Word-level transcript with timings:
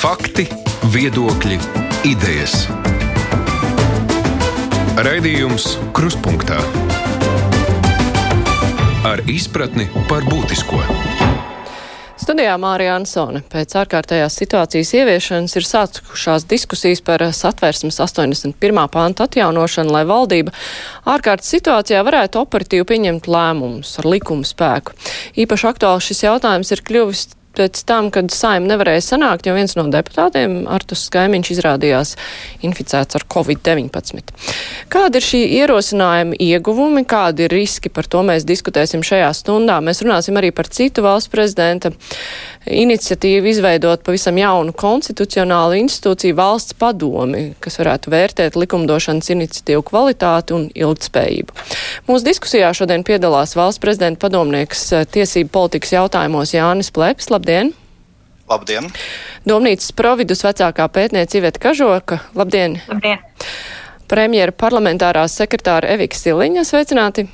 Fakti, 0.00 0.46
viedokļi, 0.94 1.58
idejas. 2.08 2.54
Raidījums 4.96 5.74
Kruspunkta 5.92 6.56
ar 9.04 9.20
izpratni 9.28 9.90
par 10.08 10.24
būtisko. 10.24 10.78
Studijā 12.16 12.54
Mārija 12.62 12.94
Ansone 12.96 13.42
pēc 13.52 13.74
ārkārtējās 13.82 14.38
situācijas 14.40 14.94
ieviešanas 14.96 15.58
ir 15.60 15.68
sākušās 15.68 16.48
diskusijas 16.48 17.04
par 17.04 17.26
satversmes 17.36 18.00
81. 18.00 18.80
pānta 18.94 19.26
atjaunošanu, 19.28 19.92
lai 19.92 20.06
valdība 20.08 20.54
ārkārtas 21.12 21.52
situācijā 21.58 22.00
varētu 22.08 22.40
operatīvi 22.40 22.88
pieņemt 22.88 23.28
lēmumus 23.28 23.92
ar 24.00 24.08
likumu 24.14 24.48
spēku. 24.48 24.96
Īpaši 25.44 25.70
aktuāls 25.74 26.08
šis 26.08 26.24
jautājums 26.24 26.72
ir 26.72 26.84
kļuvis 26.88 27.26
pēc 27.56 27.82
tam, 27.88 28.10
kad 28.14 28.30
saima 28.34 28.72
nevarēja 28.72 29.02
sanākt, 29.04 29.48
jo 29.48 29.54
viens 29.56 29.74
no 29.78 29.86
deputātiem, 29.90 30.62
Artus 30.70 31.06
Skaimiņš, 31.08 31.52
izrādījās 31.56 32.14
inficēts 32.66 33.18
ar 33.18 33.26
covid-19. 33.34 34.34
Kāda 34.92 35.20
ir 35.20 35.26
šī 35.26 35.42
ierosinājuma 35.60 36.38
ieguvumi, 36.40 37.04
kādi 37.08 37.46
ir 37.46 37.54
riski, 37.54 37.92
par 37.92 38.08
to 38.10 38.22
mēs 38.26 38.46
diskutēsim 38.48 39.04
šajā 39.06 39.32
stundā. 39.36 39.80
Mēs 39.84 40.04
runāsim 40.04 40.38
arī 40.40 40.52
par 40.54 40.70
citu 40.70 41.04
valsts 41.06 41.32
prezidenta 41.32 41.92
iniciatīvu 42.70 43.48
izveidot 43.50 44.02
pavisam 44.04 44.36
jaunu 44.38 44.74
konstitucionālu 44.76 45.78
institūciju 45.80 46.36
valsts 46.36 46.76
padomi, 46.78 47.54
kas 47.62 47.80
varētu 47.80 48.12
vērtēt 48.12 48.58
likumdošanas 48.60 49.32
iniciatīvu 49.32 49.84
kvalitāti 49.90 50.54
un 50.56 50.66
ilgtspējību. 50.76 51.56
Mūsu 52.10 52.28
diskusijā 52.28 52.70
šodien 52.76 53.04
piedalās 53.06 53.56
valsts 53.58 53.82
prezidenta 53.82 54.26
padomnieks 54.26 54.86
tiesību 55.14 55.52
politikas 55.54 55.94
jautājumos 55.96 56.54
Jānis 56.54 56.92
Pleps. 56.94 57.30
Labdien! 57.40 57.70
Labdien! 58.50 58.84
Domnīcas 59.48 59.94
providus 59.96 60.42
vecākā 60.44 60.84
pētniece 60.92 61.38
Iveta 61.38 61.62
Kažoka. 61.62 62.18
Labdien! 62.36 62.74
Labdien! 62.84 63.22
Premjera 64.12 64.52
parlamentārās 64.52 65.38
sekretāra 65.40 65.88
Evika 65.94 66.20
Siliņa. 66.20 66.66
Sveicināti! 66.68 67.24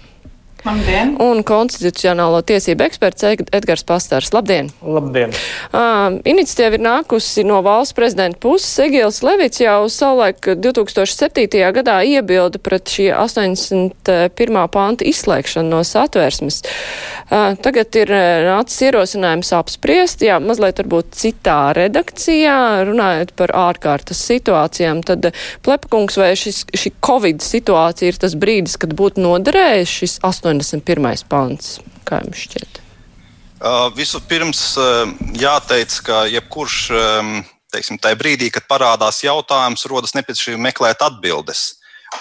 Labdien! 0.66 1.12
Un 1.22 1.44
konstitucionālo 1.46 2.40
tiesību 2.46 2.82
eksperts 2.88 3.26
Edgars 3.54 3.84
Pastars. 3.86 4.32
Labdien! 4.34 4.72
Labdien! 4.82 5.30
Uh, 5.70 6.18
iniciatīva 6.26 6.74
ir 6.74 6.82
nākusi 6.82 7.44
no 7.46 7.60
valsts 7.62 7.94
prezidenta 7.94 8.40
puses. 8.42 8.72
Egils 8.82 9.20
Levits 9.22 9.62
jau 9.62 9.86
savulaik 9.92 10.48
2007. 10.58 11.60
gadā 11.76 12.00
iebilda 12.02 12.58
pret 12.62 12.90
šī 12.90 13.12
81. 13.14 14.58
panta 14.74 15.06
izslēgšanu 15.06 15.70
no 15.70 15.84
satversmes. 15.86 16.62
Uh, 17.30 17.54
tagad 17.62 18.00
ir 18.02 18.10
nācis 18.48 18.88
ierosinājums 18.88 19.52
apspriest, 19.54 20.26
jā, 20.26 20.40
mazliet 20.42 20.82
varbūt 20.82 21.14
citā 21.14 21.60
redakcijā, 21.78 22.58
runājot 22.90 23.36
par 23.38 23.54
ārkārtas 23.68 24.24
situācijām. 24.32 25.04
Tad, 25.06 25.30
Plepakungs, 25.62 26.18
vai 26.18 26.32
šis, 26.38 26.64
šī 26.74 26.96
Covid 27.06 27.46
situācija 27.46 28.10
ir 28.10 28.20
tas 28.26 28.34
brīdis, 28.34 28.78
kad 28.82 28.98
būtu 28.98 29.22
noderējis 29.22 29.96
šis 30.02 30.18
81. 30.26 30.55
81. 30.62 31.26
pants. 31.28 31.76
Kā 32.06 32.22
jums 32.22 32.44
šķiet? 32.46 32.82
Uh, 33.56 33.88
Vispirms 33.96 34.62
uh, 34.78 35.08
jāteic, 35.40 35.94
ka 36.06 36.24
jebkurš 36.28 36.80
um, 36.92 37.38
teiksim, 37.72 37.98
tajā 38.00 38.18
brīdī, 38.20 38.50
kad 38.52 38.68
parādās 38.68 39.22
jautājums, 39.24 39.86
rodas 39.90 40.14
nepieciešamība 40.16 40.68
meklēt 40.70 41.04
atbildes. 41.04 41.74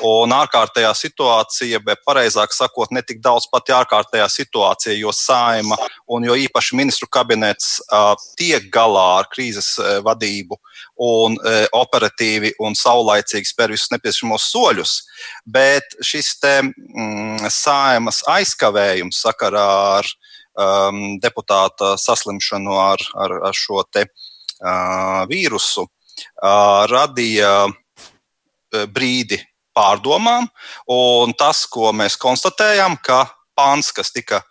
Un 0.04 0.34
ārkārtējā 0.34 0.90
situācija, 0.98 1.80
bet 1.86 2.02
pareizāk 2.08 2.56
sakot, 2.56 2.90
ne 2.92 3.04
tik 3.06 3.22
daudz 3.24 3.46
pati 3.52 3.76
ārkārtējā 3.76 4.26
situācija, 4.34 4.96
jo 4.98 5.14
saima 5.14 5.78
un 6.12 6.26
jo 6.26 6.36
īpaši 6.48 6.76
ministru 6.76 7.08
kabinets 7.08 7.78
uh, 7.86 8.16
tiek 8.40 8.66
galā 8.74 9.06
ar 9.22 9.30
krīzes 9.32 9.76
uh, 9.80 10.00
vadību 10.06 10.58
un 11.02 11.36
uh, 11.40 11.66
operatīvi 11.76 12.54
un 12.64 12.76
saulaicīgi 12.78 13.50
spēr 13.50 13.74
visus 13.76 13.92
nepieciešamos 13.92 14.48
soļus. 14.52 14.94
Bet 15.44 15.98
šis 16.04 16.36
te 16.40 16.54
mm, 16.64 17.50
saimas 17.52 18.22
aizkavējums 18.32 19.20
sakarā 19.26 19.68
ar 20.00 20.12
um, 20.56 21.18
deputāta 21.24 21.96
saslimšanu 22.00 22.80
ar, 22.80 23.04
ar, 23.26 23.40
ar 23.52 23.58
šo 23.58 23.84
te 23.92 24.08
uh, 24.08 25.26
vīrusu 25.32 25.84
uh, 25.84 26.86
radīja 26.92 27.68
brīdi 28.92 29.40
pārdomām. 29.76 30.48
Un 30.92 31.34
tas, 31.38 31.66
ko 31.72 31.92
mēs 31.96 32.18
konstatējam, 32.20 32.98
ka 33.04 33.26
pāns, 33.56 33.92
kas 33.96 34.12
tika 34.16 34.42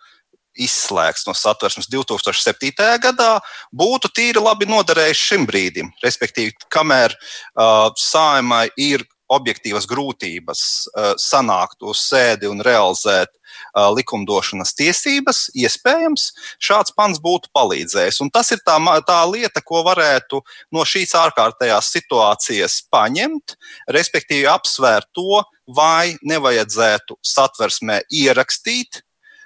izslēgts 0.55 1.25
no 1.27 1.35
satversmes 1.37 1.89
2007. 1.91 2.71
gadā, 3.03 3.31
būtu 3.75 4.11
tīri 4.15 4.43
labi 4.43 4.67
noderējis 4.69 5.25
šim 5.31 5.49
brīdim. 5.49 5.91
Respektīvi, 6.03 6.55
kamēr 6.73 7.15
uh, 7.15 7.91
saimai 7.99 8.69
ir 8.77 9.05
objektīvas 9.31 9.87
grūtības 9.89 10.61
uh, 10.61 11.13
sanākt 11.17 11.81
uz 11.85 12.01
sēdi 12.05 12.49
un 12.49 12.61
realizēt 12.65 13.31
uh, 13.33 13.89
likumdošanas 13.95 14.75
tiesības, 14.77 15.47
iespējams, 15.57 16.27
šāds 16.61 16.93
pants 16.97 17.21
būtu 17.23 17.49
palīdzējis. 17.55 18.21
Un 18.21 18.31
tas 18.33 18.51
ir 18.53 18.61
tā, 18.65 18.77
tā 19.07 19.19
lieta, 19.29 19.63
ko 19.65 19.81
varētu 19.87 20.41
no 20.75 20.85
šīs 20.85 21.15
ārkārtējās 21.17 21.89
situācijas 21.97 22.79
paņemt, 22.93 23.57
respektīvi 23.97 24.49
apsvērt 24.51 25.09
to, 25.17 25.41
vai 25.65 26.13
nevajadzētu 26.21 27.17
satversmē 27.25 28.03
ierakstīt 28.13 29.01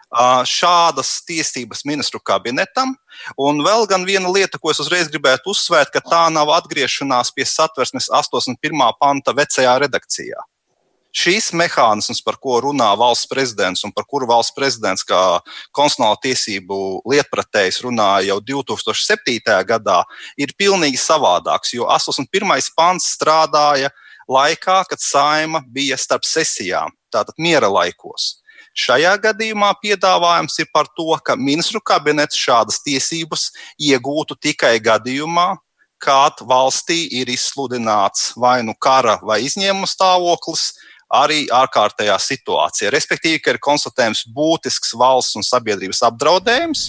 šādas 0.09 1.19
tiesības 1.27 1.85
ministru 1.85 2.19
kabinetam. 2.19 2.95
Un 3.37 3.61
vēl 3.61 3.85
viena 4.05 4.29
lieta, 4.29 4.57
ko 4.57 4.71
es 4.71 4.79
uzreiz 4.79 5.07
gribētu 5.07 5.51
uzsvērt, 5.53 5.91
ka 5.93 6.01
tā 6.01 6.29
nav 6.33 6.49
atgriešanās 6.49 7.31
pie 7.31 7.45
satversmes 7.45 8.09
81. 8.09 8.57
panta 8.99 9.33
vecajā 9.33 9.77
redakcijā. 9.79 10.41
Šīs 11.09 11.49
mehānisms, 11.57 12.21
par 12.21 12.37
ko 12.37 12.59
runā 12.61 12.91
valsts 12.97 13.25
prezidents 13.25 13.81
un 13.83 13.91
par 13.91 14.05
kuru 14.05 14.27
valsts 14.29 14.53
prezidents 14.53 15.01
kā 15.03 15.41
konstitucionālo 15.73 16.19
tiesību 16.21 17.01
lietpratējs 17.09 17.81
runāja 17.81 18.29
jau 18.29 18.37
2007. 18.45 19.41
gadā, 19.65 20.03
ir 20.37 20.53
pilnīgi 20.53 21.01
savādāks. 21.01 21.73
Jo 21.73 21.89
81. 21.89 22.69
pants 22.77 23.09
strādāja 23.17 23.89
laikā, 24.29 24.83
kad 24.85 25.01
saima 25.01 25.63
bija 25.65 25.97
starp 25.97 26.29
sesijām, 26.29 26.93
tātad 27.09 27.33
miera 27.41 27.71
laikos. 27.73 28.43
Šajā 28.77 29.15
gadījumā 29.23 29.71
piedāvājums 29.81 30.59
ir 30.61 30.69
par 30.73 30.87
to, 30.95 31.09
ka 31.25 31.35
ministru 31.39 31.81
kabinets 31.81 32.37
šādas 32.37 32.79
tiesības 32.85 33.49
iegūtu 33.79 34.37
tikai 34.39 34.77
gadījumā, 34.83 35.55
kad 35.99 36.39
valstī 36.47 37.01
ir 37.19 37.29
izsludināts 37.31 38.31
vai 38.39 38.61
nu 38.63 38.75
kara 38.79 39.17
vai 39.25 39.41
izņēmuma 39.47 39.89
stāvoklis, 39.89 40.69
arī 41.09 41.47
ārkārtējā 41.49 42.15
situācijā. 42.21 42.91
Respektīvi, 42.93 43.41
ka 43.41 43.55
ir 43.55 43.61
konstatējams 43.65 44.27
būtisks 44.35 44.93
valsts 44.97 45.39
un 45.39 45.45
sabiedrības 45.45 46.03
apdraudējums, 46.05 46.85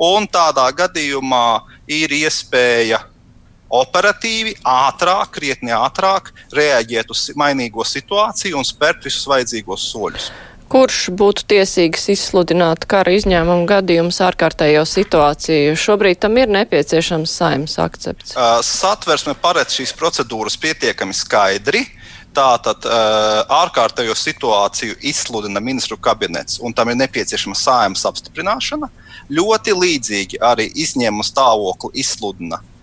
un 0.00 0.26
tādā 0.32 0.66
gadījumā 0.72 1.60
ir 1.92 2.14
iespēja 2.16 3.02
operatīvi, 3.68 4.56
ātrāk, 4.64 5.34
krietni 5.36 5.74
ātrāk 5.76 6.32
reaģēt 6.56 7.12
uz 7.12 7.26
mainīgo 7.36 7.84
situāciju 7.84 8.56
un 8.56 8.66
spērt 8.66 9.04
visus 9.04 9.28
vajadzīgos 9.28 9.90
soļus. 9.92 10.30
Kurš 10.68 11.06
būtu 11.16 11.46
tiesīgs 11.48 12.10
izsludināt 12.12 12.84
kara 12.88 13.14
izņēmumu 13.16 13.64
gadījumus 13.70 14.18
ārkārtējo 14.26 14.82
situāciju? 14.84 15.72
Šobrīd 15.80 16.20
tam 16.20 16.36
ir 16.36 16.52
nepieciešams 16.52 17.36
saimnes 17.40 17.78
akcepts. 17.80 18.34
Uh, 18.36 18.58
satversme 18.60 19.32
paredz 19.40 19.78
šīs 19.78 19.94
procedūras 19.96 20.58
pietiekami 20.60 21.16
skaidri. 21.16 21.86
Tātad 22.36 22.84
uh, 22.84 23.40
ārkārtējo 23.64 24.12
situāciju 24.12 24.98
izsludina 25.08 25.62
ministru 25.64 25.96
kabinets, 25.96 26.60
un 26.60 26.76
tam 26.76 26.92
ir 26.92 27.00
nepieciešama 27.00 27.56
saimnes 27.56 28.04
apstiprināšana. 28.12 28.92
Ļoti 29.32 29.72
līdzīgi 29.72 30.42
arī 30.44 30.68
izņēmuma 30.84 31.24
stāvokli 31.24 31.96
izsludina 32.04 32.60
uh, 32.60 32.77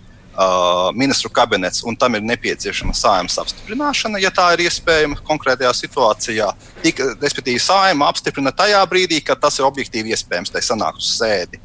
ministru 0.96 1.30
kabinets, 1.34 1.84
un 1.88 1.96
tam 1.96 2.18
ir 2.18 2.24
nepieciešama 2.26 2.96
saimnes 2.96 3.38
apstiprināšana, 3.42 4.20
ja 4.24 4.32
tā 4.34 4.50
ir 4.56 4.66
iespējama 4.66 5.22
konkrētajā 5.28 5.72
situācijā. 5.78 6.50
Tik, 6.84 7.02
respektīvi, 7.22 7.62
saima 7.62 8.10
apstiprina 8.12 8.54
tajā 8.56 8.82
brīdī, 8.90 9.22
kad 9.24 9.40
tas 9.42 9.60
ir 9.60 9.68
objektīvi 9.68 10.16
iespējams, 10.16 10.52
tai 10.54 10.64
sanākt 10.66 11.04
uz 11.04 11.14
sēdi. 11.18 11.62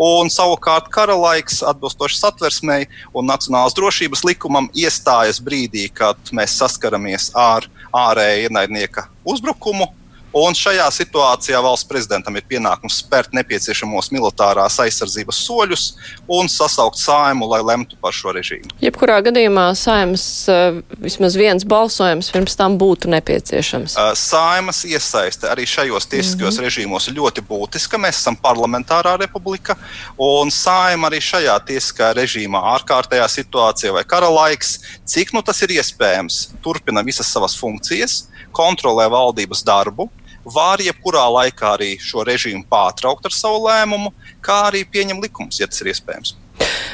Un 0.00 0.28
savukārt 0.32 0.88
kara 0.92 1.16
laiks, 1.16 1.62
atbilstoši 1.64 2.18
satversmei 2.18 2.88
un 3.16 3.28
nacionālās 3.28 3.76
drošības 3.76 4.24
likumam, 4.28 4.68
iestājas 4.76 5.40
brīdī, 5.40 5.86
kad 5.92 6.20
mēs 6.36 6.56
saskaramies 6.60 7.30
ar 7.36 7.68
ārēja 7.96 8.48
ienaidnieka 8.48 9.06
uzbrukumu 9.24 9.88
Un 10.36 10.52
šajā 10.52 10.84
situācijā 10.92 11.56
valsts 11.64 11.86
prezidentam 11.88 12.34
ir 12.36 12.44
pienākums 12.44 12.98
spērt 13.00 13.32
nepieciešamos 13.36 14.10
militārās 14.12 14.74
aizsardzības 14.84 15.38
soļus 15.46 15.84
un 16.28 16.50
sasaukt 16.52 17.00
saimu, 17.00 17.46
lai 17.48 17.62
lemtu 17.64 17.96
par 18.02 18.12
šo 18.12 18.34
režīmu. 18.36 18.74
Jebkurā 18.84 19.16
gadījumā 19.24 19.70
saimas 19.80 20.26
uh, 20.52 20.82
vismaz 21.00 21.38
viens 21.40 21.64
balsojums 21.64 22.28
pirms 22.34 22.58
tam 22.58 22.76
būtu 22.76 23.08
nepieciešams. 23.14 23.96
Uh, 23.96 24.10
saimas 24.18 24.82
iesaiste 24.84 25.48
arī 25.48 25.64
šajos 25.64 26.08
tiesiskajos 26.12 26.58
mm 26.58 26.60
-hmm. 26.60 26.68
režīmos 26.68 27.08
ir 27.08 27.16
ļoti 27.16 27.46
būtiska. 27.48 27.96
Mēs 27.96 28.20
esam 28.20 28.36
parlamentārā 28.36 29.16
republika, 29.24 29.78
un 30.18 30.52
saima 30.52 31.08
arī 31.08 31.22
šajā 31.24 31.56
tiesiskajā 31.70 32.12
režīmā, 32.20 32.60
ārkārtējā 32.76 33.28
situācijā 33.38 33.92
vai 33.96 34.04
kara 34.04 34.28
laiks, 34.28 34.80
cik 35.04 35.32
nu 35.32 35.42
tas 35.42 35.62
ir 35.62 35.78
iespējams, 35.80 36.48
turpina 36.60 37.00
visas 37.00 37.32
savas 37.32 37.56
funkcijas 37.56 38.26
kontrolē 38.52 39.08
valdības 39.12 39.64
darbu, 39.64 40.10
var 40.54 40.82
jebkurā 40.82 41.26
laikā 41.40 41.74
arī 41.76 41.94
šo 42.02 42.24
režīmu 42.26 42.66
pārtraukt 42.70 43.26
ar 43.26 43.34
savu 43.34 43.64
lēmumu, 43.66 44.12
kā 44.44 44.66
arī 44.70 44.84
pieņem 44.88 45.22
likumus, 45.24 45.60
ja 45.60 45.68
tas 45.70 45.82
ir 45.82 45.92
iespējams. 45.92 46.36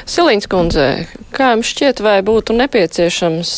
Silīns 0.09 0.49
kundze, 0.51 1.05
kā 1.31 1.53
jums 1.53 1.69
šķiet, 1.71 2.01
vai 2.03 2.17
būtu 2.25 2.55
nepieciešams 2.57 3.51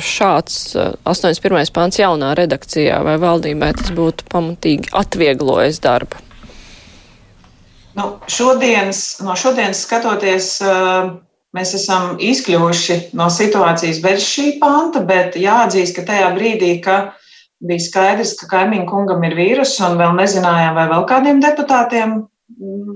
šāds 0.00 0.56
81. 1.04 1.72
pāns 1.76 2.00
jaunā 2.00 2.32
redakcijā, 2.38 3.02
vai 3.04 3.18
valdībai 3.20 3.74
tas 3.76 3.92
būtu 3.96 4.24
pamatīgi 4.32 4.94
atvieglojis 4.96 5.82
darbu? 5.84 6.22
Nu, 7.96 8.08
šodienas, 8.28 9.02
no 9.24 9.36
šodienas 9.36 9.82
skatoties, 9.84 10.48
mēs 11.56 11.76
esam 11.76 12.16
izkļuvuši 12.20 12.98
no 13.16 13.28
situācijas 13.32 14.00
bez 14.04 14.24
šī 14.24 14.56
panta, 14.60 15.04
bet 15.04 15.36
jāatzīst, 15.40 15.96
ka 15.96 16.04
tajā 16.08 16.32
brīdī, 16.36 16.74
ka 16.84 16.98
bija 17.64 17.84
skaidrs, 17.86 18.34
ka 18.40 18.48
kaimiņu 18.50 18.86
kungam 18.90 19.24
ir 19.26 19.36
vīrus, 19.38 19.76
un 19.84 19.96
vēl 20.00 20.16
nezinājām, 20.18 20.76
vai 20.76 20.88
vēl 20.92 21.06
kādiem 21.08 21.40
deputātiem 21.44 22.18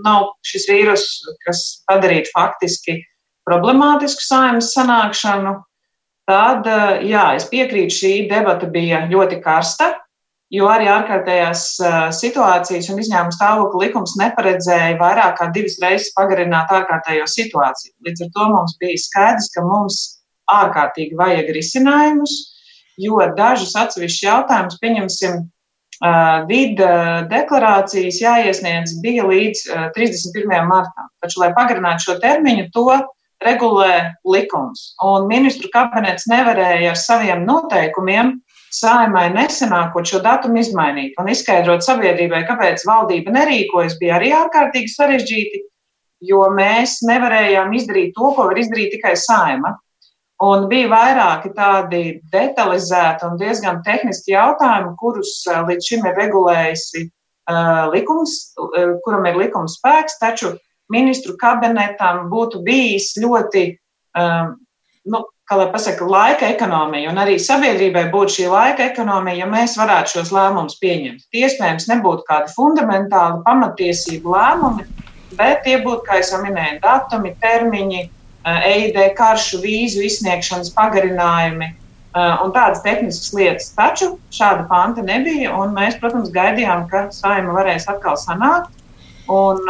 nav 0.04 0.34
šis 0.46 0.68
vīrus, 0.70 1.06
kas 1.44 1.62
padarītu 1.88 2.32
faktiski 2.34 3.00
problemātisku 3.48 4.22
saimnes 4.24 4.72
sanākšanu. 4.76 5.56
Tad, 6.30 6.68
jā, 7.08 7.24
es 7.34 7.48
piekrītu, 7.50 7.96
šī 7.96 8.12
debata 8.30 8.68
bija 8.70 9.02
ļoti 9.10 9.40
karsta, 9.42 9.88
jo 10.54 10.68
arī 10.70 10.86
ārkārtējās 10.90 11.64
situācijas 12.18 12.90
un 12.92 13.00
izņēmuma 13.02 13.34
stāvokļa 13.34 13.82
likums 13.82 14.14
neparedzēja 14.20 14.98
vairāk 15.00 15.36
kā 15.40 15.48
divas 15.54 15.78
reizes 15.82 16.12
pagarināt 16.14 16.70
ārkārtējo 16.74 17.26
situāciju. 17.30 17.96
Līdz 18.06 18.26
ar 18.26 18.32
to 18.36 18.48
mums 18.52 18.76
bija 18.82 19.02
skaidrs, 19.02 19.50
ka 19.54 19.66
mums 19.66 20.00
ārkārtīgi 20.50 21.18
vajag 21.18 21.50
risinājumus 21.56 22.36
jo 23.00 23.22
dažus 23.36 23.72
atsevišķus 23.78 24.26
jautājumus, 24.26 24.78
pieņemsim, 24.82 25.40
vida 26.48 26.92
deklarācijas 27.28 28.20
jāiesniedz 28.22 28.96
bija 29.04 29.26
līdz 29.28 29.64
31. 29.96 30.68
martam. 30.68 31.08
Taču, 31.20 31.42
lai 31.42 31.50
pagarinātu 31.56 32.08
šo 32.08 32.20
termiņu, 32.22 32.70
to 32.72 32.86
regulē 33.44 34.14
likums. 34.24 34.94
Un 35.04 35.28
ministru 35.28 35.68
kabinets 35.72 36.28
nevarēja 36.28 36.92
ar 36.92 37.00
saviem 37.00 37.44
noteikumiem 37.48 38.38
saimai 38.70 39.28
nesenākot 39.34 40.06
šo 40.06 40.20
datumu 40.24 40.60
izmainīt 40.60 41.18
un 41.18 41.28
izskaidrot 41.32 41.84
sabiedrībai, 41.84 42.44
kāpēc 42.48 42.84
valdība 42.86 43.34
nerīkojas, 43.34 43.98
bija 44.00 44.16
arī 44.18 44.30
ārkārtīgi 44.36 44.92
sarežģīti, 44.94 45.62
jo 46.30 46.44
mēs 46.54 47.00
nevarējām 47.08 47.72
izdarīt 47.76 48.14
to, 48.16 48.30
ko 48.36 48.46
var 48.50 48.60
izdarīt 48.60 48.94
tikai 48.94 49.16
saima. 49.18 49.74
Un 50.40 50.70
bija 50.70 50.88
vairāki 50.88 51.50
tādi 51.52 52.02
detalizēti 52.32 53.26
un 53.28 53.36
diezgan 53.40 53.82
tehniski 53.84 54.32
jautājumi, 54.32 54.94
kurus 55.00 55.34
eh, 55.50 55.58
līdz 55.68 55.88
šim 55.90 56.06
ir 56.08 56.16
regulējusi 56.16 57.02
uh, 57.04 57.90
likums, 57.92 58.38
uh, 58.56 58.94
kuram 59.04 59.26
ir 59.28 59.36
likums 59.36 59.76
spēks, 59.76 60.16
taču 60.22 60.54
ministru 60.90 61.36
kabinetam 61.40 62.30
būtu 62.32 62.62
bijis 62.64 63.12
ļoti, 63.20 63.66
um, 64.16 64.54
nu, 65.12 65.20
kā 65.44 65.58
lai 65.60 65.66
pasaka, 65.74 66.08
laika 66.08 66.48
ekonomija, 66.54 67.10
un 67.12 67.20
arī 67.20 67.36
sabiedrībai 67.42 68.06
būtu 68.14 68.38
šī 68.38 68.46
laika 68.50 68.86
ekonomija, 68.88 69.42
ja 69.42 69.50
mēs 69.50 69.76
varētu 69.76 70.14
šos 70.14 70.32
lēmumus 70.34 70.78
pieņemt. 70.80 71.26
Iespējams 71.36 71.88
nebūtu 71.90 72.24
kādi 72.30 72.54
fundamentāli 72.56 73.42
pamatiesību 73.44 74.32
lēmumi, 74.34 74.88
bet 75.36 75.66
tie 75.66 75.76
būtu, 75.84 76.00
kā 76.08 76.22
jau 76.22 76.40
minēju, 76.46 76.80
datumi, 76.86 77.34
termiņi, 77.44 78.02
EID 78.46 78.98
karšu 79.18 79.60
vīzu 79.62 80.04
izsniegšanas 80.06 80.72
pagarinājumi 80.76 81.70
un 82.16 82.50
tādas 82.54 82.80
tehniskas 82.82 83.34
lietas. 83.36 83.68
Taču 83.76 84.14
šāda 84.34 84.66
panta 84.70 85.04
nebija, 85.06 85.52
un 85.54 85.76
mēs, 85.76 85.98
protams, 86.00 86.32
gaidījām, 86.34 86.88
ka 86.90 87.06
saima 87.14 87.54
varēs 87.54 87.86
atkal 87.92 88.18
sanākt. 88.18 88.72
Un, 89.30 89.60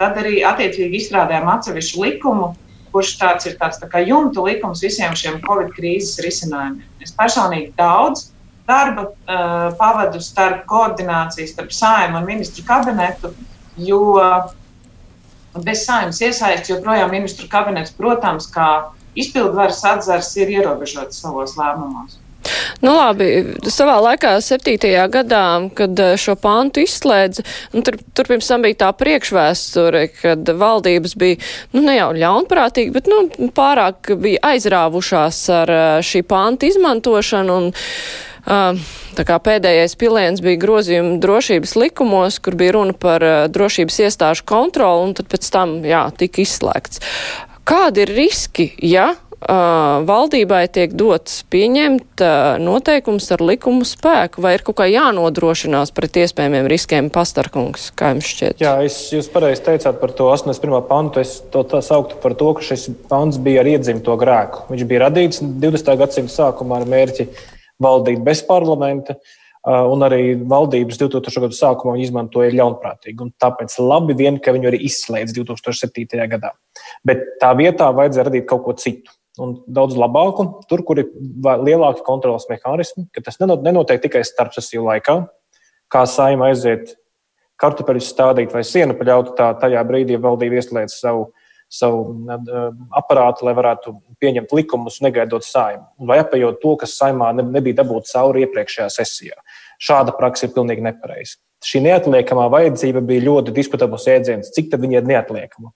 tad 0.00 0.16
arī 0.22 0.40
attiecīgi 0.48 1.02
izstrādājām 1.02 1.50
atsevišķu 1.52 2.04
likumu, 2.06 2.52
kurš 2.94 3.14
tāds 3.20 3.46
ir 3.50 3.56
tāds 3.60 3.78
tā 3.82 3.88
kā 3.90 4.00
jumta 4.02 4.42
likums 4.46 4.82
visiem 4.82 5.12
šiem 5.18 5.38
Covid 5.44 5.74
krīzes 5.76 6.22
risinājumiem. 6.24 6.86
Es 7.04 7.12
personīgi 7.16 7.74
daudz 7.78 8.30
darba 8.70 9.10
uh, 9.10 9.68
pavadu 9.78 10.22
starp 10.22 10.64
koordināciju 10.70 11.50
starp 11.50 11.74
saimu 11.74 12.20
un 12.20 12.26
ministru 12.28 12.64
kabinetu, 12.66 13.32
jo 13.78 14.00
bez 15.58 15.84
saimnes 15.86 16.20
iesaists, 16.22 16.70
joprojām 16.70 17.10
ministru 17.10 17.48
kabinets, 17.50 17.94
protams, 17.96 18.48
kā 18.54 18.70
izpildvaras 19.18 19.82
atzars, 19.84 20.34
ir 20.38 20.52
ierobežots 20.60 21.22
savos 21.22 21.56
lēmumos. 21.58 22.18
Nu 22.80 22.94
labi, 22.96 23.26
savā 23.68 23.98
laikā, 24.00 24.32
septītajā 24.40 25.04
gadā, 25.12 25.44
kad 25.76 25.98
eh, 26.00 26.14
šo 26.20 26.36
pantu 26.40 26.80
izslēdza, 26.86 27.44
nu, 27.74 27.82
tur, 27.84 27.98
tur 28.16 28.30
pirms 28.30 28.48
tam 28.48 28.64
bija 28.64 28.78
tā 28.86 28.88
priekšvēsture, 28.96 30.06
kad 30.22 30.52
valdības 30.62 31.16
bija, 31.20 31.36
nu 31.76 31.84
ne 31.84 31.98
jau 31.98 32.08
ļaunprātīgi, 32.16 32.94
bet, 32.96 33.10
nu, 33.12 33.50
pārāk 33.56 34.14
bija 34.22 34.54
aizrāvušās 34.54 35.42
ar 35.60 35.74
eh, 35.76 35.92
šī 36.06 36.24
panta 36.30 36.70
izmantošanu 36.70 37.60
un 37.60 37.70
pēdējais 39.46 39.96
piliens 40.00 40.42
bija 40.44 40.58
grozījuma 40.60 41.18
drošības 41.22 41.76
likumos, 41.78 42.40
kur 42.42 42.58
bija 42.58 42.76
runa 42.78 42.96
par 42.98 43.24
drošības 43.52 44.02
iestāžu 44.06 44.46
kontroli, 44.48 45.08
un 45.08 45.16
tad 45.18 45.30
pēc 45.30 45.50
tam, 45.54 45.80
jā, 45.86 46.06
tika 46.18 46.42
izslēgts. 46.42 47.04
Kādi 47.70 48.02
ir 48.02 48.10
riski, 48.16 48.72
ja 48.82 49.12
uh, 49.40 50.00
valdībai 50.08 50.64
tiek 50.72 50.96
dots 50.98 51.42
pieņemt 51.52 52.24
uh, 52.24 52.56
noteikums 52.58 53.28
ar 53.36 53.44
likumu 53.44 53.86
spēku, 53.86 54.42
vai 54.42 54.56
ir 54.56 54.64
kaut 54.66 54.80
kā 54.80 54.88
jānodrošinās 54.90 55.94
pret 55.94 56.18
iespējamiem 56.24 56.66
riskiem 56.70 57.12
pastarkungs, 57.14 57.90
kā 57.94 58.14
jums 58.14 58.32
šķiet? 58.32 58.64
Jā, 58.64 58.74
es, 58.86 58.98
jūs 59.14 59.30
pareizi 59.32 59.62
teicāt 59.68 60.00
par 60.02 60.16
to 60.16 60.32
81. 60.32 60.80
pantu. 60.90 61.22
Es 61.22 61.38
to 61.52 61.62
tā 61.68 61.82
sauktu 61.84 62.18
par 62.22 62.34
to, 62.40 62.50
ka 62.58 62.66
šis 62.72 62.88
pants 63.12 63.38
bija 63.38 63.62
ar 63.62 63.70
iedzimto 63.70 64.18
grēku. 64.20 64.66
Viņš 64.72 64.90
bija 64.90 65.06
radīts 65.06 65.44
20. 65.44 65.96
gadsimta 66.02 66.36
sākumā 66.40 66.82
ar 66.82 66.90
mērķi 66.90 67.30
valdīt 67.82 68.24
bez 68.24 68.42
parlamenta. 68.46 69.18
Un 69.68 70.00
arī 70.00 70.38
valdības 70.48 70.96
2000. 71.02 71.40
gada 71.44 71.56
sākumā 71.56 71.98
izmantoja 72.00 72.52
ļaunprātīgi. 72.56 73.18
Un 73.20 73.32
tāpēc 73.36 73.74
labi 73.84 74.16
vien, 74.16 74.38
ka 74.40 74.54
viņu 74.56 74.70
arī 74.70 74.78
izslēdz 74.86 75.34
2007. 75.36 76.16
gadā. 76.32 76.54
Bet 77.04 77.26
tā 77.42 77.50
vietā 77.58 77.90
vajadzēja 77.92 78.30
radīt 78.30 78.46
kaut 78.48 78.64
ko 78.64 78.76
citu. 78.80 79.12
Un 79.40 79.52
daudz 79.68 79.98
labāku, 80.00 80.46
tur, 80.68 80.80
kur 80.84 80.98
ir 81.00 81.10
lielāki 81.44 82.02
kontrols 82.04 82.48
mehānismi, 82.48 83.06
ka 83.12 83.22
tas 83.24 83.38
nenotiek 83.40 84.00
tikai 84.02 84.24
starpsesiju 84.26 84.88
laikā, 84.88 85.20
kā 85.92 86.06
saima 86.08 86.48
aiziet 86.50 86.96
kartupeļus 87.60 88.08
stādīt 88.14 88.56
vai 88.56 88.64
sienu 88.66 88.96
paļaut, 88.96 89.34
tā 89.38 89.52
tajā 89.60 89.84
brīdī 89.86 90.18
valdība 90.20 90.60
ieslēdz 90.60 90.96
savu 91.02 91.28
savu 91.70 92.14
aparātu, 92.98 93.46
lai 93.46 93.54
varētu 93.54 93.94
pieņemt 94.20 94.52
likumus, 94.58 94.98
negaidot 95.04 95.46
saimu, 95.46 95.84
vai 96.08 96.18
apējot 96.24 96.58
to, 96.62 96.74
kas 96.82 96.96
saimā 96.98 97.30
nebija 97.38 97.80
dabūts 97.82 98.14
cauri 98.16 98.44
iepriekšējā 98.46 98.88
sesijā. 98.90 99.38
Šāda 99.80 100.14
praksa 100.16 100.48
ir 100.48 100.54
pilnīgi 100.56 100.84
nepareiza. 100.84 101.38
Šī 101.64 101.82
neatliekamā 101.84 102.48
vajadzība 102.52 103.02
bija 103.04 103.26
ļoti 103.28 103.54
diskutabls 103.56 104.08
jēdziens, 104.08 104.52
cik 104.56 104.72
tad 104.72 104.82
viņa 104.82 105.00
ir 105.00 105.10
neatliekama. 105.12 105.70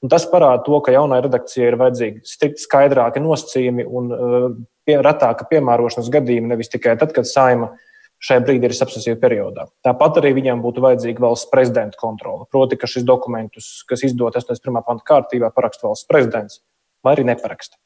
Un 0.00 0.10
tas 0.12 0.24
parāda 0.28 0.64
to, 0.64 0.78
ka 0.84 0.94
jaunai 0.94 1.20
redakcijai 1.24 1.68
ir 1.68 1.76
vajadzīgi 1.80 2.22
strikt 2.26 2.62
skaidrāki 2.62 3.20
nosacījumi 3.20 3.84
un 3.84 4.12
uh, 4.16 4.46
pie, 4.88 4.96
retāka 5.04 5.46
piemērošanas 5.50 6.08
gadījumi, 6.12 6.52
nevis 6.54 6.72
tikai 6.72 6.96
tad, 7.00 7.12
kad 7.16 7.28
saima 7.28 7.68
uh, 7.68 7.89
šajā 8.20 8.44
brīdī 8.44 8.68
ir 8.68 8.76
sapsasīju 8.76 9.18
periodā. 9.20 9.66
Tāpat 9.86 10.20
arī 10.20 10.34
viņam 10.36 10.62
būtu 10.64 10.82
vajadzīga 10.84 11.24
valsts 11.24 11.50
prezidenta 11.52 11.98
kontrole. 12.00 12.46
Proti, 12.52 12.78
ka 12.80 12.90
šis 12.90 13.06
dokumentus, 13.08 13.70
kas 13.88 14.04
izdot 14.08 14.36
81. 14.36 14.82
panta 14.86 15.06
kārtībā, 15.08 15.52
paraksta 15.56 15.88
valsts 15.88 16.08
prezidents 16.10 16.60
vai 17.04 17.16
arī 17.16 17.24
neparaksta. 17.30 17.80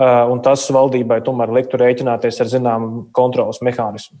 Uh, 0.00 0.30
un 0.30 0.38
tas 0.42 0.62
valdībai 0.70 1.18
tomēr 1.26 1.50
liktu 1.52 1.80
rēķināties 1.80 2.38
ar 2.40 2.50
zināmu 2.52 3.08
kontrolas 3.16 3.58
mehānismu. 3.66 4.20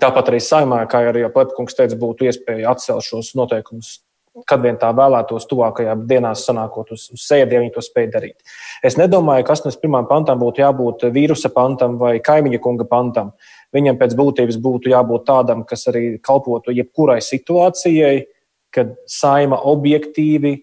Tāpat 0.00 0.32
arī 0.32 0.40
saimā, 0.42 0.80
kā 0.90 1.04
arī 1.12 1.26
Plepkungs 1.30 1.76
teica, 1.78 1.98
būtu 2.00 2.26
iespēja 2.26 2.72
atcelt 2.72 3.04
šos 3.06 3.34
noteikumus 3.38 4.00
kad 4.44 4.60
vien 4.60 4.76
tā 4.80 4.90
vēlētos, 4.96 5.46
tuvākajā 5.48 5.94
dienās 6.08 6.44
sanākot 6.48 6.92
uz, 6.92 7.06
uz 7.14 7.24
sēdi, 7.24 7.56
ja 7.56 7.62
viņi 7.62 7.72
to 7.74 7.84
spēj 7.84 8.08
darīt. 8.12 8.56
Es 8.84 8.98
nedomāju, 9.00 9.46
ka 9.46 9.56
81. 9.56 10.08
pantam 10.10 10.40
būtu 10.42 10.60
jābūt 10.60 11.06
vīrusa 11.14 11.50
pantam 11.54 11.96
vai 12.00 12.18
kaimiņa 12.24 12.60
kunga 12.62 12.88
pantam. 12.90 13.32
Viņam 13.76 13.98
pēc 14.00 14.16
būtības 14.18 14.60
būtu 14.62 14.92
jābūt 14.92 15.26
tādam, 15.28 15.64
kas 15.68 15.88
arī 15.92 16.04
kalpotu 16.22 16.74
jebkurai 16.76 17.18
situācijai, 17.24 18.26
kad 18.74 18.92
saima 19.08 19.62
objektīvi 19.72 20.56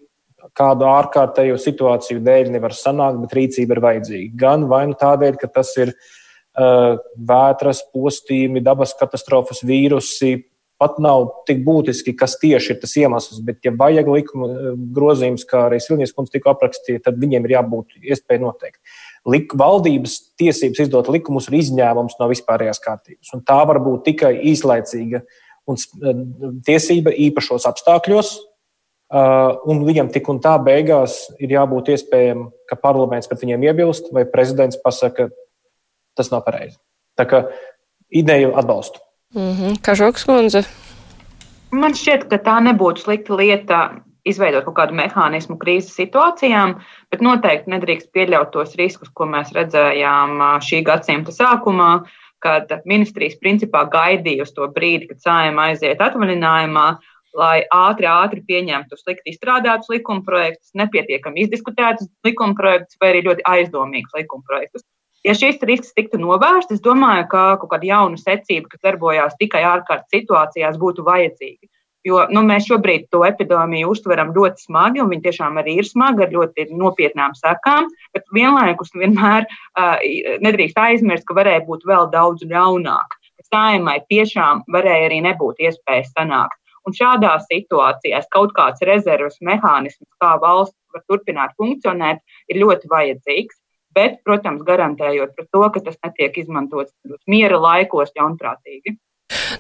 kādu 0.58 0.86
ārkārtējo 0.90 1.58
situāciju 1.62 2.22
dēļ 2.24 2.52
nevar 2.54 2.76
sanākt, 2.78 3.22
bet 3.24 3.38
rīcība 3.38 3.78
ir 3.78 3.84
vajadzīga. 3.86 4.34
Gan 4.40 4.68
vai 4.70 4.84
nu 4.92 4.98
tādēļ, 5.00 5.38
ka 5.40 5.50
tas 5.56 5.72
ir 5.80 5.94
uh, 5.94 7.00
vētras, 7.32 7.86
postījumi, 7.96 8.62
dabas 8.66 8.94
katastrofas, 9.00 9.64
vīrusi, 9.66 10.36
pat 10.84 11.00
nav 11.04 11.30
tik 11.48 11.64
būtiski, 11.64 12.14
kas 12.20 12.36
tieši 12.42 12.76
ir 12.76 12.80
tas 12.84 12.94
iemesls. 13.00 13.40
Bet, 13.48 13.62
ja 13.66 13.74
vajag 13.80 14.12
likuma 14.12 14.50
uh, 14.52 14.70
grozījums, 14.96 15.48
kā 15.50 15.66
arī 15.70 15.80
Silvijas 15.84 16.14
kundze 16.14 16.36
tikko 16.36 16.52
aprakstīja, 16.54 17.06
tad 17.08 17.18
viņiem 17.24 17.48
ir 17.48 17.56
jābūt 17.56 17.98
iespēja 18.04 18.44
noteikt. 18.44 18.80
Lik, 19.30 19.56
valdības 19.56 20.20
tiesības 20.40 20.84
izdot 20.84 21.10
likumus 21.16 21.48
ir 21.48 21.62
izņēmums 21.62 22.20
no 22.20 22.28
vispārējās 22.32 22.84
kārtības. 22.84 23.32
Un 23.34 23.46
tā 23.48 23.62
var 23.70 23.80
būt 23.84 24.04
tikai 24.12 24.36
īslaicīga 24.52 25.24
un 25.72 25.80
uh, 25.80 26.26
tiesība 26.68 27.16
īpašos 27.30 27.70
apstākļos, 27.72 28.36
Uh, 29.14 29.60
un 29.70 29.84
viņam 29.86 30.08
tik 30.10 30.26
un 30.32 30.40
tā 30.42 30.56
beigās 30.58 31.28
ir 31.38 31.52
jābūt 31.54 31.92
iespējams, 31.94 32.48
ka 32.66 32.74
parlaments 32.82 33.30
pret 33.30 33.44
viņiem 33.44 33.68
iebilst, 33.68 34.08
vai 34.16 34.24
prezidents 34.26 34.80
pasaka, 34.82 35.28
ka 35.28 36.18
tas 36.18 36.32
nav 36.34 36.42
pareizi. 36.48 36.80
Tā 37.14 37.28
kā 37.30 37.44
ideju 38.10 38.56
atbalstu. 38.58 39.04
Mm 39.34 39.54
-hmm. 39.58 39.82
Kažoks 39.82 40.24
kundze. 40.24 40.64
Man 41.72 41.94
šķiet, 41.94 42.28
ka 42.30 42.38
tā 42.38 42.60
nebūtu 42.62 43.02
slikta 43.02 43.36
lieta 43.36 43.80
izveidot 44.26 44.66
kaut 44.66 44.76
kādu 44.76 44.96
mehānismu 44.98 45.58
krīzes 45.58 45.96
situācijām, 46.00 46.76
bet 47.12 47.22
noteikti 47.22 47.72
nedrīkst 47.74 48.12
pieļaut 48.16 48.52
tos 48.52 48.76
riskus, 48.80 49.10
ko 49.14 49.26
mēs 49.26 49.52
redzējām 49.56 50.38
šī 50.64 50.84
gadsimta 50.84 51.32
sākumā, 51.32 52.04
kad 52.44 52.72
ministrijas 52.86 53.36
principā 53.40 53.86
gaidīja 53.90 54.44
uz 54.44 54.54
to 54.56 54.68
brīdi, 54.68 55.10
kad 55.12 55.20
sājuma 55.26 55.70
aiziet 55.72 56.02
atvaļinājumā, 56.04 56.88
lai 57.40 57.64
ātri, 57.74 58.08
ātri 58.08 58.44
pieņemtu 58.48 58.98
slikti 59.00 59.34
izstrādātus 59.34 59.90
likumprojektus, 59.90 60.74
nepietiekami 60.78 61.48
izdiskutētus 61.48 62.12
likumprojektus 62.28 63.00
vai 63.02 63.14
arī 63.14 63.24
ļoti 63.30 63.48
aizdomīgus 63.56 64.20
likumprojektus. 64.20 64.86
Ja 65.24 65.36
šis 65.38 65.62
risks 65.64 65.94
tiktu 65.96 66.20
novērsts, 66.20 66.76
es 66.76 66.82
domāju, 66.84 67.30
ka 67.32 67.44
kaut 67.62 67.72
kāda 67.72 67.88
jauna 67.88 68.20
secība, 68.20 68.68
kas 68.74 68.82
darbojās 68.84 69.38
tikai 69.40 69.62
ārkārtas 69.64 70.12
situācijās, 70.12 70.80
būtu 70.82 71.06
vajadzīga. 71.08 71.70
Jo 72.04 72.26
nu, 72.36 72.42
mēs 72.44 72.66
šobrīd 72.68 73.06
to 73.16 73.22
epidēmiju 73.24 73.94
uztveram 73.94 74.34
ļoti 74.36 74.66
smagi, 74.66 75.00
un 75.00 75.12
viņa 75.14 75.24
tiešām 75.30 75.60
arī 75.62 75.78
ir 75.80 75.88
smaga 75.88 76.26
ar 76.26 76.34
ļoti 76.36 76.66
nopietnām 76.76 77.36
sekām. 77.40 77.88
Bet 78.16 78.28
vienlaikus 78.36 78.92
vienmēr 78.98 79.48
uh, 79.48 80.04
nedrīkst 80.44 80.82
aizmirst, 80.84 81.28
ka 81.30 81.38
varēja 81.40 81.64
būt 81.70 81.88
vēl 81.88 82.10
daudz 82.12 82.44
ļaunāk. 82.50 83.16
Sājumai 83.48 84.02
tiešām 84.12 84.66
varēja 84.76 85.08
arī 85.08 85.24
nebūt 85.24 85.64
iespējas 85.64 86.12
sanākt. 86.12 86.60
Un 86.84 86.96
šādās 86.98 87.48
situācijās 87.48 88.28
kaut 88.36 88.52
kāds 88.58 88.84
rezerves 88.84 89.40
mehānisms, 89.40 90.10
kā 90.20 90.36
valsts 90.44 90.76
var 90.92 91.06
turpināt 91.08 91.56
funkcionēt, 91.56 92.20
ir 92.52 92.60
ļoti 92.60 92.92
vajadzīgs. 92.92 93.63
Bet, 93.94 94.20
protams, 94.26 94.64
garantējot 94.68 95.36
par 95.38 95.48
to, 95.54 95.64
ka 95.76 95.82
tas 95.88 95.98
netiek 96.06 96.38
izmantots 96.42 96.94
miera 97.30 97.60
laikos 97.62 98.14
ļaunprātīgi. 98.18 98.98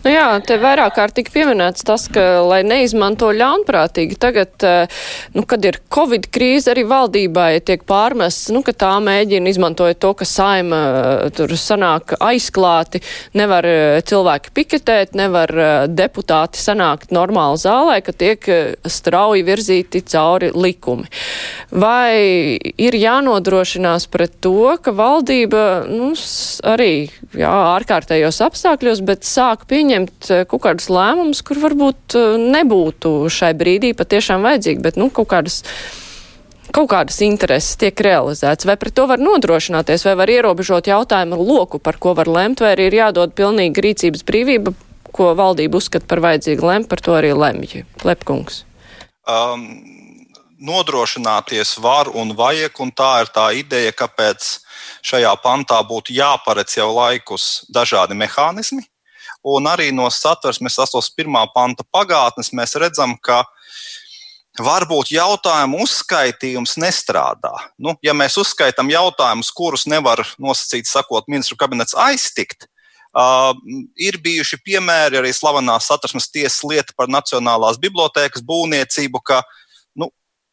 Nu 0.04 0.12
jā, 0.12 0.26
te 0.44 0.58
vairāk 0.60 0.98
kārt 0.98 1.16
tika 1.16 1.32
pieminēts 1.32 1.86
tas, 1.88 2.10
ka, 2.12 2.42
lai 2.44 2.60
neizmanto 2.68 3.30
ļaunprātīgi, 3.32 4.18
tagad, 4.20 4.52
eh, 4.68 4.92
nu, 5.32 5.46
kad 5.48 5.64
ir 5.64 5.80
Covid 5.94 6.28
krīze, 6.34 6.74
arī 6.74 6.84
valdībai 6.90 7.62
tiek 7.64 7.86
pārmests, 7.88 8.52
nu, 8.52 8.64
ka 8.68 8.74
tā 8.76 8.92
mēģina 9.04 9.54
izmantojot 9.54 10.02
to, 10.04 10.12
ka 10.20 10.28
saima 10.28 10.82
eh, 10.90 11.30
tur 11.38 11.56
sanāk 11.56 12.18
aizklāti, 12.20 13.00
nevar 13.40 13.68
eh, 13.70 14.02
cilvēki 14.04 14.52
piketēt, 14.54 15.16
nevar 15.16 15.54
deputāti 15.88 16.60
sanākt 16.60 17.14
normāli 17.16 17.62
zālē, 17.64 18.00
ka 18.04 18.12
tiek 18.12 18.44
strauji 18.84 19.46
virzīti 19.48 20.04
cauri 20.12 20.52
likumi. 20.52 21.08
Vai 21.72 22.60
ir 22.60 23.00
jānodrošinās 23.00 24.10
pret 24.12 24.36
to, 24.44 24.76
ka 24.84 24.92
valdība, 24.96 25.64
nu, 25.88 26.12
arī, 26.68 27.08
jā, 27.40 27.56
ārkārtējos 27.78 28.42
apstākļos, 28.50 29.04
bet 29.08 29.24
sāk 29.28 29.63
sāk 29.64 29.70
pieņemt 29.70 30.32
eh, 30.32 30.46
kaut 30.46 30.64
kādus 30.64 30.90
lēmumus, 30.90 31.44
kur 31.44 31.58
varbūt 31.58 32.16
eh, 32.16 32.38
nebūtu 32.38 33.30
šai 33.30 33.54
brīdī 33.56 33.94
patiešām 33.96 34.44
vajadzīgi, 34.44 34.82
bet, 34.82 34.98
nu, 34.98 35.10
kaut 35.10 35.30
kādas 35.30 35.64
kaut 36.74 36.90
kādas 36.90 37.22
intereses 37.22 37.78
tiek 37.78 37.94
realizētas, 37.94 38.66
vai 38.66 38.76
pret 38.78 38.96
to 38.96 39.06
var 39.06 39.20
nodrošināties, 39.20 40.06
vai 40.08 40.16
var 40.16 40.30
ierobežot 40.30 40.88
jautājumu 40.88 41.38
loku, 41.38 41.78
par 41.78 41.98
ko 42.00 42.16
var 42.16 42.28
lemt, 42.28 42.62
vai 42.62 42.74
arī 42.74 42.88
ir 42.88 42.96
jādod 42.98 43.36
pilnīgi 43.36 43.84
rīcības 43.84 44.24
brīvība, 44.26 44.74
ko 45.14 45.36
valdība 45.38 45.78
uzskata 45.78 46.08
par 46.08 46.24
vajadzīgu 46.24 46.66
lemt, 46.66 46.90
par 46.90 47.04
to 47.04 47.14
arī 47.14 47.36
lemj. 47.36 47.84
Lepkungs. 48.02 48.64
Um, 49.30 49.68
nodrošināties 50.58 51.78
var 51.84 52.10
un 52.10 52.34
vajag, 52.34 52.74
un 52.82 52.90
tā 52.90 53.12
ir 53.22 53.30
tā 53.36 53.52
ideja, 53.54 53.94
kāpēc 53.94 54.48
šajā 55.06 55.36
pantā 55.44 55.78
būtu 55.86 56.16
jāparedz 56.16 56.80
jau 56.80 56.90
laikus 56.96 57.68
dažādi 57.70 58.18
mehānismi, 58.18 58.88
Un 59.44 59.68
arī 59.68 59.90
no 59.96 60.08
satversmes 60.12 60.78
81. 60.80 61.40
panta 61.56 61.84
pagātnes 61.92 62.54
mēs 62.56 62.78
redzam, 62.80 63.18
ka 63.20 63.44
varbūt 64.60 65.12
jautājumu 65.16 65.82
uzskaitījums 65.84 66.78
nestrādā. 66.80 67.52
Nu, 67.82 67.96
ja 68.06 68.14
mēs 68.16 68.38
uzskaitām 68.40 68.92
jautājumus, 68.94 69.50
kurus 69.52 69.88
nevar 69.90 70.22
nosacīt, 70.40 70.88
sakot, 70.88 71.28
ministru 71.32 71.58
kabinets 71.60 71.98
aiztikt, 71.98 72.70
Uh, 73.14 73.52
ir 73.94 74.16
bijuši 74.18 74.58
piemēri 74.66 75.20
arī 75.20 75.30
slavenā 75.38 75.76
satversmes 75.86 76.32
tiesas 76.34 76.64
lieta 76.66 76.96
par 76.98 77.12
Nacionālās 77.14 77.78
bibliotēkas 77.78 78.42
būvniecību, 78.42 79.20
ka 79.22 79.44
nu, 80.02 80.08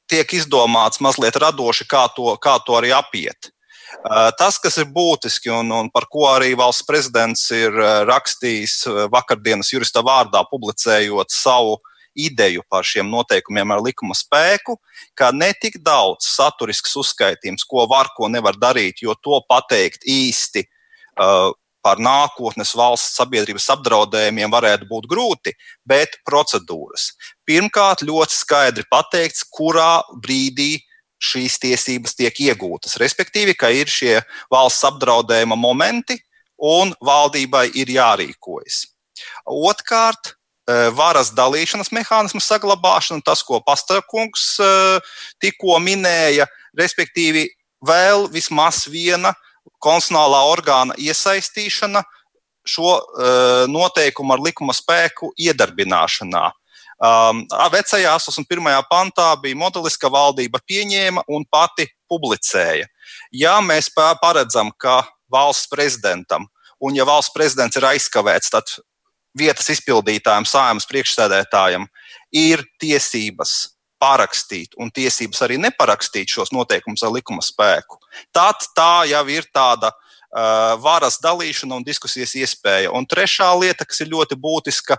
tiek 0.04 0.35
izdomāts 0.37 1.00
mazliet 1.00 1.38
radoši, 1.40 1.87
kā 1.88 2.02
to, 2.12 2.35
kā 2.37 2.59
to 2.66 2.76
arī 2.76 2.92
apiet. 2.92 3.49
Eh, 3.90 4.30
tas, 4.38 4.59
kas 4.62 4.78
ir 4.78 4.88
būtiski 4.94 5.50
un, 5.52 5.70
un 5.75 5.90
par 5.92 6.06
ko 6.11 6.26
arī 6.30 6.52
valsts 6.59 6.87
prezidents 6.87 7.42
ir 7.54 7.75
eh, 7.75 8.02
rakstījis 8.09 8.75
eh, 8.87 8.99
vakardienas 9.12 9.73
jurista 9.73 10.04
vārdā, 10.06 10.44
publicējot 10.50 11.35
savu 11.35 11.78
ideju 12.14 12.62
par 12.70 12.87
šiem 12.87 13.11
noteikumiem 13.11 13.75
ar 13.75 13.82
likuma 13.82 14.14
spēku, 14.18 14.76
ka 15.18 15.30
ne 15.35 15.50
tik 15.59 15.80
daudz 15.85 16.28
saturisks 16.37 16.94
uzskaitījums, 17.02 17.66
ko 17.66 17.87
var, 17.90 18.11
ko 18.16 18.30
nevar 18.30 18.59
darīt, 18.59 19.02
jo 19.02 19.14
to 19.23 19.38
pateikt 19.49 20.06
īsti 20.11 20.64
uh, 20.66 21.52
par 21.87 22.02
nākotnes 22.02 22.75
valsts 22.76 23.14
sabiedrības 23.20 23.68
apdraudējumiem 23.76 24.52
varētu 24.52 24.88
būt 24.90 25.06
grūti, 25.11 25.54
bet 25.87 26.18
procedūras. 26.26 27.12
Pirmkārt, 27.49 28.02
ļoti 28.04 28.37
skaidri 28.37 28.85
pateikts, 28.90 29.47
kurā 29.47 30.02
brīdī 30.18 30.80
šīs 31.21 31.59
tiesības 31.61 32.17
tiek 32.19 32.41
iegūtas. 32.49 32.97
Respektīvi, 33.00 33.55
ka 33.59 33.71
ir 33.75 33.91
šie 33.91 34.19
valsts 34.53 34.87
apdraudējuma 34.89 35.59
momenti 35.59 36.17
un 36.61 36.95
valdībai 37.05 37.69
ir 37.79 37.93
jārīkojas. 37.93 38.85
Otkārt, 39.45 40.33
e, 40.33 40.89
varas 40.97 41.33
dalīšanas 41.37 41.93
mehānismu 41.93 42.41
saglabāšana, 42.45 43.25
tas, 43.25 43.45
ko 43.45 43.61
Pastāvkungs 43.65 44.47
e, 44.65 44.71
tikko 45.43 45.79
minēja, 45.85 46.49
respektīvi, 46.79 47.49
vēl 47.85 48.29
vismaz 48.33 48.85
viena 48.93 49.33
konstitucionālā 49.81 50.41
orgāna 50.53 50.97
iesaistīšana 51.00 52.03
šo 52.69 52.97
e, 52.97 53.31
noteikumu 53.73 54.37
ar 54.37 54.45
likuma 54.45 54.77
spēku 54.77 55.33
iedarbināšanā. 55.41 56.49
Um, 57.00 57.47
vecajā 57.73 58.12
81. 58.12 58.66
pantā 58.90 59.30
bija 59.40 59.57
modelis, 59.57 59.97
ka 59.97 60.11
valdība 60.12 60.61
pieņēma 60.69 61.25
un 61.33 61.47
pati 61.49 61.87
publicēja. 62.11 62.85
Ja 63.33 63.57
mēs 63.64 63.88
paredzam, 63.97 64.69
ka 64.76 65.00
valsts 65.33 65.71
prezidentam, 65.73 66.45
un 66.80 66.97
ja 66.99 67.07
valsts 67.09 67.33
prezidents 67.33 67.80
ir 67.80 67.87
aizkavēts, 67.88 68.52
tad 68.52 68.69
vietas 69.38 69.71
izpildītājiem, 69.73 70.45
sājumas 70.45 70.88
priekšsēdētājiem 70.90 71.87
ir 72.37 72.64
tiesības 72.83 73.54
parakstīt 74.00 74.76
un 74.80 74.92
tiesības 74.92 75.40
arī 75.45 75.59
neparakstīt 75.61 76.33
šos 76.33 76.52
noteikumus 76.52 77.04
ar 77.04 77.12
likuma 77.14 77.45
spēku, 77.45 78.00
tad 78.33 78.61
tā 78.76 79.07
jau 79.11 79.25
ir 79.33 79.49
tāda 79.54 79.92
uh, 79.92 80.76
varas 80.80 81.21
dalīšana 81.23 81.80
un 81.80 81.87
diskusijas 81.87 82.35
iespēja. 82.37 82.92
Un 82.97 83.09
trešā 83.09 83.49
lieta, 83.61 83.88
kas 83.88 84.00
ir 84.04 84.12
ļoti 84.12 84.37
būtiska, 84.40 84.97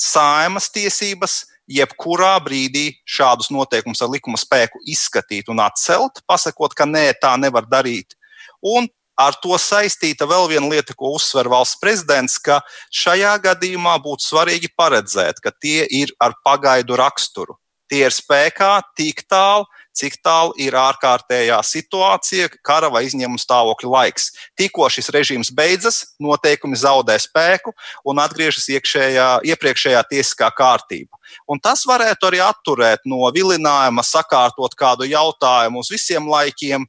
saimas 0.00 0.68
tiesības 0.72 1.42
jebkurā 1.70 2.34
brīdī 2.44 2.90
šādus 3.08 3.50
noteikumus 3.54 4.02
ar 4.02 4.10
likuma 4.12 4.40
spēku 4.40 4.80
izskatīt 4.88 5.48
un 5.52 5.62
atcelt, 5.62 6.22
pasakot, 6.26 6.74
ka 6.74 6.86
nē, 6.88 7.12
tā 7.22 7.36
nevar 7.40 7.68
darīt. 7.70 8.16
Un 8.62 8.88
ar 9.18 9.36
to 9.42 9.56
saistīta 9.60 10.26
vēl 10.28 10.48
viena 10.50 10.68
lieta, 10.72 10.94
ko 10.96 11.14
uzsver 11.16 11.50
valsts 11.52 11.80
prezidents, 11.80 12.38
ka 12.38 12.60
šajā 12.90 13.34
gadījumā 13.46 13.96
būtu 14.02 14.26
svarīgi 14.30 14.72
paredzēt, 14.76 15.42
ka 15.42 15.52
tie 15.52 15.86
ir 15.86 16.14
ar 16.20 16.36
pagaidu 16.44 16.98
raksturu. 16.98 17.58
Tie 17.92 18.06
ir 18.06 18.14
spēkā 18.14 18.78
tik 18.96 19.26
tālu, 19.28 19.66
cik 19.96 20.18
tālu 20.24 20.54
ir 20.60 20.76
ārkārtējā 20.78 21.58
situācija, 21.66 22.48
kara 22.64 22.90
vai 22.92 23.04
izņēmuma 23.06 23.40
stāvokļa 23.40 23.92
laiks. 23.92 24.30
Tikko 24.58 24.88
šis 24.92 25.10
režīms 25.14 25.52
beidzas, 25.54 26.02
noteikumi 26.22 26.78
zaudē 26.78 27.18
spēku 27.22 27.74
un 28.08 28.22
atgriežas 28.22 28.68
iekšējā, 28.72 29.28
iepriekšējā 29.52 30.04
tiesiskā 30.10 30.50
kārtība. 30.56 31.20
Un 31.48 31.60
tas 31.62 31.84
varētu 31.88 32.28
arī 32.28 32.42
atturēt 32.44 33.06
no 33.08 33.24
vilinājuma 33.34 34.04
sakārtot 34.06 34.76
kādu 34.78 35.08
jautājumu 35.08 35.84
uz 35.84 35.92
visiem 35.92 36.28
laikiem, 36.28 36.86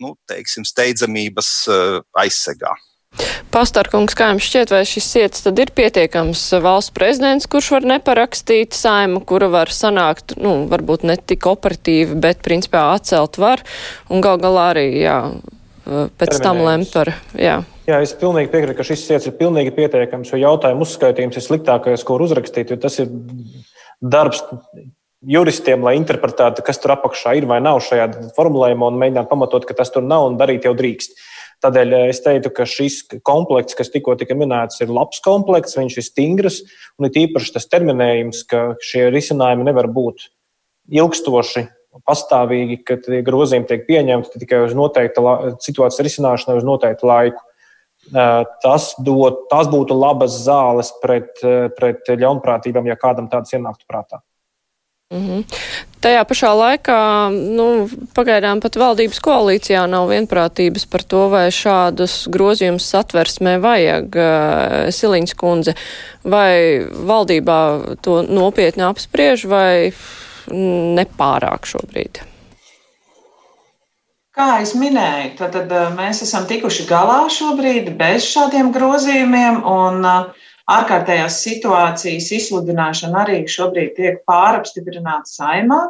nu, 0.00 0.14
teiksim, 0.28 0.64
steidzamības 0.68 1.50
aizsegā. 2.20 2.72
Pastarkungs, 3.50 4.14
kā 4.14 4.28
jums 4.30 4.46
šķiet, 4.46 4.70
vai 4.70 4.84
šis 4.86 5.08
iets 5.24 5.42
tad 5.42 5.58
ir 5.58 5.72
pietiekams 5.74 6.42
valsts 6.62 6.94
prezidents, 6.94 7.48
kurš 7.50 7.72
var 7.74 7.86
neparakstīt 7.96 8.76
saimu, 8.78 9.24
kura 9.26 9.48
var 9.50 9.72
sanākt, 9.74 10.36
nu, 10.38 10.68
varbūt 10.70 11.02
ne 11.10 11.16
tik 11.18 11.48
operatīvi, 11.50 12.14
bet 12.22 12.44
principā 12.46 12.86
atcelt 12.94 13.40
var, 13.42 13.64
un 14.06 14.22
gal 14.22 14.38
galā 14.42 14.68
arī, 14.76 14.86
jā, 15.02 15.16
pēc 16.20 16.38
tam 16.44 16.62
lemt 16.62 16.94
par, 16.94 17.10
jā. 17.34 17.58
Jā, 17.90 17.98
es 17.98 18.14
pilnīgi 18.14 18.52
piekrītu, 18.52 18.78
ka 18.78 18.86
šis 18.86 19.02
iets 19.16 19.26
ir 19.26 19.34
pilnīgi 19.40 19.74
pietiekams, 19.74 20.30
jo 20.30 20.38
jautājumu 20.38 20.86
uzskaitījums 20.86 21.40
ir 21.40 21.46
sliktākais, 21.48 22.06
ko 22.06 22.20
uzrakstīt, 22.22 22.70
jo 22.70 22.78
tas 22.78 23.00
ir 23.02 23.10
darbs 23.98 24.44
juristiem, 25.26 25.82
lai 25.84 25.96
interpretētu, 25.98 26.62
kas 26.64 26.78
tur 26.80 26.94
apakšā 26.94 27.34
ir 27.40 27.50
vai 27.50 27.58
nav 27.64 27.82
šajā 27.82 28.06
formulējumā, 28.38 28.94
un 28.94 29.02
mēģināt 29.02 29.28
pamatot, 29.28 29.66
ka 29.66 29.74
tas 29.82 29.90
tur 29.90 30.06
nav 30.06 30.30
un 30.30 30.38
darīt 30.40 30.70
jau 30.70 30.76
drīkst. 30.78 31.18
Tādēļ 31.64 31.96
eh, 31.96 32.06
es 32.12 32.22
teiktu, 32.24 32.52
ka 32.56 32.66
šis 32.68 33.02
komplekss, 33.26 33.76
kas 33.78 33.92
tikko 33.92 34.16
tika 34.20 34.36
minēts, 34.38 34.80
ir 34.80 34.92
labs 34.92 35.20
komplekss, 35.24 35.76
viņš 35.78 35.98
ir 36.00 36.06
stingrs 36.06 36.62
un 36.98 37.10
ir 37.10 37.20
īpaši 37.26 37.54
tas 37.56 37.68
terminējums, 37.68 38.46
ka 38.48 38.62
šie 38.84 39.08
risinājumi 39.12 39.68
nevar 39.68 39.90
būt 39.92 40.30
ilgstoši. 40.90 41.68
Pastāvīgi, 42.06 42.76
kad 42.86 43.06
grozījumi 43.26 43.66
tiek 43.66 43.82
pieņemti 43.88 44.40
tikai 44.44 44.60
uz 44.62 44.76
noteikta 44.78 45.56
situācijas 45.58 46.04
risināšanu, 46.06 46.60
uz 46.60 46.66
noteiktu 46.66 47.08
laiku. 47.10 47.42
Eh, 48.10 48.44
tas, 48.62 48.94
dot, 49.04 49.44
tas 49.50 49.68
būtu 49.68 49.94
labas 49.98 50.38
zāles 50.46 50.88
pret, 51.02 51.34
eh, 51.44 51.68
pret 51.76 52.08
ļaunprātībām, 52.08 52.88
ja 52.88 52.96
kādam 52.96 53.28
tāds 53.28 53.52
ienāktu 53.52 53.84
prātā. 53.90 54.22
Mm 55.10 55.26
-hmm. 55.26 55.44
Tajā 56.00 56.24
pašā 56.24 56.50
laikā 56.54 56.98
nu, 57.56 57.88
pagaidām 58.14 58.60
pat 58.60 58.76
valdības 58.76 59.18
koalīcijā 59.20 59.86
nav 59.90 60.08
vienprātības 60.08 60.86
par 60.86 61.02
to, 61.02 61.28
vai 61.28 61.50
šādus 61.50 62.28
grozījumus 62.30 62.86
satversmē 62.92 63.58
vajag 63.60 64.04
uh, 64.16 64.92
Siliņas 64.94 65.34
kundze. 65.34 65.74
Vai 66.24 66.86
valdībā 67.10 67.58
to 68.00 68.22
nopietni 68.22 68.82
apspriež 68.82 69.44
vai 69.44 69.92
nepārāk 71.00 71.66
šobrīd? 71.66 72.22
Kā 74.30 74.62
jau 74.62 74.78
minēju, 74.78 75.36
tad, 75.38 75.52
tad 75.52 75.96
mēs 75.96 76.22
esam 76.22 76.46
tikuši 76.46 76.86
galā 76.86 77.26
šobrīd 77.28 77.96
bez 77.96 78.30
šādiem 78.30 78.70
grozījumiem. 78.72 79.64
Un, 79.66 80.04
uh, 80.04 80.49
ārkārtējās 80.70 81.40
situācijas 81.44 82.30
izsludināšana 82.36 83.24
arī 83.24 83.42
šobrīd 83.50 83.96
tiek 83.98 84.22
pārapstiprināta 84.28 85.28
saimā. 85.28 85.80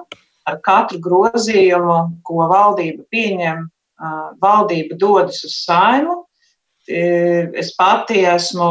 Ar 0.49 0.57
katru 0.65 0.99
grozījumu, 1.05 1.99
ko 2.27 2.47
valdība 2.51 3.05
pieņem, 3.13 3.67
valdība 4.41 4.97
dodas 4.99 5.43
uz 5.45 5.59
saimu. 5.67 6.25
Es 6.89 7.75
pati 7.77 8.25
esmu 8.27 8.71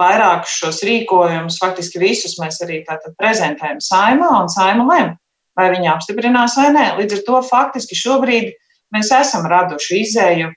vairākus 0.00 0.56
šos 0.62 0.80
rīkojumus, 0.88 1.60
faktiski 1.60 2.00
visus 2.00 2.38
mēs 2.40 2.62
arī 2.64 2.80
prezentējam 3.20 3.82
saimā, 3.84 4.30
un 4.40 4.48
saima 4.50 4.86
lem, 4.88 5.12
vai 5.58 5.68
viņi 5.74 5.92
apstiprinās 5.92 6.56
vai 6.56 6.70
nē. 6.74 6.86
Līdz 6.98 7.18
ar 7.18 7.24
to 7.28 7.42
faktiski 7.50 7.98
šobrīd 8.00 8.54
mēs 8.96 9.12
esam 9.14 9.44
raduši 9.52 10.00
izēju 10.06 10.48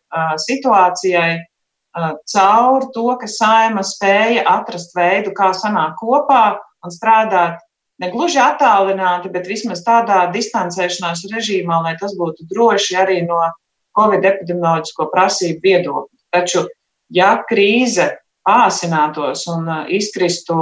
situācijai, 0.47 1.43
caur 1.93 2.87
to, 2.93 3.05
ka 3.21 3.29
saima 3.29 3.83
spēja 3.85 4.43
atrast 4.49 4.95
veidu, 4.97 5.33
kā 5.35 5.51
sanākt 5.53 5.99
kopā 6.01 6.57
un 6.83 6.93
strādāt 6.93 7.61
ne 8.01 8.09
gluži 8.11 8.39
attālināti, 8.41 9.31
bet 9.31 9.47
vismaz 9.47 9.83
tādā 9.85 10.25
distancēšanās 10.33 11.27
režīmā, 11.31 11.83
lai 11.85 11.95
tas 11.99 12.15
būtu 12.17 12.47
droši 12.49 12.97
arī 12.97 13.21
no 13.27 13.39
Covid 13.93 14.25
epidemioloģisko 14.25 15.09
prasību 15.13 15.61
viedokļa. 15.61 16.21
Taču, 16.33 16.65
ja 17.13 17.35
krīze 17.49 18.09
āsinātos 18.49 19.45
un 19.53 19.69
izkristu 19.93 20.55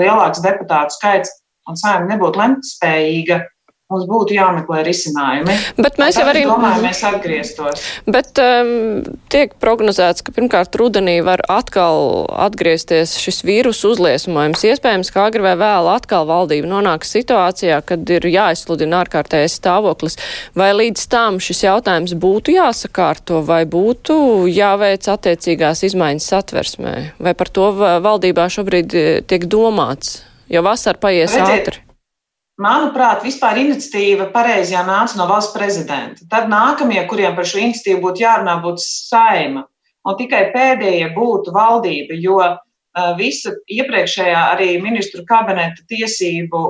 lielāks 0.00 0.40
deputātu 0.42 0.96
skaits 0.96 1.34
un 1.68 1.76
saima 1.76 2.08
nebūtu 2.08 2.40
lemtspējīga, 2.40 3.42
Mums 3.88 4.04
būtu 4.04 4.34
jāmeklē 4.36 4.82
risinājumi. 4.84 5.54
Bet 5.80 5.94
mēs 5.96 6.18
jau 6.20 6.26
arī 6.28 6.42
domājam, 6.44 6.82
mēs 6.84 6.98
atgrieztos. 7.08 7.84
Bet 8.04 8.36
um, 8.42 8.98
tiek 9.32 9.54
prognozēts, 9.64 10.20
ka 10.26 10.34
pirmkārt 10.36 10.76
rudenī 10.76 11.14
var 11.24 11.40
atkal 11.48 12.26
atgriezties 12.36 13.14
šis 13.16 13.40
vīrusu 13.48 13.94
uzliesmojums. 13.94 14.66
Iespējams, 14.68 15.12
ka 15.14 15.24
agri 15.30 15.46
vai 15.46 15.54
vēl 15.56 15.88
atkal 15.94 16.28
valdība 16.28 16.68
nonāks 16.68 17.14
situācijā, 17.16 17.80
kad 17.88 18.12
ir 18.12 18.28
jāizsludina 18.28 19.00
ārkārtējais 19.06 19.56
stāvoklis. 19.62 20.20
Vai 20.52 20.74
līdz 20.76 21.08
tam 21.08 21.40
šis 21.40 21.64
jautājums 21.64 22.12
būtu 22.12 22.58
jāsakārto 22.58 23.40
vai 23.48 23.62
būtu 23.64 24.20
jāveic 24.52 25.08
attiecīgās 25.16 25.86
izmaiņas 25.88 26.30
satversmē? 26.36 26.96
Vai 27.24 27.32
par 27.32 27.48
to 27.48 27.72
valdībā 28.04 28.50
šobrīd 28.52 29.00
eh, 29.00 29.10
tiek 29.24 29.48
domāts? 29.48 30.18
Jo 30.52 30.60
vasara 30.68 31.00
paies 31.00 31.32
Redziet. 31.32 31.56
ātri. 31.56 31.87
Manuprāt, 32.58 33.22
vispār 33.22 33.60
iniciatīva 33.62 34.32
pareizajā 34.34 34.80
nāca 34.82 35.18
no 35.20 35.28
valsts 35.30 35.54
prezidenta. 35.54 36.24
Tad 36.30 36.48
nākamie, 36.50 36.98
kuriem 37.06 37.36
par 37.36 37.46
šo 37.46 37.60
iniciatīvu 37.62 38.02
būtu 38.02 38.24
jārunā, 38.24 38.56
būtu 38.64 38.82
saima. 38.82 39.62
Un 40.08 40.16
tikai 40.18 40.48
pēdējie 40.54 41.12
būtu 41.14 41.54
valdība, 41.54 42.16
jo 42.18 42.40
visa 43.18 43.52
iepriekšējā 43.70 44.40
arī 44.56 44.68
ministru 44.82 45.22
kabineta 45.28 45.84
tiesību 45.90 46.62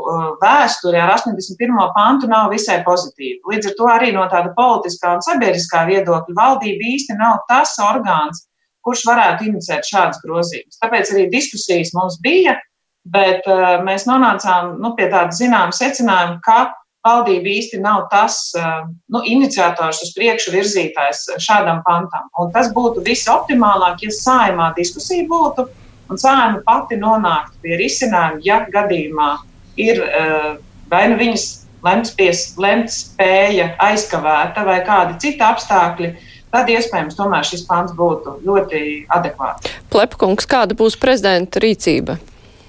vēsture 0.42 1.00
ar 1.00 1.14
81. 1.14 1.72
pantu 1.94 2.28
nav 2.28 2.50
visai 2.52 2.82
pozitīva. 2.84 3.54
Līdz 3.54 3.70
ar 3.70 3.76
to 3.78 3.88
arī 3.88 4.12
no 4.12 4.26
tāda 4.28 4.52
politiskā 4.58 5.14
un 5.16 5.24
sabiedriskā 5.24 5.86
viedokļa 5.88 6.36
valdība 6.36 6.90
īsti 6.92 7.16
nav 7.16 7.40
tas 7.48 7.72
orgāns, 7.80 8.44
kurš 8.84 9.06
varētu 9.08 9.48
inicēt 9.48 9.88
šādas 9.88 10.20
grozījumus. 10.24 10.80
Tāpēc 10.82 11.14
arī 11.14 11.28
diskusijas 11.32 11.94
mums 11.96 12.20
bija 12.20 12.58
bet 13.06 13.46
uh, 13.48 13.78
mēs 13.84 14.06
nonācām 14.08 14.76
nu, 14.82 14.94
pie 14.98 15.08
tāda 15.12 15.34
zināma 15.36 15.74
secinājuma, 15.76 16.38
ka 16.44 16.58
valdība 17.06 17.52
īsti 17.54 17.80
nav 17.80 18.06
tas 18.12 18.40
uh, 18.58 18.86
nu, 19.12 19.22
iniciators 19.24 20.02
uz 20.04 20.12
priekšu 20.16 20.52
virzītājs 20.56 21.24
šādam 21.44 21.82
pantam. 21.86 22.28
Un 22.40 22.52
tas 22.54 22.72
būtu 22.74 23.04
visoptimālāk, 23.06 24.02
ja 24.04 24.14
saimā 24.14 24.72
diskusija 24.76 25.26
būtu 25.30 25.68
un 26.08 26.20
saima 26.20 26.62
pati 26.66 26.98
nonāktu 27.00 27.62
pie 27.64 27.78
risinājuma, 27.80 28.42
ja 28.44 28.62
gadījumā 28.72 29.32
ir 29.78 30.02
uh, 30.04 30.56
vai 30.90 31.04
nu 31.12 31.18
viņas 31.20 31.46
lemts 31.84 32.96
spēja 33.04 33.72
aizkavēta 33.82 34.64
vai 34.66 34.80
kādi 34.86 35.18
citi 35.22 35.44
apstākļi. 35.44 36.14
Tad 36.48 36.70
iespējams, 36.72 37.16
tomēr 37.18 37.44
šis 37.44 37.66
pants 37.68 37.92
būtu 37.92 38.38
ļoti 38.46 38.80
adekvāts. 39.12 39.68
Plepkungs, 39.92 40.48
kāda 40.48 40.76
būs 40.78 40.96
prezidenta 40.96 41.60
rīcība? 41.60 42.16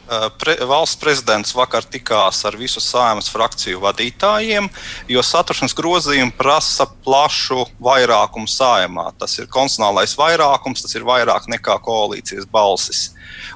Eh, 0.10 0.30
pre, 0.42 0.56
valsts 0.66 0.98
prezidents 0.98 1.52
vakar 1.54 1.86
tikās 1.86 2.40
ar 2.50 2.56
visu 2.58 2.82
sājumas 2.82 3.28
frakciju 3.30 3.78
vadītājiem, 3.84 4.66
jo 5.06 5.22
satversmes 5.22 5.76
grozījumi 5.78 6.34
prasa 6.34 6.88
plašu 7.06 7.68
vairākumu 7.86 8.50
sājumā. 8.50 9.06
Tas 9.22 9.38
ir 9.38 9.46
konstitucionālais 9.54 10.16
vairākums, 10.18 10.82
tas 10.82 10.98
ir 10.98 11.06
vairāk 11.06 11.46
nekā 11.54 11.76
koalīcijas 11.86 12.48
balsis. 12.50 13.04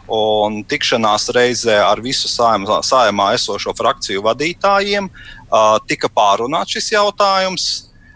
Un 0.06 0.60
tikšanās 0.70 1.26
reizē 1.34 1.80
ar 1.82 2.04
visu 2.06 2.30
sājumā 2.30 3.32
esošo 3.34 3.74
frakciju 3.80 4.22
vadītājiem 4.28 5.10
uh, 5.10 5.80
tika 5.90 6.12
pārunāts 6.14 6.78
šis 6.78 6.92
jautājums. 6.94 7.72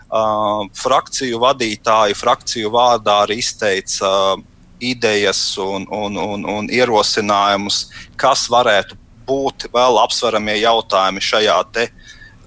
Uh, 0.08 0.70
frakciju 0.78 1.42
vadītāji 1.42 2.16
frakciju 2.16 2.70
vārdā 2.72 3.18
arī 3.26 3.42
izteica 3.42 4.14
uh, 4.38 4.46
idejas 4.80 5.40
un, 5.62 5.88
un, 5.92 6.18
un, 6.18 6.46
un 6.46 6.70
ierosinājumus, 6.74 7.88
kas 8.20 8.46
varētu 8.52 8.98
būt 9.28 9.68
vēl 9.74 10.00
apsveramie 10.04 10.56
jautājumi 10.62 11.24
šajā 11.24 11.58
te, 11.76 11.90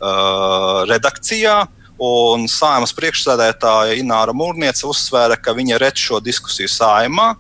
uh, 0.01 0.83
redakcijā. 0.91 1.61
Un 2.01 2.47
sājumas 2.49 2.95
priekšsēdētāja 2.97 3.99
Ināra 4.01 4.33
Mūrniece 4.33 4.87
uzsvēra, 4.89 5.37
ka 5.37 5.53
viņa 5.53 5.77
redz 5.83 6.01
šo 6.01 6.21
diskusiju 6.25 6.71
sājumā. 6.73 7.35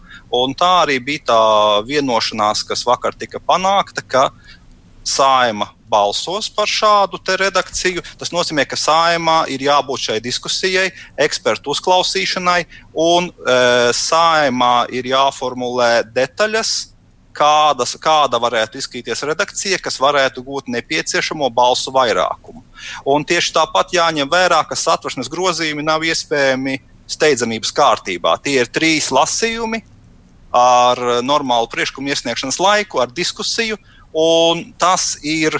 Tā 0.60 0.68
arī 0.82 0.98
bija 1.00 1.24
tā 1.30 1.44
vienošanās, 1.88 2.60
kas 2.68 2.84
vakar 2.84 3.16
tika 3.16 3.40
panākta, 3.40 4.04
ka 4.04 4.26
saima 5.06 5.70
balsos 5.90 6.48
par 6.54 6.70
šādu 6.70 7.18
redakciju. 7.40 8.02
Tas 8.18 8.30
nozīmē, 8.32 8.66
ka 8.68 8.78
saimā 8.78 9.44
ir 9.50 9.64
jābūt 9.66 10.06
šai 10.06 10.20
diskusijai, 10.22 10.90
ekspertu 11.18 11.72
uzklausīšanai, 11.74 12.60
un 12.94 13.30
e, 13.30 13.58
saimā 13.96 14.86
ir 14.94 15.10
jāformulē 15.10 16.04
detaļas, 16.14 16.90
kādas, 17.34 17.96
kāda 18.02 18.40
varētu 18.42 18.78
izskatīties 18.78 19.24
redakcija, 19.26 19.78
kas 19.82 19.98
varētu 20.02 20.42
gūt 20.46 20.70
nepieciešamo 20.70 21.50
balsu 21.54 21.92
vairākumu. 21.94 22.62
Un 23.06 23.24
tieši 23.26 23.54
tāpat 23.56 23.94
jāņem 23.96 24.30
vērā, 24.30 24.62
ka 24.68 24.78
satversmes 24.78 25.30
grozījumi 25.30 25.84
nav 25.86 26.04
iespējami 26.06 26.80
steidzamības 27.10 27.72
kārtībā. 27.74 28.36
Tie 28.42 28.60
ir 28.60 28.70
trīs 28.70 29.10
lasījumi 29.14 29.82
ar 30.54 31.22
normālu 31.22 31.70
priekšlikumu 31.70 32.10
iesniegšanas 32.10 32.58
laiku, 32.62 32.98
ar 33.02 33.10
diskusiju, 33.14 33.78
un 33.78 33.99
tas 34.80 35.16
ir 35.22 35.56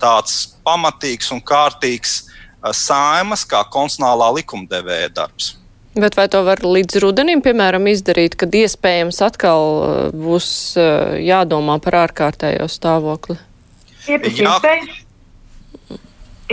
tāds 0.00 0.54
pamatīgs 0.64 1.30
un 1.34 1.42
kārtīgs 1.44 2.24
saimas 2.72 3.44
kā 3.44 3.60
konstitucionālā 3.68 4.30
likumdevēja 4.40 5.12
darbs. 5.14 5.54
Bet 5.94 6.16
vai 6.18 6.26
to 6.26 6.40
var 6.42 6.58
līdz 6.64 6.98
rudenim, 7.04 7.38
piemēram, 7.44 7.86
izdarīt, 7.86 8.34
kad 8.40 8.54
iespējams 8.56 9.20
atkal 9.22 9.66
būs 10.10 10.48
jādomā 11.22 11.78
par 11.84 12.00
ārkārtējo 12.08 12.66
stāvokli? 12.72 13.38
Ir 14.10 14.26
iespējams 14.26 15.03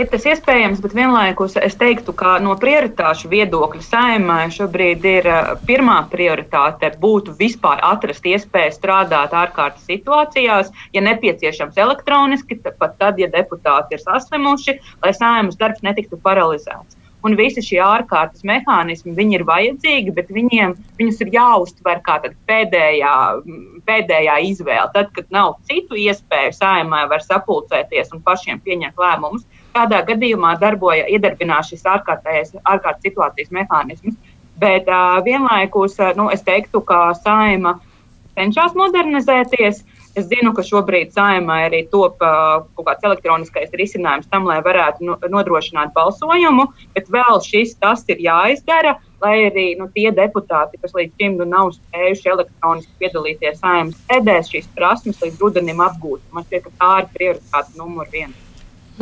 ir 0.00 0.08
tas 0.12 0.24
iespējams, 0.28 0.80
bet 0.84 0.94
vienlaikus 0.96 1.56
es 1.60 1.76
teiktu, 1.80 2.14
ka 2.16 2.36
no 2.42 2.54
prioritāšu 2.60 3.28
viedokļa 3.32 3.82
saimai 3.84 4.46
šobrīd 4.54 5.04
ir 5.08 5.28
eh, 5.28 5.52
pirmā 5.68 5.98
prioritāte 6.12 6.92
būtu 7.02 7.36
vispār 7.38 7.82
atrast 7.86 8.26
iespēju 8.28 8.76
strādāt 8.76 9.36
ārkārtas 9.36 9.84
situācijās, 9.90 10.72
ja 10.96 11.04
nepieciešams 11.04 11.78
elektroniski, 11.84 12.60
pat 12.64 12.96
tad, 13.00 13.20
ja 13.20 13.28
deputāti 13.32 13.98
ir 13.98 14.02
saslimuši, 14.04 14.78
lai 15.04 15.14
saimas 15.16 15.60
darbs 15.60 15.84
netiktu 15.84 16.20
paralizēts. 16.24 16.98
Un 17.22 17.36
visi 17.38 17.62
šie 17.62 17.78
ārkārtas 17.78 18.42
mehānismi 18.42 19.12
ir 19.30 19.44
vajadzīgi, 19.46 20.10
bet 20.16 20.32
viņiem, 20.34 20.72
viņus 20.98 21.20
ir 21.22 21.28
jāuztver 21.36 22.00
kā 22.02 22.16
pēdējā, 22.50 23.12
pēdējā 23.86 24.38
izvēle. 24.48 24.88
Tad, 24.96 25.12
kad 25.14 25.28
nav 25.30 25.54
citu 25.70 25.94
iespēju, 25.94 26.56
saimai 26.56 27.04
var 27.12 27.22
sapulcēties 27.22 28.10
un 28.16 28.24
pašiem 28.26 28.58
pieņemt 28.66 28.98
lēmumus, 28.98 29.46
kādā 29.74 30.02
gadījumā 30.08 30.56
darboja 30.60 31.08
iedarbinās 31.10 31.72
šis 31.72 31.86
ārkārtējais, 31.94 32.54
ārkārtas 32.62 33.06
situācijas 33.08 33.54
mehānisms. 33.54 34.18
Bet 34.62 34.88
uh, 34.90 35.18
vienlaikus 35.24 35.96
uh, 36.00 36.12
nu, 36.18 36.28
es 36.30 36.44
teiktu, 36.46 36.82
ka 36.86 37.10
saima 37.18 37.78
cenšas 38.36 38.76
modernizēties. 38.78 39.82
Es 40.12 40.26
zinu, 40.28 40.50
ka 40.52 40.60
šobrīd 40.60 41.14
saimā 41.16 41.54
arī 41.70 41.86
top 41.88 42.20
uh, 42.20 42.66
kaut 42.76 42.84
kāds 42.84 43.06
elektroniskais 43.08 43.72
risinājums 43.80 44.28
tam, 44.28 44.44
lai 44.44 44.58
varētu 44.60 45.08
nu, 45.08 45.16
nodrošināt 45.32 45.94
balsojumu, 45.96 46.66
bet 46.92 47.08
vēl 47.14 47.40
šis 47.40 47.72
tas 47.80 48.04
ir 48.12 48.20
jāizdara, 48.20 48.98
lai 49.24 49.34
arī 49.46 49.66
nu, 49.80 49.88
tie 49.96 50.10
deputāti, 50.12 50.82
kas 50.84 50.92
līdz 50.98 51.16
šim 51.16 51.40
nu, 51.40 51.48
nav 51.48 51.72
spējuši 51.78 52.32
elektroniski 52.36 52.92
piedalīties 53.00 53.60
saimnes 53.64 54.04
sēdēs, 54.04 54.52
šīs 54.52 54.70
prasmes 54.76 55.24
līdz 55.24 55.40
rudenim 55.46 55.80
apgūt. 55.88 56.28
Man 56.36 56.44
šķiet, 56.44 56.68
ka 56.68 56.78
tā 56.84 56.94
ir 57.00 57.12
prioritāte 57.16 57.80
numur 57.80 58.12
viens. 58.12 58.41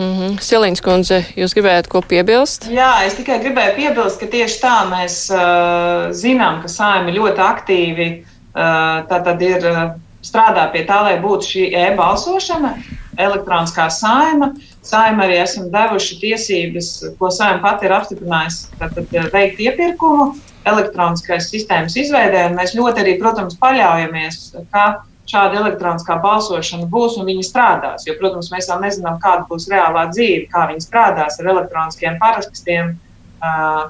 Mm 0.00 0.12
-hmm. 0.16 0.36
Silīns 0.40 0.80
kundze, 0.80 1.24
jūs 1.36 1.52
gribējāt 1.52 1.88
ko 1.92 2.00
piebilst? 2.00 2.70
Jā, 2.72 3.04
es 3.04 3.14
tikai 3.18 3.36
gribēju 3.42 3.74
piebilst, 3.76 4.20
ka 4.20 4.26
tieši 4.26 4.60
tā 4.62 4.76
mēs 4.88 5.16
uh, 5.28 6.08
zinām, 6.16 6.62
ka 6.62 6.68
saimi 6.68 7.12
ļoti 7.12 7.42
aktīvi 7.44 8.06
uh, 8.16 9.04
tātad 9.10 9.42
ir 9.44 9.66
uh, 9.68 9.90
strādā 10.24 10.64
pie 10.72 10.86
tā, 10.88 11.02
lai 11.04 11.18
būtu 11.20 11.50
šī 11.52 11.66
e-balsošana, 11.82 12.74
elektroniskā 13.18 13.90
saima. 13.90 14.54
Saima 14.82 15.26
arī 15.26 15.36
esam 15.42 15.68
devuši 15.72 16.18
tiesības, 16.22 16.88
ko 17.18 17.30
saima 17.30 17.60
pati 17.60 17.86
ir 17.86 17.92
apstiprinājusi, 17.92 18.70
tātad 18.80 19.32
veikt 19.34 19.60
iepirkumu 19.60 20.32
elektroniskais 20.64 21.50
sistēmas 21.52 21.96
izveidē. 21.96 22.48
Mēs 22.56 22.74
ļoti 22.76 23.04
arī, 23.04 23.18
protams, 23.20 23.56
paļaujamies, 23.60 24.40
ka 24.72 25.04
šāda 25.30 25.60
elektroniskā 25.62 26.16
balsošana 26.22 26.88
būs 26.90 27.16
un 27.20 27.28
viņi 27.30 27.46
strādās. 27.46 28.06
Jo, 28.08 28.16
protams, 28.18 28.50
mēs 28.52 28.68
vēl 28.70 28.82
nezinām, 28.84 29.20
kāda 29.22 29.46
būs 29.48 29.68
reālā 29.70 30.08
dzīve, 30.10 30.48
kā 30.52 30.66
viņi 30.72 30.84
strādās 30.84 31.38
ar 31.40 31.52
elektroniskiem 31.54 32.18
parakstiem, 32.22 32.94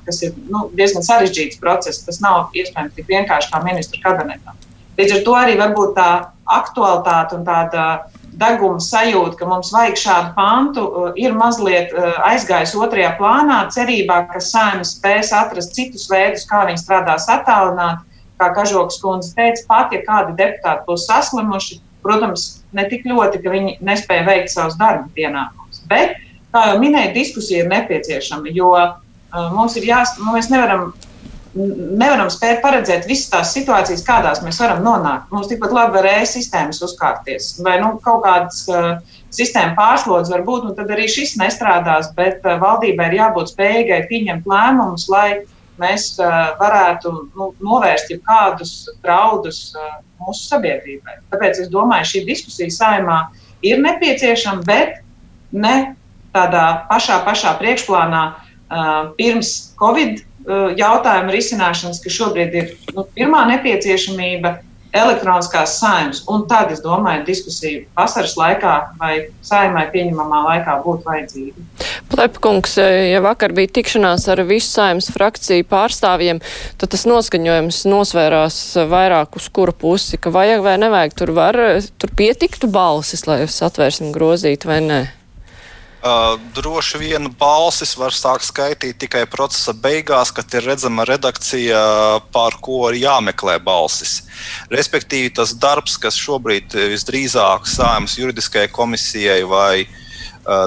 kas 0.06 0.22
ir 0.26 0.36
nu, 0.52 0.68
diezgan 0.78 1.06
sarežģīts 1.06 1.60
process. 1.62 2.04
Tas 2.06 2.20
nav 2.22 2.54
iespējams 2.54 2.94
tik 2.98 3.08
vienkārši 3.10 3.50
kā 3.52 3.62
ministra 3.64 4.02
kabinetā. 4.04 4.54
Līdz 5.00 5.16
ar 5.16 5.22
to 5.26 5.36
arī 5.38 5.56
varbūt 5.58 5.94
tā 5.96 6.10
aktualitāte 6.50 7.38
un 7.38 7.46
tāda 7.46 7.84
deguma 8.40 8.80
sajūta, 8.82 9.36
ka 9.38 9.48
mums 9.48 9.72
vajag 9.74 9.98
šādu 10.00 10.34
pantu, 10.36 10.84
ir 11.18 11.34
mazliet 11.36 11.92
aizgājusi 12.26 12.78
otrajā 12.80 13.14
plānā, 13.18 13.62
cerībā, 13.74 14.22
ka 14.30 14.42
saimnes 14.44 14.94
spēs 14.96 15.32
atrast 15.36 15.74
citus 15.76 16.06
veidus, 16.10 16.46
kā 16.48 16.62
viņi 16.68 16.82
strādās 16.82 17.28
attālināti 17.32 18.09
kā 18.40 18.50
Kažoks 18.56 18.98
kundze 19.02 19.34
teica, 19.36 19.66
pat 19.68 19.94
ja 19.94 20.00
kādi 20.06 20.36
deputāti 20.38 20.86
būs 20.88 21.06
saslimuši, 21.10 21.80
protams, 22.04 22.48
ne 22.76 22.86
tik 22.88 23.04
ļoti, 23.08 23.42
ka 23.42 23.52
viņi 23.52 23.76
nespēja 23.84 24.24
veikt 24.28 24.52
savus 24.54 24.78
darba 24.80 25.08
pienākumus. 25.16 25.84
Bet, 25.90 26.16
kā 26.54 26.70
jau 26.70 26.80
minēju, 26.82 27.14
diskusija 27.16 27.64
ir 27.64 27.70
nepieciešama, 27.72 28.50
jo 28.56 28.72
uh, 28.74 28.98
mums 29.54 29.76
ir 29.78 29.88
jāsaka, 29.90 30.24
nu, 30.24 30.34
mēs 30.36 30.50
nevaram, 30.52 30.90
nevaram 31.54 32.30
spēt 32.32 32.60
paredzēt 32.64 33.08
visas 33.10 33.30
tās 33.32 33.54
situācijas, 33.56 34.04
kādās 34.06 34.42
mēs 34.44 34.60
varam 34.62 34.84
nonākt. 34.86 35.30
Mums 35.34 35.50
tikpat 35.50 35.74
labi 35.74 35.98
var 35.98 36.10
e-sistēmas 36.14 36.82
uzkārties, 36.86 37.52
vai 37.66 37.78
nu, 37.82 37.94
kaut 38.04 38.24
kādas 38.26 38.64
uh, 38.70 38.92
sistēma 39.34 39.76
pārslodzi 39.78 40.34
var 40.34 40.44
būt, 40.46 40.70
un 40.70 40.76
tad 40.78 40.90
arī 40.94 41.08
šis 41.10 41.36
nestrādās, 41.42 42.12
bet 42.16 42.44
uh, 42.46 42.58
valdībai 42.62 43.10
ir 43.10 43.20
jābūt 43.20 43.54
spējīgai 43.54 44.04
pieņemt 44.10 44.48
lēmumus, 44.50 45.08
lai 45.12 45.30
mēs 45.80 46.12
varētu 46.60 47.12
nu, 47.34 47.50
novērst 47.64 48.12
jebkādus 48.12 48.74
draudus 49.04 49.70
mūsu 50.20 50.46
sabiedrībai. 50.50 51.20
Tāpēc 51.32 51.64
es 51.64 51.70
domāju, 51.72 52.12
šī 52.12 52.24
diskusija 52.28 52.72
saimā 52.74 53.20
ir 53.66 53.80
nepieciešama, 53.82 54.64
bet 54.68 55.00
ne 55.52 55.94
tādā 56.34 56.86
pašā, 56.90 57.22
pašā 57.26 57.56
priekšplānā 57.60 58.24
pirms 59.18 59.54
Covid 59.80 60.20
jautājuma 60.78 61.32
risināšanas, 61.34 62.00
ka 62.02 62.12
šobrīd 62.12 62.54
ir 62.56 62.74
nu, 62.96 63.04
pirmā 63.16 63.44
nepieciešamība 63.50 64.58
elektroniskās 64.96 65.76
saimnes. 65.78 66.22
Un 66.30 66.46
tad, 66.50 66.72
es 66.74 66.82
domāju, 66.82 67.24
diskusija 67.28 67.84
vasaras 67.98 68.36
laikā 68.38 68.74
vai 68.98 69.12
saimai 69.46 69.86
pieņemamā 69.92 70.42
laikā 70.48 70.78
būtu 70.84 71.06
vajadzīga. 71.06 71.66
Plepkungs, 72.20 72.74
ja 72.76 73.20
vakar 73.24 73.54
bija 73.56 73.70
tikšanās 73.78 74.26
ar 74.28 74.42
visu 74.44 74.74
saimnes 74.74 75.06
frakciju 75.14 75.64
pārstāvjiem, 75.70 76.42
tad 76.76 76.90
tas 76.92 77.06
noskaņojums 77.08 77.78
nosvērās 77.88 78.56
vairāk 78.90 79.38
uz 79.40 79.46
kuru 79.48 79.72
pusi, 79.72 80.18
ka 80.20 80.28
vajag 80.34 80.60
vai 80.66 80.74
nevajag, 80.82 81.14
tur 81.16 81.32
var, 81.32 81.56
tur 81.96 82.12
pietiktu 82.18 82.68
balsis, 82.68 83.24
lai 83.24 83.46
satvērsim 83.48 84.10
grozīt 84.12 84.66
vai 84.68 84.76
nē. 84.84 84.98
Uh, 86.00 86.36
droši 86.52 87.00
vien 87.00 87.30
balsis 87.40 87.94
var 87.96 88.12
sākt 88.12 88.44
skaitīt 88.50 89.00
tikai 89.00 89.24
procesa 89.24 89.72
beigās, 89.72 90.28
kad 90.36 90.52
ir 90.60 90.68
redzama 90.68 91.08
redakcija, 91.08 91.80
pār 92.36 92.58
ko 92.60 92.82
ir 92.90 93.00
jāmeklē 93.00 93.56
balsis. 93.64 94.18
Respektīvi, 94.68 95.32
tas 95.40 95.56
darbs, 95.56 95.96
kas 95.96 96.20
šobrīd 96.20 96.76
visdrīzāk 96.92 97.64
sājumas 97.64 98.20
juridiskajai 98.20 98.68
komisijai 98.76 99.40
vai 99.48 99.72
uh, 99.86 99.99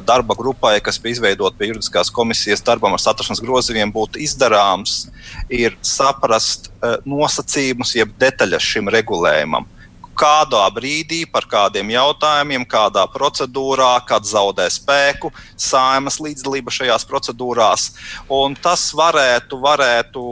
darba 0.08 0.36
grupai, 0.38 0.78
kas 0.84 1.00
bija 1.02 1.17
izveidota 1.17 1.58
pie 1.60 1.72
juridiskās 1.72 2.12
komisijas 2.13 2.63
darbam 2.65 2.96
ar 2.96 3.02
satversmes 3.04 3.41
grozījumiem, 3.43 3.91
būtu 3.93 4.22
izdarāms, 4.24 5.08
ir 5.52 5.78
saprast 5.84 6.69
uh, 6.72 6.98
nosacījumus, 7.10 7.96
jeb 8.00 8.15
detaļas 8.22 8.74
šim 8.74 8.91
regulējumam 8.93 9.69
kādā 10.17 10.62
brīdī, 10.74 11.24
par 11.30 11.48
kādiem 11.50 11.89
jautājumiem, 11.93 12.65
kādā 12.69 13.04
procedūrā, 13.12 13.96
kad 14.08 14.26
zaudē 14.26 14.67
spēku 14.72 15.34
saimas 15.58 16.19
līdzdalība 16.22 16.74
šajās 16.74 17.06
procedūrās. 17.10 17.89
Un 18.32 18.56
tas 18.56 18.91
varētu, 18.96 19.60
varētu 19.63 20.24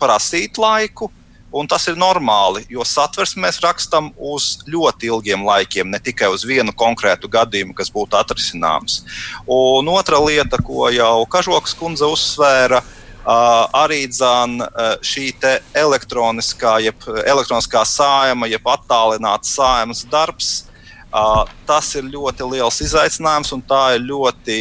prasīt 0.00 0.60
laiku. 0.60 1.10
Un 1.50 1.66
tas 1.66 1.88
ir 1.90 1.98
normāli, 1.98 2.62
jo 2.70 2.84
satversmi 2.86 3.42
mēs 3.42 3.58
rakstām 3.64 4.12
uz 4.16 4.60
ļoti 4.70 5.10
ilgiem 5.10 5.42
laikiem, 5.46 5.90
ne 5.90 5.98
tikai 5.98 6.28
uz 6.30 6.44
vienu 6.46 6.70
konkrētu 6.70 7.30
gadījumu, 7.30 7.74
kas 7.74 7.90
būtu 7.90 8.18
atrisināms. 8.20 9.02
Un 9.50 9.90
otra 9.90 10.20
lieta, 10.22 10.62
ko 10.62 10.86
jau 10.94 11.26
Kažokas 11.30 11.74
kundze 11.74 12.06
uzsvēra, 12.06 12.78
ir 12.80 12.98
arī 13.26 14.06
dzan, 14.08 14.60
šī 15.02 15.32
elektroniskā, 15.74 16.80
jeb 16.80 16.96
elektroniskā 17.26 17.84
sājuma, 17.84 18.48
jeb 18.48 18.64
attālināta 18.64 19.46
sājumas 19.46 20.04
darbs. 20.10 20.69
Tas 21.10 21.88
ir 21.98 22.06
ļoti 22.06 22.46
liels 22.52 22.76
izaicinājums 22.84 23.50
un 23.56 23.62
tā 23.66 23.96
ir 23.96 24.04
ļoti 24.06 24.58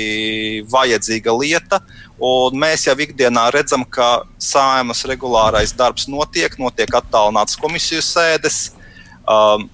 vajadzīga 0.70 1.34
lieta. 1.38 1.82
Un 2.20 2.58
mēs 2.60 2.88
jau 2.88 2.96
ikdienā 2.98 3.46
redzam, 3.54 3.86
ka 3.86 4.24
sājumas 4.42 5.06
regulārais 5.08 5.76
darbs 5.78 6.08
notiek, 6.10 6.58
notiek 6.60 6.90
attālināts 6.90 7.60
komisiju 7.60 8.02
sēdes. 8.04 8.72
Um, 9.30 9.70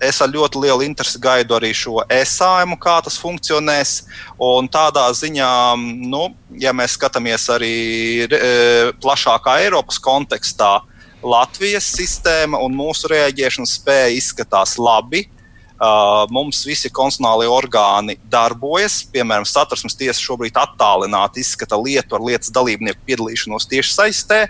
es 0.00 0.20
ar 0.20 0.28
ļoti 0.32 0.60
lielu 0.60 0.84
interesi 0.84 1.18
gaidu 1.20 1.56
arī 1.56 1.72
šo 1.76 2.04
esājumu, 2.04 2.76
kā 2.80 3.00
tas 3.04 3.16
funkcionēs. 3.20 3.96
Un 4.36 4.68
tādā 4.68 5.08
ziņā, 5.16 5.50
nu, 6.04 6.28
ja 6.60 6.76
mēs 6.76 7.00
skatāmies 7.00 7.48
arī 7.52 7.74
e, 8.28 8.38
plašākā 9.00 9.58
Eiropas 9.64 10.00
kontekstā, 10.00 10.78
Latvijas 11.20 11.90
sistēma 11.96 12.60
un 12.64 12.72
mūsu 12.76 13.08
rēģēšanas 13.12 13.76
spēja 13.80 14.16
izskatās 14.16 14.78
labi. 14.80 15.26
Uh, 15.26 15.39
mums 16.30 16.60
visi 16.68 16.90
konstitucionālie 16.92 17.48
orgāni 17.48 18.18
darbojas. 18.30 19.00
Piemēram, 19.12 19.46
satversmes 19.48 19.96
tiesa 19.96 20.20
šobrīd 20.20 20.58
attālināti 20.60 21.40
izskata 21.40 21.78
lietu 21.80 22.18
ar 22.18 22.24
lietas 22.26 22.52
dalībnieku 22.52 23.00
piedalīšanos 23.08 23.68
tieši 23.70 23.94
saistē. 23.94 24.42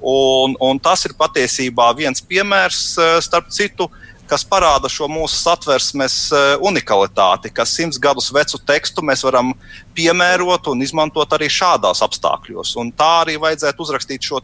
Un, 0.00 0.56
un 0.60 0.80
tas 0.82 1.06
ir 1.08 1.16
patiesībā 1.16 1.88
viens 1.96 2.20
piemērs, 2.20 2.82
uh, 3.00 3.16
starp 3.24 3.48
citu, 3.54 3.88
kas 4.28 4.44
parāda 4.44 4.90
šo 4.92 5.08
mūsu 5.08 5.38
satversmes 5.38 6.18
uh, 6.34 6.44
unikalitāti, 6.66 7.52
ka 7.54 7.64
simts 7.64 8.00
gadus 8.02 8.28
vecu 8.34 8.60
tekstu 8.68 9.04
mēs 9.06 9.24
varam 9.24 9.54
piemērot 9.96 10.72
un 10.74 10.84
izmantot 10.84 11.32
arī 11.38 11.48
šādos 11.52 12.04
apstākļos. 12.04 12.76
Un 12.82 12.92
tā 12.92 13.12
arī 13.24 13.40
vajadzētu 13.40 13.86
uzrakstīt 13.86 14.28
šo 14.28 14.42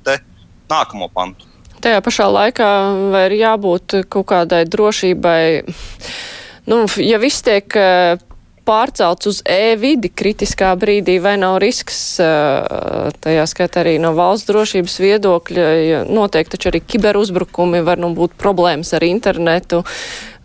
nākamo 0.73 1.13
pantu. 1.13 1.52
Tajā 1.83 2.03
pašā 2.05 2.29
laikā 2.31 2.73
vai 3.13 3.25
ir 3.31 3.39
jābūt 3.41 4.03
kaut 4.13 4.29
kādai 4.31 4.63
drošībai, 4.71 5.43
nu, 6.71 6.85
ja 7.03 7.19
viss 7.23 7.43
tiek 7.43 7.75
eh, 7.79 8.21
pārcelts 8.63 9.27
uz 9.27 9.41
e-vidi 9.51 10.11
kritiskā 10.15 10.73
brīdī, 10.79 11.17
vai 11.23 11.35
nav 11.43 11.59
risks, 11.63 12.21
eh, 12.23 13.11
tajā 13.25 13.47
skaitā 13.51 13.83
arī 13.83 13.97
no 14.03 14.13
valsts 14.19 14.51
drošības 14.51 14.99
viedokļa, 15.03 15.65
noteikti 16.11 16.57
taču 16.57 16.71
arī 16.71 16.83
kiberuzbrukumi 16.87 17.83
var 17.83 18.03
nu 18.03 18.13
būt 18.15 18.39
problēmas 18.39 18.95
ar 18.95 19.07
internetu, 19.09 19.83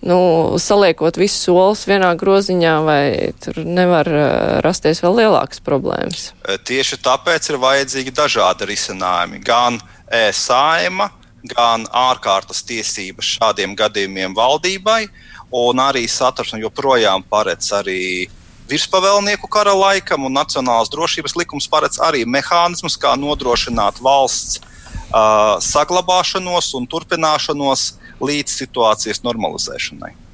nu, 0.02 0.18
saliekot 0.62 1.18
visus 1.18 1.46
solus 1.48 1.86
vienā 1.90 2.12
groziņā, 2.18 2.74
vai 2.86 3.04
tur 3.44 3.62
nevar 3.66 4.10
eh, 4.10 4.26
rasties 4.66 5.04
vēl 5.06 5.22
lielākas 5.22 5.62
problēmas? 5.62 6.32
Tieši 6.66 7.02
tāpēc 7.06 7.52
ir 7.52 7.62
vajadzīgi 7.62 8.18
dažādi 8.18 8.72
risinājumi. 8.74 9.42
Gan 9.46 9.80
e-saima, 10.10 11.12
gan 11.46 11.86
ārkārtas 11.94 12.64
tiesības 12.66 13.38
šādiem 13.38 13.76
gadījumiem 13.78 14.36
valdībai, 14.38 15.08
un 15.54 15.80
arī 15.80 16.08
satversme 16.10 16.60
joprojām 16.64 17.24
paredz 17.30 17.72
arī 17.78 18.28
virspavēlnieku 18.68 19.48
kara 19.48 19.74
laikam, 19.76 20.28
un 20.28 20.36
Nacionālās 20.36 20.92
drošības 20.92 21.38
likums 21.40 21.70
paredz 21.72 22.02
arī 22.04 22.26
mehānismus, 22.28 22.98
kā 23.00 23.16
nodrošināt 23.20 24.02
valsts 24.04 24.60
uh, 24.60 25.56
saglabāšanos 25.64 26.74
un 26.80 26.88
turpināšanos 26.90 27.94
līdz 28.20 28.62
situācijas 28.64 29.24
normalizēšanai. 29.24 30.27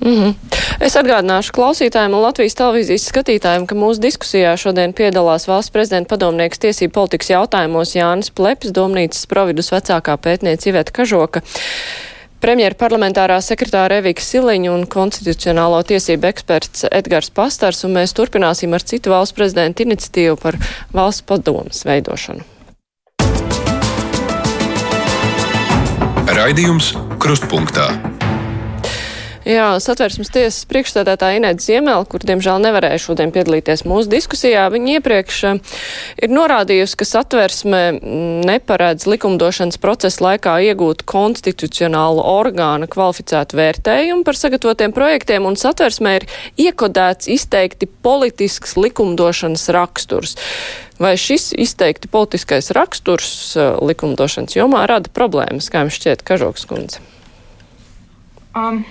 Mm 0.00 0.10
-hmm. 0.10 0.34
Es 0.80 0.96
atgādināšu 0.96 1.52
klausītājiem 1.54 2.14
un 2.16 2.22
Latvijas 2.22 2.54
televīzijas 2.58 3.06
skatītājiem, 3.10 3.66
ka 3.66 3.74
mūsu 3.74 4.00
diskusijā 4.00 4.56
šodien 4.56 4.92
piedalās 4.92 5.46
valsts 5.48 5.70
prezidenta 5.70 6.08
padomnieks 6.08 6.58
tiesību 6.58 6.92
politikas 6.92 7.30
jautājumos 7.30 7.94
Jānis 7.94 8.30
Pleps, 8.34 8.72
domnīcas 8.74 9.26
providus 9.26 9.70
vecākā 9.72 10.16
pētniece 10.16 10.68
Iveta 10.68 10.92
Kažoka. 10.92 11.40
Premjera 12.44 12.74
parlamentārā 12.76 13.38
sekretāra 13.40 14.02
Evika 14.02 14.20
Siliņa 14.20 14.72
un 14.72 14.82
konstitucionālo 14.86 15.78
tiesību 15.82 16.26
eksperts 16.28 16.84
Edgars 16.90 17.30
Pastars, 17.30 17.84
un 17.84 17.94
mēs 17.96 18.12
turpināsim 18.12 18.74
ar 18.74 18.84
citu 18.84 19.14
valsts 19.14 19.36
prezidenta 19.36 19.82
iniciatīvu 19.86 20.36
par 20.42 20.58
valsts 20.92 21.24
padomas 21.24 21.86
veidošanu. 21.88 22.44
Raidījums 26.34 26.92
Krustpunktā. 27.22 28.13
Jā, 29.44 29.74
satversmes 29.76 30.30
tiesas 30.32 30.64
priekšstādātāja 30.70 31.36
Inēta 31.36 31.60
Ziemela, 31.60 32.06
kur 32.08 32.22
diemžēl 32.24 32.62
nevarēja 32.64 33.02
šodien 33.02 33.32
piedalīties 33.34 33.82
mūsu 33.84 34.08
diskusijā, 34.08 34.62
viņa 34.72 34.94
iepriekš 34.96 35.40
eh, 35.50 35.74
ir 36.24 36.32
norādījusi, 36.32 36.96
ka 36.96 37.06
satversme 37.10 37.82
mm, 37.92 38.38
neparedz 38.48 39.04
likumdošanas 39.04 39.76
procesa 39.82 40.24
laikā 40.24 40.56
iegūt 40.70 41.04
konstitucionālu 41.04 42.24
orgānu 42.24 42.88
kvalificētu 42.88 43.60
vērtējumu 43.60 44.24
par 44.24 44.40
sagatavotiem 44.40 44.96
projektiem, 44.96 45.44
un 45.44 45.60
satversmē 45.60 46.16
ir 46.22 46.28
iekodēts 46.70 47.28
izteikti 47.36 47.92
politisks 48.00 48.78
likumdošanas 48.80 49.68
raksturs. 49.76 50.38
Vai 50.96 51.18
šis 51.20 51.50
izteikti 51.60 52.08
politiskais 52.08 52.72
raksturs 52.72 53.34
eh, 53.60 53.74
likumdošanas 53.92 54.56
jomā 54.56 54.88
rada 54.88 55.12
problēmas, 55.12 55.68
kā 55.68 55.84
jums 55.84 56.00
šķiet, 56.00 56.24
Kažoks 56.24 56.64
kundze? 56.72 57.04
Um. 58.56 58.86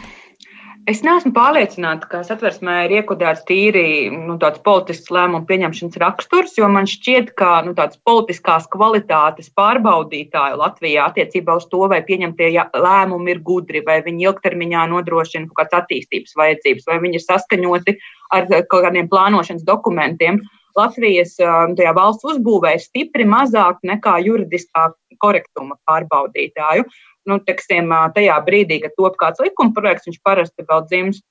Es 0.83 0.99
neesmu 0.99 1.29
pārliecināta, 1.31 2.09
ka 2.11 2.19
satversmē 2.27 2.73
ir 2.85 2.93
iekodēts 2.97 3.45
tīri 3.47 4.11
nu, 4.11 4.33
tāds 4.41 4.59
politisks 4.65 5.13
lēmumu 5.15 5.45
pieņemšanas 5.47 5.99
raksturs, 6.01 6.57
jo 6.57 6.67
man 6.67 6.89
šķiet, 6.91 7.29
ka 7.39 7.61
nu, 7.63 7.71
tāds 7.77 8.01
politiskās 8.03 8.65
kvalitātes 8.73 9.47
pārbaudītāju 9.55 10.59
Latvijā 10.59 11.05
attiecībā 11.07 11.55
uz 11.61 11.69
to, 11.71 11.85
vai 11.93 12.01
pieņemtie 12.03 12.49
lēmumi 12.75 13.31
ir 13.31 13.39
gudri, 13.47 13.83
vai 13.87 14.01
viņi 14.03 14.27
ilgtermiņā 14.27 14.83
nodrošina 14.91 15.47
kaut 15.47 15.61
kādas 15.61 15.85
attīstības 15.85 16.35
vajadzības, 16.41 16.89
vai 16.91 16.99
viņi 17.05 17.19
ir 17.21 17.25
saskaņoti 17.29 17.95
ar 18.35 18.51
kaut 18.51 18.83
kādiem 18.83 19.07
plānošanas 19.13 19.63
dokumentiem. 19.69 20.41
Latvijas 20.75 21.37
tajā 21.37 21.95
valsts 21.95 22.27
uzbūvē 22.27 22.75
ir 22.75 22.83
stipri 22.83 23.29
mazāk 23.29 23.79
nekā 23.87 24.17
juridiskā 24.25 24.89
korektuma 25.23 25.79
pārbaudītāju 25.89 26.85
nu, 27.29 27.39
teksim, 27.47 27.91
tajā 28.15 28.35
brīdī, 28.45 28.79
kad 28.83 28.95
top 28.99 29.17
kāds 29.21 29.41
likuma 29.43 29.73
projekts, 29.75 30.09
viņš 30.09 30.19
parasti 30.27 30.67
vēl 30.67 30.85
dzimst, 30.89 31.25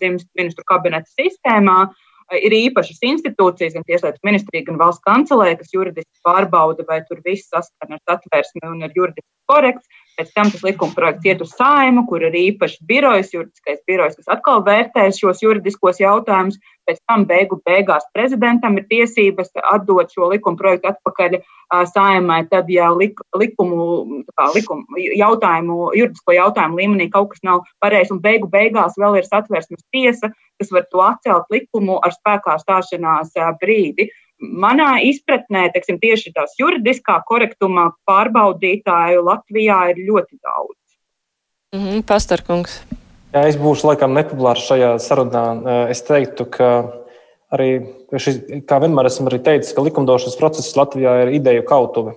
dzimst 0.00 0.28
ministru 0.38 0.66
kabineta 0.68 1.08
sistēmā. 1.16 1.80
Ir 2.38 2.54
īpašas 2.54 3.00
institūcijas, 3.02 3.72
gan 3.74 3.84
Tieslietu 3.88 4.20
ministrija, 4.22 4.62
gan 4.68 4.76
valsts 4.78 5.02
kancelē, 5.02 5.48
kas 5.58 5.72
juridiski 5.74 6.22
pārbauda, 6.22 6.84
vai 6.86 7.00
tur 7.08 7.18
viss 7.24 7.50
saskan 7.50 7.96
ar 7.96 8.02
satversmi 8.06 8.62
un 8.68 8.84
ir 8.86 8.94
juridiski 8.94 9.50
korekts. 9.50 10.04
Pēc 10.20 10.34
tam 10.36 10.50
tas 10.52 10.64
likuma 10.66 10.92
projekts 10.92 11.24
iet 11.24 11.40
uz 11.40 11.54
saimu, 11.56 12.04
kur 12.10 12.20
ir 12.26 12.34
īpašs 12.36 12.82
birojs, 12.84 13.32
juridiskais 13.32 13.80
birojs, 13.88 14.18
kas 14.18 14.34
atkal 14.36 14.60
vērtēs 14.66 15.22
šos 15.22 15.40
juridiskos 15.40 16.02
jautājumus 16.02 16.60
pēc 16.90 17.00
tam 17.06 17.24
beigu 17.28 17.60
beigās 17.66 18.06
prezidentam 18.14 18.78
ir 18.80 18.86
tiesības 18.90 19.52
atdot 19.72 20.10
šo 20.14 20.30
likuma 20.32 20.58
projektu 20.58 20.90
atpakaļ 20.90 21.38
saimai, 21.92 22.40
tad, 22.50 22.70
ja 22.72 22.90
lik, 22.90 23.20
likumu, 23.38 24.22
kā, 24.34 24.48
likumu 24.56 25.04
jautājumu, 25.20 25.92
juridisko 25.98 26.34
jautājumu 26.34 26.80
līmenī 26.80 27.10
kaut 27.12 27.30
kas 27.34 27.44
nav 27.46 27.62
pareizs, 27.82 28.10
un 28.14 28.22
beigu 28.24 28.50
beigās 28.50 28.98
vēl 28.98 29.20
ir 29.20 29.28
satversmes 29.28 29.84
tiesa, 29.94 30.32
kas 30.60 30.74
var 30.74 30.88
to 30.90 31.04
atcelt 31.06 31.54
likumu 31.54 32.00
ar 32.02 32.16
spēkā 32.16 32.58
stāšanās 32.64 33.36
brīdi. 33.62 34.10
Manā 34.40 34.94
izpratnē, 35.04 35.66
teiksim, 35.74 35.98
tieši 36.00 36.32
tās 36.32 36.54
juridiskā 36.56 37.18
korektuma 37.28 37.90
pārbaudītāju 38.08 39.20
Latvijā 39.26 39.82
ir 39.92 40.00
ļoti 40.06 40.40
daudz. 40.40 40.78
Mm 41.76 41.84
-hmm, 41.84 42.06
Pastarkungs. 42.08 42.80
Jā, 43.30 43.44
es 43.46 43.58
būšu 43.60 43.86
laikam 43.86 44.14
nepopulārs 44.16 44.64
šajā 44.66 44.94
sarunā. 44.98 45.44
Es 45.92 46.02
teiktu, 46.02 46.44
ka 46.50 46.70
arī, 47.54 47.68
šis, 48.10 48.40
kā 48.66 48.80
vienmēr 48.82 49.06
esmu 49.06 49.28
arī 49.30 49.38
teicis, 49.44 49.74
ka 49.76 49.84
likumdošanas 49.84 50.38
process 50.40 50.76
Latvijā 50.78 51.22
ir 51.22 51.34
ideju 51.38 51.62
kautuve. 51.68 52.16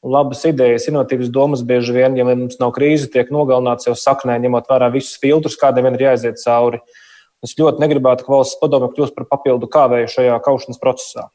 Un 0.00 0.14
labas 0.14 0.44
idejas, 0.48 0.88
inovatīvas 0.88 1.28
domas 1.28 1.62
bieži 1.62 1.92
vien, 1.92 2.16
ja 2.16 2.24
mums 2.24 2.56
nav 2.58 2.72
krīze, 2.72 3.10
tiek 3.12 3.28
nogalināts 3.30 3.86
jau 3.86 3.94
saknē, 3.94 4.38
ņemot 4.40 4.70
vērā 4.70 4.88
visus 4.94 5.18
filtrus, 5.20 5.58
kādiem 5.60 5.90
ir 5.92 6.06
jāiziet 6.08 6.40
cauri. 6.40 6.80
Es 7.44 7.52
ļoti 7.58 7.84
negribētu, 7.84 8.24
ka 8.24 8.32
valsts 8.32 8.58
padome 8.60 8.88
kļūst 8.94 9.14
par 9.14 9.28
papildu 9.28 9.68
kāvēju 9.68 10.08
šajā 10.16 10.40
kaušanas 10.44 10.80
procesā. 10.80 11.28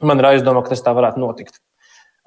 Man 0.00 0.22
ir 0.22 0.30
aizdomā, 0.30 0.62
ka 0.64 0.72
tas 0.72 0.84
tā 0.84 0.94
varētu 0.96 1.20
notikt. 1.20 1.60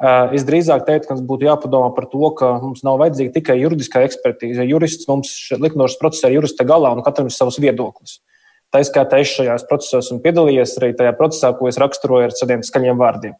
Eh, 0.03 0.35
es 0.35 0.43
drīzāk 0.47 0.83
teiktu, 0.87 1.07
ka 1.07 1.15
mums 1.15 1.27
būtu 1.29 1.47
jāpadomā 1.47 1.93
par 1.95 2.09
to, 2.11 2.23
ka 2.37 2.49
mums 2.63 2.81
nav 2.85 2.97
vajadzīga 3.01 3.35
tikai 3.37 3.59
juridiskā 3.61 4.01
ekspertīze. 4.07 4.65
Jurists 4.67 5.07
mums 5.07 5.31
likumdošanas 5.53 5.99
procesā 6.01 6.31
ir 6.31 6.41
jurista 6.41 6.65
galā 6.67 6.91
un 6.95 7.03
katram 7.05 7.29
ir 7.29 7.35
savs 7.35 7.59
viedoklis. 7.61 8.17
Tā 8.73 8.81
izskaitā 8.81 9.21
es 9.21 9.31
šajās 9.37 9.67
procesos 9.69 10.09
un 10.11 10.19
piedalījies 10.23 10.75
arī 10.81 10.91
tajā 10.97 11.13
procesā, 11.15 11.53
ko 11.55 11.69
es 11.69 11.77
raksturoju 11.81 12.27
ar 12.27 12.35
saviem 12.35 12.65
skaļiem 12.65 12.99
vārdiem. 12.99 13.37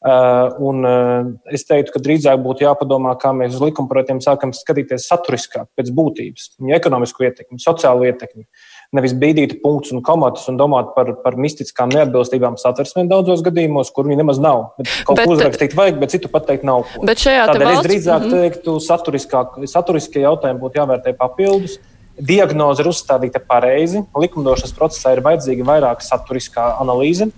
Uh, 0.00 0.54
un, 0.64 0.78
uh, 0.88 1.26
es 1.52 1.66
teiktu, 1.68 1.92
ka 1.92 2.00
drīzāk 2.00 2.38
būtu 2.40 2.64
jāpadomā, 2.64 3.10
kā 3.20 3.34
mēs 3.36 3.58
uz 3.58 3.64
likumprojektiem 3.66 4.22
sākam 4.24 4.54
skatīties 4.56 5.04
saturiskāk, 5.10 5.66
pēc 5.76 5.90
būtības, 5.92 6.54
viņu 6.62 6.76
ekonomisku 6.78 7.26
ietekmi, 7.26 7.60
sociālo 7.60 8.06
ietekmi. 8.08 8.46
Uh, 8.46 8.69
nevis 8.96 9.12
bīdīt 9.14 9.60
punktus 9.62 9.92
un 9.94 10.02
komatus 10.06 10.48
un 10.50 10.56
domāt 10.58 10.90
par, 10.96 11.12
par 11.22 11.36
mistiskām 11.38 11.92
neatbilstībām 11.94 12.56
satversmē 12.58 13.04
daudzos 13.10 13.44
gadījumos, 13.46 13.92
kur 13.94 14.08
viņi 14.08 14.18
nemaz 14.22 14.40
nav. 14.42 14.72
Bet 14.80 14.90
kaut 15.06 15.20
bet, 15.20 15.28
ko 15.28 15.36
uzrakstīt 15.36 15.76
vajag, 15.78 16.00
bet 16.02 16.14
citu 16.16 16.30
pateikt 16.32 16.66
nav. 16.66 16.82
Ko. 16.90 17.04
Bet 17.06 17.22
šajā 17.22 17.46
Tādēļ 17.52 17.66
valsts... 17.68 17.84
es 17.84 17.86
drīzāk 17.86 18.24
mm 18.24 18.32
-hmm. 18.32 18.40
teiktu, 18.40 19.70
saturiskie 19.70 20.24
jautājumi 20.26 20.62
būtu 20.64 20.82
jāvērtē 20.82 21.14
papildus. 21.18 21.78
Diagnoze 22.20 22.82
ir 22.82 22.90
uzstādīta 22.90 23.40
pareizi. 23.40 24.02
Likumdošanas 24.18 24.74
procesā 24.76 25.14
ir 25.14 25.22
vajadzīga 25.24 25.64
vairāk 25.64 26.02
saturiskā 26.04 26.66
analīze. 26.82 27.30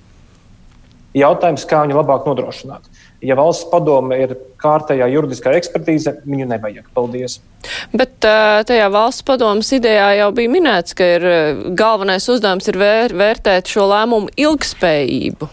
Jautājums, 1.15 1.69
kā 1.69 1.85
viņu 1.85 2.01
labāk 2.01 2.25
nodrošināt. 2.27 2.89
Ja 3.23 3.37
valsts 3.39 3.69
padome 3.71 4.19
ir 4.25 4.35
kārtējā 4.63 5.07
juridiskā 5.13 5.55
ekspertīze, 5.59 6.17
viņu 6.27 6.49
nevajag. 6.51 6.89
Paldies! 6.95 7.39
Bet 7.95 8.19
tajā 8.19 8.91
valsts 8.91 9.25
padomas 9.27 9.71
idejā 9.75 10.11
jau 10.19 10.29
bija 10.35 10.51
minēts, 10.51 10.99
ka 10.99 11.07
ir 11.17 11.27
galvenais 11.79 12.27
uzdevums 12.33 12.67
ir 12.73 12.79
vēr, 12.83 13.15
vērtēt 13.15 13.71
šo 13.71 13.87
lēmumu 13.95 14.33
ilgspējību. 14.43 15.51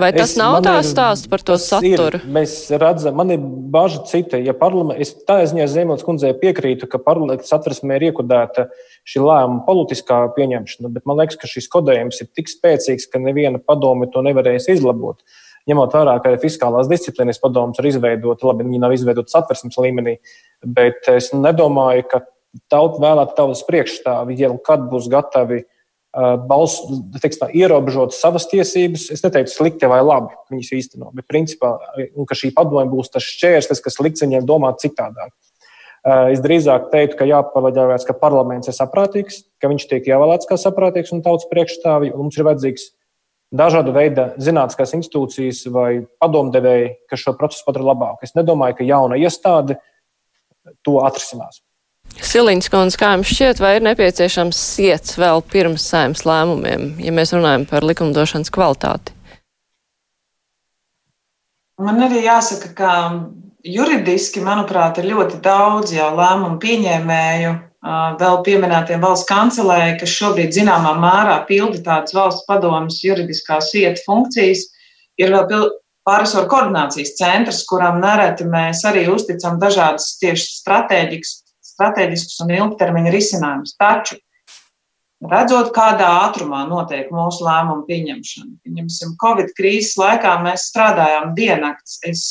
Vai 0.00 0.10
tas 0.14 0.32
es, 0.32 0.38
nav 0.38 0.60
tā 0.64 0.76
stāsts 0.86 1.28
par 1.30 1.42
to 1.44 1.56
saturu? 1.60 2.20
Ir, 2.20 2.28
mēs 2.32 2.54
redzam, 2.80 3.16
man 3.18 3.32
ir 3.34 3.42
bažas 3.42 4.08
cita. 4.10 4.38
Ja 4.40 4.54
es 4.96 5.12
tā 5.28 5.40
ziņā 5.50 5.66
Ziemeļs 5.70 6.06
kundzei 6.06 6.32
piekrītu, 6.40 6.88
ka 6.90 7.02
parlaments 7.02 7.50
satversmē 7.52 7.98
ir 7.98 8.08
iekodēta 8.10 8.68
šī 9.08 9.22
lēmuma 9.24 9.64
politiskā 9.66 10.22
pieņemšana, 10.36 10.92
bet 10.94 11.06
man 11.08 11.20
liekas, 11.20 11.38
ka 11.40 11.50
šis 11.50 11.68
kodējums 11.72 12.22
ir 12.22 12.30
tik 12.36 12.50
spēcīgs, 12.52 13.08
ka 13.10 13.20
neviena 13.22 13.60
padome 13.60 14.08
to 14.12 14.24
nevarēs 14.24 14.70
izlabot. 14.72 15.20
Ņemot 15.68 15.92
vērā, 15.94 16.14
ka 16.24 16.32
fiskālās 16.40 16.88
disciplīnas 16.90 17.40
padomus 17.42 17.78
ir 17.82 17.90
izveidota, 17.90 18.46
labi, 18.48 18.64
viņi 18.66 18.80
nav 18.80 18.94
izveidoti 18.96 19.32
satversmes 19.34 19.76
līmenī, 19.80 20.16
bet 20.64 21.08
es 21.12 21.30
nedomāju, 21.36 22.06
ka 22.08 22.22
tauta 22.72 23.02
vēlēta 23.02 23.36
tautas 23.36 23.62
priekšstāvi 23.68 24.38
jau 24.40 24.54
kad 24.64 24.86
būs 24.90 25.10
gatavi 25.12 25.60
uh, 25.60 25.68
balss, 26.50 26.80
teiksim, 27.20 27.52
ierobežot 27.60 28.16
savas 28.16 28.48
tiesības. 28.50 29.10
Es 29.14 29.22
neteiktu 29.26 29.52
slikti 29.52 29.90
vai 29.90 30.00
labi, 30.02 30.34
viņas 30.50 30.72
īsteno, 30.78 31.12
bet 31.14 31.28
principā, 31.30 31.76
un 32.14 32.26
ka 32.28 32.38
šī 32.38 32.54
padome 32.56 32.88
būs 32.90 33.12
tas 33.12 33.26
šķērslis, 33.26 33.84
kas 33.84 34.00
liks 34.02 34.24
viņiem 34.24 34.48
domāt 34.48 34.82
citādāk. 34.82 35.34
Es 36.32 36.40
drīzāk 36.40 36.88
teiktu, 36.88 37.18
ka 37.18 37.28
jāpaļaujas, 37.28 38.06
ka 38.08 38.16
parlaments 38.16 38.70
ir 38.70 38.74
saprātīgs, 38.74 39.42
ka 39.60 39.68
viņš 39.68 39.84
tiek 39.90 40.06
ievēlēts 40.08 40.48
kā 40.48 40.56
saprātīgs 40.56 41.12
un 41.12 41.20
tautas 41.20 41.44
priekšstāvji, 41.50 42.14
un 42.14 42.24
mums 42.24 42.38
ir 42.40 42.46
vajadzīgs 42.48 42.86
dažāda 43.50 43.94
veida 43.94 44.26
zinātniskās 44.40 44.94
institūcijas 44.98 45.64
vai 45.74 45.90
padomdevēji, 46.22 46.92
kas 47.10 47.24
šo 47.24 47.34
procesu 47.38 47.66
padara 47.66 47.90
labāku. 47.90 48.26
Es 48.26 48.36
nedomāju, 48.38 48.78
ka 48.78 48.86
jauna 48.86 49.18
iestāde 49.20 49.78
to 50.86 51.00
atrisinās. 51.02 51.62
Siliņš 52.10 52.68
kundze, 52.72 52.98
kā 52.98 53.12
jums 53.14 53.30
šķiet, 53.30 53.60
vai 53.62 53.76
ir 53.78 53.86
nepieciešams 53.86 54.58
siets 54.74 55.14
vēl 55.18 55.42
pirms 55.50 55.84
saimnes 55.92 56.24
lēmumiem, 56.26 56.92
ja 57.02 57.14
mēs 57.14 57.34
runājam 57.36 57.66
par 57.70 57.86
likumdošanas 57.86 58.50
kvalitāti? 58.54 59.14
Man 61.80 62.02
arī 62.04 62.24
jāsaka, 62.26 62.74
ka 62.76 62.90
juridiski, 63.64 64.42
manuprāt, 64.44 64.98
ir 65.00 65.08
ļoti 65.14 65.38
daudz 65.44 65.94
jau 65.94 66.10
lēmumu 66.18 66.58
pieņēmēju, 66.60 67.54
vēl 67.80 68.40
pieminētiem 68.44 69.00
valsts 69.00 69.28
kancelēji, 69.28 69.98
kas 70.02 70.16
šobrīd 70.18 70.52
zināmā 70.52 70.94
mērā 71.00 71.38
pilda 71.48 71.80
tādas 71.84 72.16
valsts 72.16 72.44
padomas 72.48 73.00
juridiskās 73.04 73.72
iet 73.80 74.02
funkcijas. 74.04 74.66
Ir 75.20 75.32
vēl 75.32 75.70
pārisoru 76.06 76.48
koordinācijas 76.50 77.16
centrs, 77.18 77.64
kuram 77.68 78.00
nereti 78.02 78.44
mēs 78.48 78.84
arī 78.88 79.06
uzticam 79.12 79.58
dažādas 79.60 80.16
tieši 80.20 80.60
stratēģiskas 80.60 82.42
un 82.44 82.52
ilgtermiņa 82.56 83.14
risinājumus. 83.14 83.76
Taču, 83.80 84.16
redzot, 85.30 85.72
kādā 85.76 86.08
ātrumā 86.26 86.62
notiek 86.68 87.08
mūsu 87.12 87.44
lēmumu 87.44 87.84
pieņemšana, 87.88 88.52
pieņemsim, 88.64 89.16
Covid 89.20 89.52
krīzes 89.56 89.96
laikā 90.00 90.38
mēs 90.44 90.68
strādājām 90.72 91.34
diennakts. 91.36 92.00
Es 92.08 92.24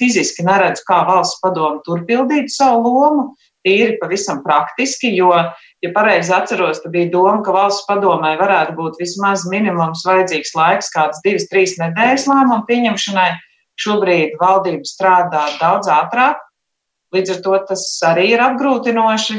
fiziski 0.00 0.44
neredzu, 0.46 0.84
kā 0.88 1.02
valsts 1.08 1.40
padomu 1.44 1.80
turpildītu 1.88 2.52
savu 2.52 2.92
lomu, 2.96 3.30
tīri 3.66 3.98
pavisam 4.00 4.40
praktiski, 4.46 5.10
jo, 5.18 5.34
ja 5.82 5.92
pareizi 5.92 6.32
atceros, 6.32 6.80
tad 6.84 6.94
bija 6.94 7.10
doma, 7.12 7.42
ka 7.44 7.52
valsts 7.58 7.84
padomē 7.90 8.36
varētu 8.40 8.78
būt 8.78 9.02
vismaz 9.02 9.44
minimums 9.50 10.06
vajadzīgs 10.06 10.54
laiks, 10.56 10.94
kāds 10.94 11.20
divas, 11.26 11.50
trīs 11.50 11.76
nedēļas 11.82 12.30
lēmumu 12.30 12.62
pieņemšanai. 12.70 13.30
Šobrīd 13.76 14.38
valdība 14.40 14.88
strādā 14.88 15.42
daudz 15.58 15.90
ātrāk, 15.92 16.38
Līdz 17.14 17.36
ar 17.36 17.42
to 17.44 17.58
tas 17.70 17.84
arī 18.06 18.30
ir 18.34 18.42
apgrūtinoši. 18.42 19.38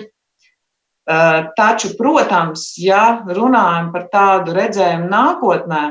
Eh, 1.08 1.40
taču, 1.56 1.94
protams, 2.00 2.74
ja 2.82 3.22
runājam 3.24 3.92
par 3.94 4.08
tādu 4.12 4.56
redzējumu 4.58 5.08
nākotnē, 5.12 5.84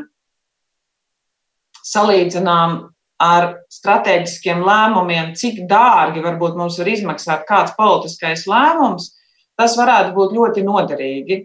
salīdzinām 1.86 2.76
ar 3.22 3.48
strateģiskiem 3.72 4.60
lēmumiem, 4.64 5.32
cik 5.38 5.64
dārgi 5.70 6.22
varbūt 6.24 6.56
mums 6.58 6.76
var 6.80 6.90
izmaksāt 6.92 7.46
kāds 7.48 7.74
politiskais 7.78 8.44
lēmums, 8.50 9.14
tas 9.56 9.76
varētu 9.78 10.12
būt 10.16 10.34
ļoti 10.36 10.64
noderīgi. 10.66 11.40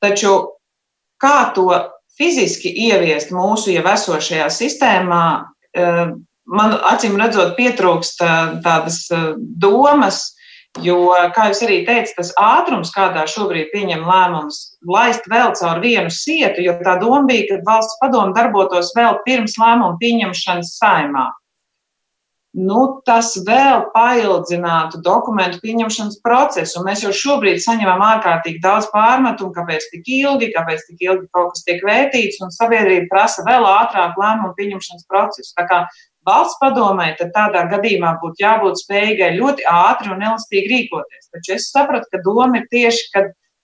Taču 0.00 0.32
kā 1.20 1.50
to 1.56 1.68
fiziski 2.16 2.72
ieviest 2.88 3.34
mūsu 3.36 3.74
jau 3.74 3.84
esošajā 3.92 4.48
sistēmā, 4.52 5.24
eh, 5.76 6.06
man 6.50 6.76
acīm 6.92 7.20
redzot, 7.20 7.54
pietrūkst 7.56 8.24
tādas 8.64 9.04
domas, 9.38 10.34
jo, 10.78 10.98
kā 11.34 11.48
jūs 11.50 11.64
arī 11.66 11.80
teicat, 11.88 12.14
tas 12.16 12.30
ātrums, 12.38 12.92
kādā 12.94 13.26
šobrīd 13.30 13.72
pieņem 13.74 14.06
lēmums, 14.06 14.60
laist 14.86 15.26
vēl 15.30 15.52
caur 15.58 15.82
vienu 15.82 16.12
sietu, 16.14 16.62
jo 16.62 16.76
tā 16.84 16.96
doma 17.02 17.24
bija, 17.26 17.48
ka 17.50 17.60
valsts 17.66 17.98
padomu 18.02 18.36
darbotos 18.36 18.94
vēl 18.96 19.18
pirms 19.26 19.58
lēmumu 19.58 19.98
pieņemšanas 20.02 20.74
saimā. 20.78 21.28
Nu, 22.50 22.80
tas 23.06 23.36
vēl 23.46 23.84
paildzinātu 23.94 24.98
dokumentu 25.06 25.60
pieņemšanas 25.62 26.16
procesu. 26.24 26.80
Mēs 26.82 27.04
jau 27.04 27.12
šobrīd 27.14 27.62
saņemam 27.62 28.02
ārkārtīgi 28.02 28.58
daudz 28.64 28.88
pārmetumu, 28.90 29.52
kāpēc 29.54 29.86
tik 29.92 30.10
ilgi, 30.16 30.48
kāpēc 30.56 30.82
tik 30.88 31.04
ilgi 31.06 31.28
kaut 31.36 31.52
kas 31.54 31.62
tiek 31.68 31.84
vērtīts, 31.86 32.40
un 32.42 32.50
sabiedrība 32.50 33.06
prasa 33.12 33.46
vēl 33.46 33.68
ātrāk 33.70 34.18
lēmumu 34.18 34.56
pieņemšanas 34.58 35.06
procesu. 35.06 35.54
Valsts 36.28 36.58
padomē, 36.60 37.14
tad 37.16 37.30
tādā 37.32 37.64
gadījumā 37.70 38.14
būtu 38.20 38.42
jābūt 38.42 38.82
spējīgai 38.82 39.30
ļoti 39.38 39.64
ātri 39.70 40.10
un 40.12 40.20
elastīgi 40.20 40.68
rīkoties. 40.68 41.30
Taču 41.32 41.54
es 41.56 41.70
sapratu, 41.72 42.10
ka 42.12 42.20
doma 42.26 42.60
ir 42.60 42.66
tieši, 42.72 43.06
ka 43.14 43.22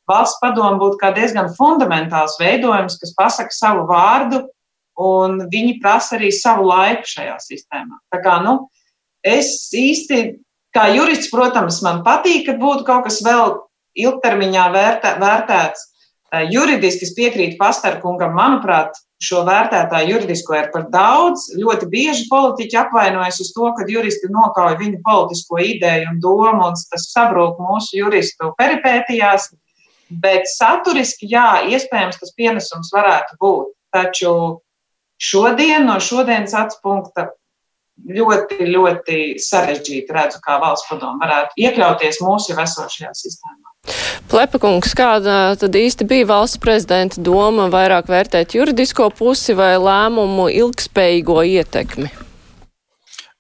valsts 0.09 0.41
padoma 0.41 0.79
būtu 0.81 0.97
kā 1.03 1.13
diezgan 1.17 1.51
fundamentāls 1.59 2.39
veidojums, 2.41 2.97
kas 3.03 3.13
pasaka 3.19 3.53
savu 3.53 3.85
vārdu, 3.91 4.47
un 4.97 5.43
viņi 5.53 5.77
prasa 5.83 6.17
arī 6.17 6.31
savu 6.33 6.65
laiku 6.71 7.11
šajā 7.13 7.37
sistēmā. 7.45 8.01
Tā 8.15 8.23
kā, 8.25 8.39
nu, 8.47 8.57
es 9.21 9.69
īsti, 9.77 10.23
kā 10.73 10.89
jurists, 10.95 11.29
protams, 11.33 11.83
man 11.85 12.01
patīk, 12.07 12.47
ka 12.49 12.57
būtu 12.61 12.87
kaut 12.89 13.05
kas 13.11 13.21
vēl 13.27 13.59
ilgtermiņā 14.01 14.71
vērtē, 14.73 15.17
vērtēts. 15.21 15.91
Juridiski 16.53 17.07
es 17.07 17.13
piekrītu 17.17 17.61
pastarkungam, 17.61 18.33
manuprāt, 18.37 18.97
šo 19.23 19.43
vērtētāju 19.47 20.13
juridisko 20.13 20.57
ir 20.59 20.69
par 20.73 20.89
daudz. 20.93 21.47
Ļoti 21.57 21.89
bieži 21.93 22.27
politiķi 22.31 22.81
apvainojas 22.81 23.41
uz 23.45 23.53
to, 23.57 23.71
ka 23.77 23.87
juristi 23.89 24.29
nokauj 24.33 24.77
viņu 24.81 25.01
politisko 25.07 25.61
ideju 25.65 26.11
un 26.13 26.21
domu, 26.25 26.69
un 26.69 26.77
tas 26.91 27.09
sabrūk 27.13 27.61
mūsu 27.63 27.97
juristu 28.01 28.53
peripētijās. 28.61 29.51
Bet 30.23 30.47
saturiski, 30.51 31.27
jā, 31.33 31.65
iespējams, 31.73 32.21
tas 32.21 32.35
pienesums 32.37 32.93
varētu 32.95 33.41
būt. 33.43 33.73
Taču 33.97 34.31
šodien, 35.19 35.87
no 35.89 35.97
šodienas 36.03 36.55
acu 36.55 36.79
punkta, 36.85 37.31
ļoti, 38.05 38.69
ļoti 38.69 39.21
sarežģīti 39.41 40.15
redzu, 40.15 40.43
kā 40.45 40.61
valsts 40.63 40.87
padomu 40.91 41.23
varētu 41.25 41.57
iekļauties 41.65 42.21
mūsu 42.23 42.53
jau 42.53 42.61
esošajā 42.63 43.15
sistēmā. 43.17 43.66
Plepakungs, 44.31 44.95
kāda 44.99 45.55
tad 45.61 45.77
īsti 45.79 46.07
bija 46.09 46.27
valsts 46.33 46.61
prezidenta 46.63 47.23
doma 47.23 47.69
vairāk 47.73 48.11
vērtēt 48.11 48.57
juridisko 48.59 49.09
pusi 49.15 49.55
vai 49.59 49.75
lēmumu 49.79 50.49
ilgspējīgo 50.51 51.43
ietekmi? 51.57 52.11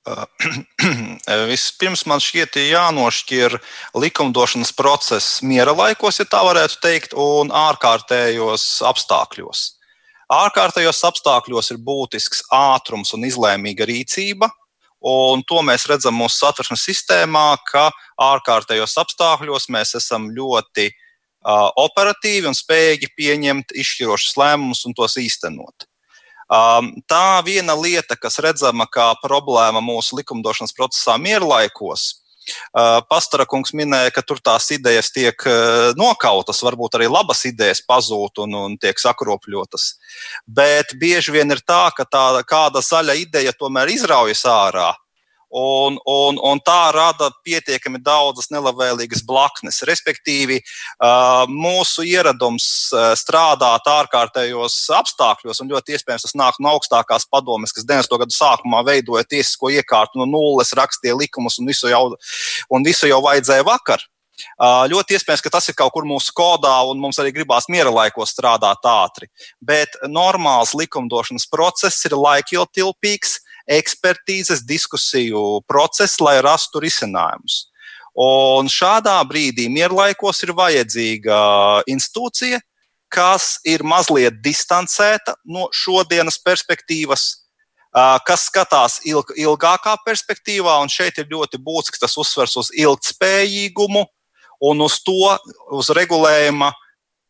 Vispirms 1.51 2.05
man 2.07 2.23
šķiet, 2.23 2.61
jānošķir 2.71 3.57
likumdošanas 3.99 4.71
process 4.77 5.41
miera 5.43 5.75
laikos, 5.75 6.21
ja 6.21 6.29
tā 6.31 6.45
varētu 6.47 6.79
teikt, 6.85 7.17
un 7.19 7.51
ārkārtējos 7.51 8.69
apstākļos. 8.87 9.65
Ārkārtējos 10.33 11.03
apstākļos 11.07 11.73
ir 11.75 11.83
būtisks 11.83 12.47
ātrums 12.55 13.13
un 13.15 13.27
izlēmīga 13.27 13.87
rīcība, 13.87 14.51
Un 15.05 15.43
to 15.47 15.61
mēs 15.63 15.85
redzam 15.91 16.17
mūsu 16.17 16.41
satversmes 16.41 16.87
sistēmā, 16.89 17.49
ka 17.69 17.91
ārkārtējos 18.23 18.97
apstākļos 19.03 19.69
mēs 19.75 19.95
esam 19.99 20.31
ļoti 20.35 20.89
uh, 20.89 21.69
operatīvi 21.83 22.49
un 22.49 22.57
spējīgi 22.57 23.13
pieņemt 23.19 23.77
izšķirošus 23.77 24.39
lēmumus 24.41 24.87
un 24.89 24.97
tos 24.97 25.19
īstenot. 25.21 25.87
Um, 26.47 26.93
tā 27.11 27.43
viena 27.43 27.75
lieta, 27.75 28.15
kas 28.17 28.39
redzama 28.39 28.87
kā 28.87 29.11
problēma 29.19 29.83
mūsu 29.83 30.21
likumdošanas 30.21 30.75
procesā 30.79 31.17
mierlaikos, 31.19 32.26
Uh, 32.47 33.01
Pastarakungs 33.11 33.75
minēja, 33.77 34.13
ka 34.15 34.23
tur 34.27 34.41
tās 34.45 34.69
idejas 34.75 35.11
tiek 35.15 35.47
nokautas, 35.99 36.63
varbūt 36.65 36.99
arī 36.99 37.09
labas 37.11 37.45
idejas 37.49 37.83
pazūd 37.87 38.43
un, 38.45 38.55
un 38.67 38.77
tiek 38.81 38.99
sakropļotas. 39.01 39.89
Bet 40.47 40.95
bieži 41.01 41.35
vien 41.35 41.51
ir 41.53 41.63
tā, 41.67 41.89
ka 41.97 42.07
tā 42.09 42.27
kāda 42.49 42.83
zaļa 42.85 43.17
ideja 43.23 43.55
tomēr 43.57 43.93
izraujas 43.97 44.45
ārā. 44.51 44.93
Un, 45.51 45.95
un, 46.11 46.39
un 46.43 46.59
tā 46.67 46.91
rada 46.91 47.29
pietiekami 47.47 48.01
daudzas 48.03 48.51
nelabvēlīgas 48.51 49.23
blaknes. 49.27 49.79
Respektīvi, 49.87 50.59
mūsu 51.53 52.03
ieradums 52.07 52.67
strādāt 53.21 53.87
ārkārtējos 53.91 54.81
apstākļos, 54.99 55.63
un 55.63 55.71
ļoti 55.71 55.97
iespējams 55.97 56.27
tas 56.27 56.37
nāk 56.39 56.59
no 56.59 56.75
augstākās 56.75 57.29
padomes, 57.31 57.75
kas 57.77 57.87
90. 57.87 58.19
gadu 58.25 58.35
sākumā 58.35 58.83
veidoja 58.89 59.23
tiesisko 59.29 59.71
iekārtu 59.79 60.19
no 60.21 60.27
nulles, 60.31 60.75
rakstīja 60.77 61.17
likumus 61.17 61.61
un 61.63 61.71
visu 61.71 61.95
jau, 61.95 62.05
un 62.71 62.87
visu 62.87 63.11
jau 63.11 63.23
vajadzēja 63.25 63.67
vakar. 63.71 64.03
Ļoti 64.91 65.17
iespējams, 65.17 65.43
ka 65.45 65.53
tas 65.55 65.69
ir 65.71 65.77
kaut 65.79 65.95
kur 65.95 66.05
mūsu 66.09 66.35
kodā, 66.37 66.75
un 66.91 67.01
mums 67.01 67.19
arī 67.23 67.33
gribās 67.33 67.70
miera 67.73 67.93
laikos 67.93 68.35
strādāt 68.35 68.85
ātri. 68.85 69.31
Bet 69.64 69.97
normāls 70.05 70.75
likumdošanas 70.77 71.49
process 71.49 72.05
ir 72.05 72.16
laikiltilpīgs, 72.18 73.39
ekspertīzes, 73.67 74.62
diskusiju 74.67 75.62
process, 75.69 76.21
lai 76.23 76.39
rastu 76.45 76.81
risinājumus. 76.83 77.67
Un 78.17 78.71
šādā 78.73 79.19
brīdī 79.29 79.67
mierlaikos 79.69 80.41
ir 80.47 80.55
vajadzīga 80.57 81.41
institūcija, 81.91 82.62
kas 83.12 83.57
ir 83.69 83.85
mazliet 83.87 84.39
distancēta 84.45 85.37
no 85.45 85.67
šodienas 85.75 86.39
perspektīvas, 86.43 87.27
kas 88.27 88.47
skatās 88.49 88.99
ilg, 89.09 89.35
ilgākā 89.37 89.97
perspektīvā, 90.07 90.79
un 90.81 90.93
šeit 90.93 91.21
ir 91.21 91.29
ļoti 91.31 91.61
būtisks 91.61 92.03
tas 92.03 92.17
uzsvers 92.17 92.57
uz 92.61 92.73
ilgspējīgumu 92.77 94.05
un 94.64 94.83
uz 94.85 94.99
to, 95.05 95.37
uz 95.77 95.93
regulējuma 95.93 96.73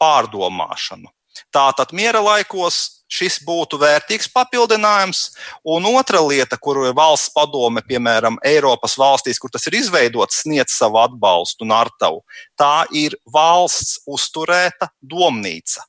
pārdomāšanu. 0.00 1.10
Tātad 1.54 1.92
miera 1.96 2.22
laikos 2.24 2.96
šis 3.12 3.38
būtu 3.46 3.78
vērtīgs 3.80 4.28
papildinājums. 4.34 5.22
Un 5.64 5.86
otra 5.90 6.20
lieta, 6.24 6.58
kuru 6.58 6.88
valsts 6.96 7.32
padome, 7.34 7.82
piemēram, 7.86 8.38
Eiropas 8.46 8.96
valstīs, 8.98 9.40
kur 9.42 9.52
tas 9.52 9.66
ir 9.70 9.78
izveidots, 9.78 10.42
sniedz 10.42 10.74
savu 10.74 11.00
atbalstu 11.02 11.66
un 11.66 11.74
artavu, 11.76 12.22
tā 12.58 12.86
ir 12.94 13.16
valsts 13.32 14.00
uzturēta 14.06 14.90
domnīca. 15.02 15.86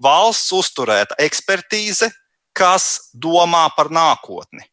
Valsts 0.00 0.52
uzturēta 0.56 1.18
ekspertīze, 1.20 2.08
kas 2.56 3.10
domā 3.14 3.66
par 3.76 3.92
nākotni. 3.92 4.64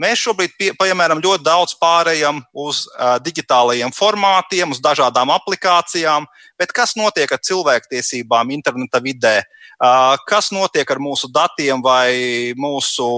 Mēs 0.00 0.22
šobrīd, 0.24 0.54
pie, 0.56 0.70
piemēram, 0.80 1.20
ļoti 1.20 1.44
daudz 1.44 1.74
pārējām 1.76 2.38
uz 2.56 2.86
uh, 2.88 3.18
digitālajiem 3.20 3.92
formātiem, 3.92 4.70
uz 4.72 4.80
dažādām 4.80 5.28
aplikācijām, 5.34 6.24
bet 6.56 6.72
kas 6.72 6.94
notiek 6.96 7.28
ar 7.28 7.42
cilvēktiesībām 7.44 8.54
interneta 8.56 9.02
vidē? 9.04 9.42
Uh, 9.82 10.14
kas 10.30 10.48
notiek 10.54 10.88
ar 10.94 11.00
mūsu 11.02 11.28
datiem 11.28 11.82
vai 11.84 12.54
mūsu 12.56 13.08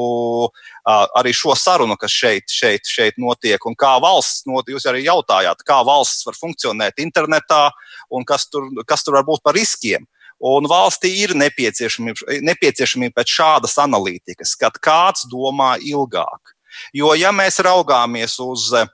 uh, 0.49 1.05
arī 1.15 1.35
šo 1.37 1.55
sarunu, 1.55 1.95
kas 2.01 2.11
šeit, 2.11 2.51
šeit, 2.51 2.91
šeit 2.91 3.21
notiek? 3.23 3.63
Un 3.69 3.79
kā 3.79 3.93
valsts, 4.03 4.43
not, 4.51 4.67
jūs 4.67 4.89
arī 4.91 5.05
jautājāt, 5.05 5.63
kā 5.63 5.79
valsts 5.87 6.27
var 6.27 6.39
funkcionēt 6.41 6.99
internetā 7.05 7.69
un 8.11 8.27
kas 8.27 8.49
tur, 8.51 8.67
kas 8.89 9.07
tur 9.07 9.21
var 9.21 9.29
būt 9.29 9.45
par 9.47 9.55
riskiem? 9.55 10.09
Un 10.45 10.67
valstī 10.67 11.13
ir 11.23 11.37
nepieciešamība, 11.39 12.41
nepieciešamība 12.49 13.21
pēc 13.21 13.37
šādas 13.37 13.79
analītikas, 13.85 14.57
kad 14.59 14.83
kāds 14.83 15.29
domā 15.31 15.77
ilgāk. 15.79 16.54
Jo, 16.97 17.15
ja 17.19 17.33
mēs 17.35 17.61
raugāmies 17.65 18.39
uz 18.45 18.71
eh, 18.77 18.89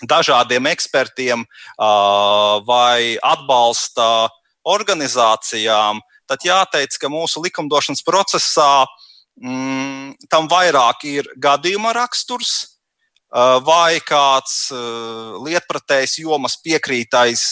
dažādiem 0.00 0.70
ekspertiem 0.70 1.44
vai 2.64 3.18
atbalsta 3.20 4.30
organizācijām, 4.64 6.00
tad 6.24 6.46
jāteic, 6.46 6.96
ka 6.96 7.10
mūsu 7.12 7.42
likumdošanas 7.44 8.00
procesā 8.06 8.86
mm, 9.36 10.14
tam 10.32 10.48
vairāk 10.48 11.04
ir 11.04 11.28
gadījuma 11.36 11.92
raksturs 11.96 12.78
vai 13.66 14.00
kāds 14.00 14.70
lietpratējs 15.44 16.16
jomas 16.24 16.56
piekrītais 16.64 17.44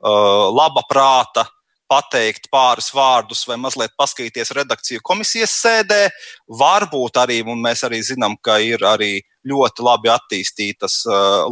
laba 0.00 0.82
prāta 0.88 1.44
pateikt 1.92 2.48
pāris 2.52 2.88
vārdus 2.96 3.44
vai 3.48 3.58
mazliet 3.60 3.92
paskatīties 4.00 4.54
redakciju 4.56 5.04
komisijas 5.04 5.52
sēdē. 5.60 6.06
Varbūt 6.48 7.20
arī, 7.20 7.42
un 7.44 7.60
mēs 7.60 7.84
arī 7.84 8.00
zinām, 8.06 8.38
ka 8.40 8.56
ir 8.64 8.80
arī 8.88 9.18
ļoti 9.44 9.84
labi 9.84 10.08
attīstītas 10.12 11.02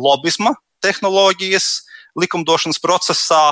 lobisma 0.00 0.54
tehnoloģijas 0.80 1.66
likumdošanas 2.18 2.80
procesā, 2.80 3.50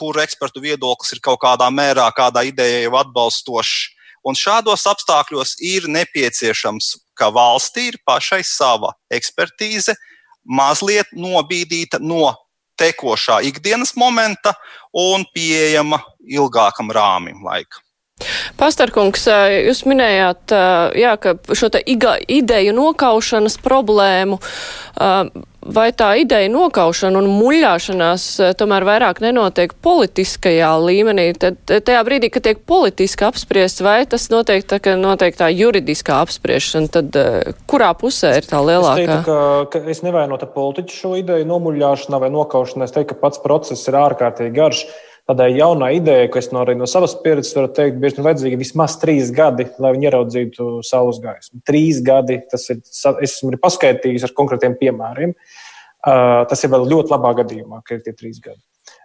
kur 0.00 0.18
ekspertu 0.18 0.64
viedoklis 0.64 1.14
ir 1.14 1.22
kaut 1.22 1.38
kādā 1.44 1.68
mērā, 1.70 2.08
kādā 2.16 2.42
idejā 2.48 2.82
jau 2.88 2.96
atbalstošs. 2.98 3.94
Un 4.26 4.34
šādos 4.34 4.82
apstākļos 4.90 5.54
ir 5.62 5.86
nepieciešams, 5.94 6.90
ka 7.14 7.30
valstī 7.32 7.92
ir 7.92 8.00
pašai 8.08 8.42
sava 8.44 8.90
ekspertīze, 9.14 9.94
mazliet 10.42 11.14
nobīdīta 11.14 12.02
no 12.02 12.32
tekošā 12.78 13.40
ikdienas 13.50 13.94
momenta 13.98 14.54
un 14.94 15.26
pieejama 15.34 16.00
ilgākam 16.24 16.92
rāmim 16.94 17.44
laika. 17.44 17.82
Pastarkungs, 18.58 19.28
jūs 19.68 19.84
minējāt, 19.88 20.54
jā, 20.98 21.14
ka 21.22 21.36
šo 21.54 21.70
te 21.74 21.82
ideju 21.86 22.74
nokaušanas 22.74 23.58
problēmu, 23.62 24.40
vai 25.68 25.88
tā 25.92 26.08
ideja 26.22 26.48
nokaušana 26.50 27.20
un 27.20 27.28
muļāšanās 27.30 28.24
tomēr 28.58 28.86
vairāk 28.88 29.20
nenotiek 29.22 29.74
politiskajā 29.84 30.70
līmenī, 30.82 31.28
tad 31.38 31.60
tajā 31.66 32.02
brīdī, 32.06 32.30
kad 32.32 32.46
tiek 32.46 32.62
politiski 32.66 33.26
apspriests, 33.28 33.82
vai 33.84 34.00
tas 34.10 34.28
notiek 34.32 34.66
tā, 34.66 34.80
ka 34.82 34.96
notiek 34.98 35.36
tā 35.38 35.50
juridiskā 35.52 36.22
apspriešana, 36.24 36.90
tad 36.98 37.18
kurā 37.70 37.92
pusē 37.98 38.38
ir 38.40 38.48
tā 38.48 38.62
lielākā? 38.64 39.02
Es, 39.02 39.12
teiktu, 39.12 39.26
ka, 39.28 39.40
ka 39.74 39.94
es 39.94 40.02
nevainotu 40.06 40.48
politiķu 40.54 41.02
šo 41.02 41.12
ideju 41.20 41.46
nomuļāšanā 41.50 42.22
vai 42.22 42.32
nokaušanā. 42.34 42.88
Es 42.88 42.96
teiktu, 42.96 43.14
ka 43.14 43.22
pats 43.26 43.42
process 43.44 43.90
ir 43.90 43.98
ārkārtīgi 44.00 44.56
garš 44.56 44.86
tādai 45.28 45.50
jaunai 45.58 45.90
idejai, 45.98 46.28
ko 46.32 46.40
es 46.40 46.48
no, 46.54 46.62
no 46.78 46.86
savas 46.88 47.14
pieredzes 47.22 47.56
varu 47.56 47.68
teikt, 47.76 47.98
bieži 48.00 48.18
vien 48.18 48.26
vajadzīgi 48.30 48.60
vismaz 48.60 48.96
trīs 49.02 49.32
gadi, 49.34 49.66
lai 49.82 49.92
viņi 49.96 50.08
ieraudzītu 50.08 50.68
saules 50.88 51.20
gaismu. 51.24 51.60
Trīs 51.68 52.00
gadi, 52.04 52.38
tas 52.48 52.64
ir, 52.72 52.80
es 52.80 53.02
esmu 53.28 53.58
paskaidrojis 53.60 54.24
ar 54.24 54.32
konkrētiem 54.38 54.78
piemēriem. 54.80 55.34
Uh, 55.98 56.46
tas 56.48 56.62
ir 56.62 56.72
vēl 56.72 56.86
ļoti 56.88 57.12
labā 57.12 57.34
gadījumā, 57.42 57.82
ka 57.84 57.98
ir 57.98 58.04
tie 58.06 58.14
trīs 58.16 58.38
gadi. 58.40 58.60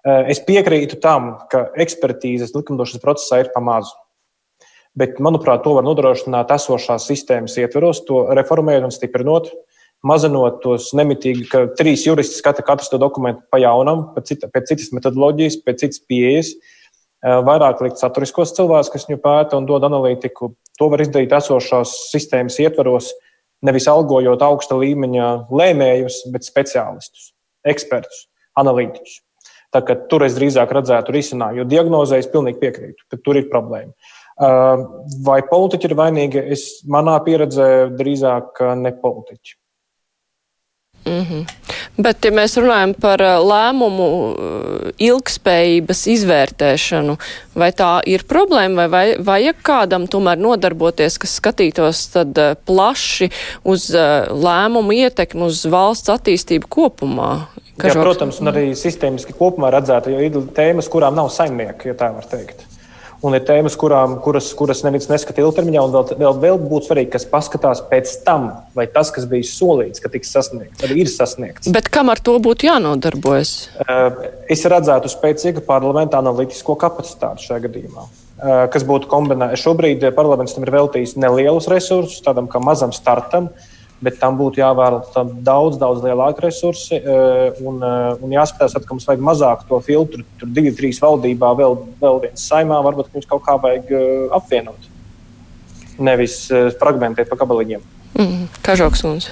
Uh, 0.05 0.23
es 0.31 0.39
piekrītu 0.45 1.01
tam, 1.03 1.33
ka 1.51 1.65
ekspertīzes 1.83 2.53
likumdošanas 2.55 3.03
procesā 3.03 3.41
ir 3.43 3.51
pamazu. 3.55 3.91
Bet, 4.95 5.17
manuprāt, 5.23 5.63
to 5.65 5.73
var 5.75 5.83
nodrošināt 5.83 6.53
esošās 6.53 7.07
sistēmas 7.09 7.57
ietveros, 7.57 8.03
to 8.07 8.27
reformējot 8.37 8.87
un 8.87 8.93
stiprinot. 8.93 9.49
Uh, 9.49 9.72
mazinot 10.03 10.59
tos 10.63 10.91
nemitīgi, 10.97 11.47
ka 11.51 11.65
trīs 11.79 12.05
juristi 12.05 12.39
skata 12.39 12.63
katru 12.65 12.91
to 12.91 12.99
dokumentu 13.01 13.43
pa 13.51 13.59
jaunam, 13.63 14.09
pēc, 14.15 14.33
cita, 14.33 14.49
pēc 14.51 14.73
citas 14.73 14.91
metodoloģijas, 14.95 15.61
pēc 15.63 15.85
citas 15.85 16.03
pieejas. 16.09 16.53
Vairāk 17.23 17.79
likt 17.85 18.01
saturiskos 18.01 18.51
cilvēkus, 18.57 18.91
kas 18.91 19.07
viņu 19.07 19.21
pēta 19.23 19.55
un 19.55 19.67
dod 19.67 19.85
analītiku. 19.87 20.51
To 20.79 20.89
var 20.91 21.03
izdarīt 21.03 21.31
esošās 21.31 21.93
sistēmas 22.11 22.59
ietvaros, 22.59 23.13
nevis 23.63 23.87
algojot 23.87 24.43
augsta 24.43 24.75
līmeņa 24.75 25.29
lēmējus, 25.55 26.25
bet 26.33 26.43
speciālistus, 26.43 27.31
ekspertus, 27.63 28.25
analītiķus. 28.59 29.21
Tā 29.73 29.81
kā 29.87 29.95
tur 30.11 30.27
es 30.27 30.35
drīzāk 30.35 30.75
redzētu 30.75 31.15
risinājumu, 31.15 31.63
jo 31.63 31.69
diagnozē 31.71 32.19
es 32.21 32.27
pilnīgi 32.29 32.59
piekrītu, 32.59 33.07
ka 33.09 33.17
tur 33.23 33.39
ir 33.39 33.47
problēma. 33.49 33.95
Vai 35.23 35.39
politiķi 35.47 35.89
ir 35.89 35.95
vainīgi? 35.97 36.43
Es 36.53 36.67
manā 36.89 37.15
pieredzē 37.23 37.69
drīzāk 37.95 38.61
ne 38.83 38.91
politiķi. 38.99 39.55
Mm 41.05 41.25
-hmm. 41.29 41.45
Bet, 41.97 42.25
ja 42.25 42.31
mēs 42.31 42.55
runājam 42.57 42.93
par 43.01 43.21
uh, 43.21 43.43
lēmumu 43.43 44.07
uh, 44.07 44.35
ilgspējības 44.97 46.07
izvērtēšanu, 46.07 47.17
vai 47.55 47.71
tā 47.71 47.99
ir 48.05 48.23
problēma, 48.23 48.75
vai, 48.75 48.87
vai 48.87 49.15
vajag 49.19 49.55
kādam 49.63 50.07
tomēr 50.07 50.37
nodarboties, 50.37 51.17
kas 51.17 51.35
skatītos 51.41 52.07
tad 52.13 52.37
uh, 52.37 52.55
plaši 52.65 53.29
uz 53.63 53.91
lēmumu 54.29 54.91
ietekmi 54.91 55.43
uz 55.43 55.65
valsts 55.65 56.09
attīstību 56.09 56.67
kopumā? 56.69 57.47
Jā, 57.83 57.93
protams, 57.93 58.39
un 58.39 58.47
arī 58.47 58.75
sistēmiski 58.75 59.33
kopumā 59.33 59.71
redzēta, 59.73 60.09
jo 60.09 60.19
ir 60.19 60.31
tēmas, 60.55 60.89
kurām 60.89 61.15
nav 61.15 61.29
saimnieki, 61.29 61.87
ja 61.87 61.93
tā 61.93 62.13
var 62.13 62.25
teikt 62.29 62.72
un 63.23 63.37
ir 63.37 63.43
tēmas, 63.47 63.75
kurām, 63.79 64.17
kuras, 64.23 64.49
kuras 64.57 64.83
neviens 64.85 65.07
neskata 65.09 65.43
ilgtermiņā, 65.43 65.83
un 65.85 65.93
vēl, 65.93 66.09
vēl, 66.19 66.39
vēl 66.43 66.59
būtu 66.61 66.89
svarīgi, 66.89 67.11
kas 67.15 67.25
paskatās 67.31 67.83
pēc 67.89 68.17
tam, 68.27 68.49
vai 68.77 68.85
tas, 68.91 69.13
kas 69.15 69.27
bija 69.29 69.47
solīts, 69.47 70.03
ka 70.03 70.11
tiks 70.13 70.33
sasniegts, 70.35 70.83
arī 70.83 71.03
ir 71.05 71.11
sasniegts. 71.11 71.71
Bet 71.73 71.89
kam 71.93 72.11
ar 72.13 72.21
to 72.23 72.35
būtu 72.43 72.67
jānodarbojas? 72.67 73.53
Eh, 73.85 74.25
es 74.53 74.65
redzētu 74.69 75.11
spēcīgu 75.11 75.63
parlamenta 75.67 76.19
analītisko 76.19 76.75
kapacitāti 76.79 77.47
šajā 77.47 77.65
gadījumā. 77.67 78.07
Eh, 78.07 78.65
kas 78.73 78.83
būtu 78.87 79.07
kombinēta? 79.11 79.59
Šobrīd 79.61 80.03
parlaments 80.17 80.57
tam 80.57 80.67
ir 80.67 80.73
veltījis 80.75 81.15
nelielus 81.15 81.69
resursus, 81.71 82.19
tādam 82.25 82.51
kā 82.51 82.59
mazam 82.63 82.91
startam, 82.95 83.47
uh, 83.47 83.72
bet 84.03 84.19
tam 84.21 84.37
būtu 84.39 84.61
jāvēlta 84.61 85.23
daudz, 85.45 85.77
daudz 85.81 86.03
lielāki 86.03 86.43
resursi. 86.45 86.99
Eh, 86.99 87.61
un, 87.63 87.79
eh, 87.83 88.23
un 88.23 88.35
jāskatās, 88.35 88.75
ka 88.75 88.95
mums 88.95 89.07
vajag 89.09 89.23
mazāk 89.23 89.67
to 89.69 89.79
filtru. 89.85 90.25
Tur 90.39 90.51
divi, 90.51 90.73
trīs 90.75 90.99
valdībā, 91.03 91.53
vēl, 91.59 91.77
vēl 92.01 92.21
viens 92.27 92.49
saimā, 92.49 92.81
varbūt 92.85 93.13
mums 93.13 93.29
kaut 93.29 93.45
kā 93.47 93.57
vajag 93.61 93.91
eh, 93.91 94.27
apvienot. 94.39 94.91
Nevis 96.03 96.47
fragmentēt 96.79 97.29
pa 97.29 97.37
kabeliņiem. 97.37 97.81
Mm, 98.17 98.47
Kažoks 98.65 99.03
mums. 99.05 99.29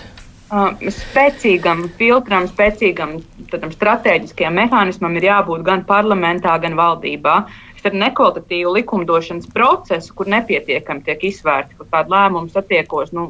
Spēcīgam 0.52 1.86
filtram, 1.98 2.46
spēcīgam 2.52 3.16
tādam 3.50 3.72
strateģiskajam 3.72 4.58
mehānismam 4.60 5.16
ir 5.18 5.30
jābūt 5.30 5.64
gan 5.64 5.86
parlamentā, 5.88 6.58
gan 6.62 6.76
valdībā. 6.78 7.38
Uh, 7.40 7.71
ar 7.86 7.96
nekvalitatīvu 7.98 8.74
likumdošanas 8.78 9.50
procesu, 9.54 10.14
kur 10.18 10.30
nepietiekami 10.32 11.04
tiek 11.06 11.24
izvērti 11.32 11.78
kaut 11.80 11.90
kādi 11.94 12.14
lēmumi, 12.14 12.52
satiekos 12.54 13.14
nu, 13.16 13.28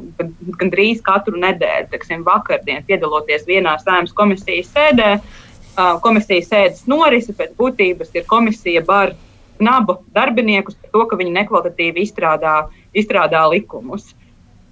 gandrīz 0.60 1.02
katru 1.04 1.40
nedēļu, 1.42 1.90
teiksim, 1.92 2.24
vakardien, 2.26 2.84
piedaloties 2.88 3.46
vienā 3.48 3.76
saimnes 3.82 4.14
komisijas 4.16 4.72
sēdē. 4.74 5.10
komisijas 6.04 6.48
sēdes 6.48 6.86
norise 6.86 7.32
pēc 7.32 7.54
būtības 7.56 8.10
ir 8.14 8.26
komisija 8.28 8.82
bar 8.84 9.14
nabu 9.60 9.96
darbiniekus 10.14 10.74
par 10.74 10.90
to, 10.92 11.04
ka 11.08 11.16
viņi 11.16 11.32
nekvalitatīvi 11.38 12.04
izstrādā, 12.04 12.68
izstrādā 12.94 13.44
likumus. 13.48 14.12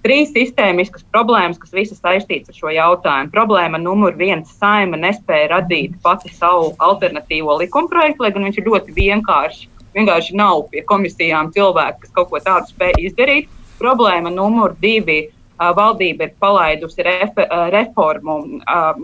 Trīs 0.01 0.31
sistēmiskas 0.33 1.03
problēmas, 1.13 1.59
kas 1.61 1.75
visas 1.77 1.99
saistītas 2.01 2.49
ar 2.49 2.57
šo 2.57 2.71
jautājumu. 2.73 3.29
Problēma 3.33 3.77
numur 3.77 4.15
viens- 4.17 4.49
saima 4.61 4.97
nespēja 4.97 5.51
radīt 5.51 5.99
pati 6.01 6.31
savu 6.33 6.71
alternatīvo 6.79 7.59
likumprojektu, 7.59 8.25
lai 8.25 8.31
gan 8.31 8.47
viņš 8.47 8.57
ir 8.57 8.65
ļoti 8.65 8.95
vienkāršs. 8.97 9.67
Vienkārši 9.93 10.33
nav 10.39 10.69
pie 10.71 10.81
komisijām 10.81 11.51
cilvēki, 11.53 11.99
kas 12.01 12.11
kaut 12.15 12.31
ko 12.31 12.39
tādu 12.39 12.73
spēj 12.73 12.97
izdarīt. 12.97 13.47
Problēma 13.77 14.33
numur 14.33 14.73
divi 14.81 15.29
valdība 15.59 16.25
ir 16.25 16.33
palaidusi 16.39 17.03
refe, 17.05 17.45
reformu, 17.69 18.61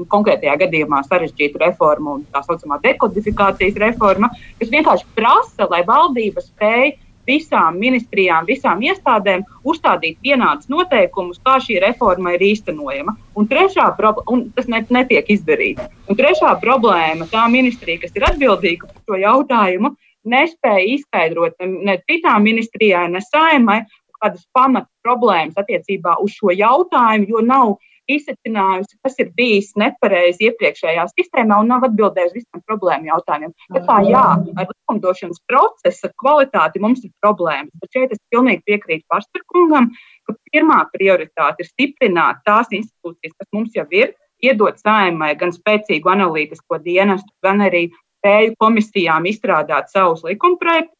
konkrētajā 0.09 0.55
gadījumā 0.63 1.03
sarežģītu 1.05 1.61
reformu, 1.61 2.23
tā 2.33 2.41
saucamā 2.41 2.79
dekodifikācijas 2.81 3.77
reforma, 3.83 4.31
kas 4.59 4.69
vienkārši 4.73 5.05
prasa, 5.15 5.67
lai 5.69 5.83
valdība 5.83 6.41
spēj 6.41 6.95
visām 7.27 7.77
ministrijām, 7.81 8.47
visām 8.47 8.81
iestādēm 8.85 9.43
uzstādīt 9.67 10.17
vienādus 10.23 10.69
noteikumus, 10.71 11.41
kā 11.43 11.57
šī 11.63 11.79
reforma 11.83 12.33
ir 12.35 12.45
īstenojama. 12.49 13.15
Un 13.37 13.49
trešā 13.51 13.89
problēma, 13.99 14.27
un 14.33 14.47
tas 14.55 14.69
ne, 14.71 14.83
netiek 14.89 15.29
izdarīts. 15.35 15.87
Un 16.07 16.19
trešā 16.19 16.55
problēma, 16.63 17.29
tā 17.31 17.45
ministrija, 17.51 18.01
kas 18.05 18.15
ir 18.15 18.27
atbildīga 18.31 18.89
par 18.89 19.03
šo 19.03 19.21
jautājumu, 19.21 19.93
nespēja 20.27 20.87
izskaidrot 20.95 21.63
ne 21.63 21.99
citām 22.09 22.43
ministrijām, 22.47 23.13
ne 23.15 23.23
saimai, 23.23 23.81
kādas 24.17 24.47
pamat 24.55 24.87
problēmas 25.05 25.59
attiecībā 25.61 26.17
uz 26.23 26.33
šo 26.39 26.55
jautājumu, 26.55 27.29
jo 27.29 27.43
nav 27.45 27.75
izsacinājusi, 28.11 28.97
kas 29.03 29.17
ir 29.21 29.31
bijis 29.37 29.73
nepareizi 29.79 30.47
iepriekšējā 30.49 31.05
sistēmā 31.13 31.59
un 31.61 31.71
nav 31.71 31.85
atbildējusi 31.87 32.39
visiem 32.39 32.63
problēmu 32.69 33.11
jautājumiem. 33.11 33.53
Tā 33.75 33.83
kā 33.87 33.97
jā, 34.07 34.25
ar 34.39 34.69
likumdošanas 34.71 35.43
procesa 35.49 36.11
kvalitāti 36.23 36.81
mums 36.83 37.03
ir 37.05 37.13
problēmas, 37.23 37.73
bet 37.81 37.97
šeit 37.97 38.15
es 38.15 38.23
pilnīgi 38.33 38.63
piekrītu 38.69 39.05
Paštarkungam, 39.11 39.91
ka 40.27 40.37
pirmā 40.51 40.81
prioritāte 40.95 41.63
ir 41.63 41.71
stiprināt 41.71 42.43
tās 42.47 42.71
institūcijas, 42.71 43.37
kas 43.37 43.53
mums 43.55 43.75
jau 43.77 43.87
ir, 43.91 44.15
iedot 44.43 44.77
saimai 44.81 45.33
gan 45.37 45.53
spēcīgu 45.55 46.11
analītisko 46.13 46.79
dienestu, 46.83 47.31
gan 47.43 47.63
arī 47.65 47.87
spēju 48.19 48.55
komisijām 48.61 49.25
izstrādāt 49.29 49.91
savus 49.93 50.23
likumprojektus 50.27 50.96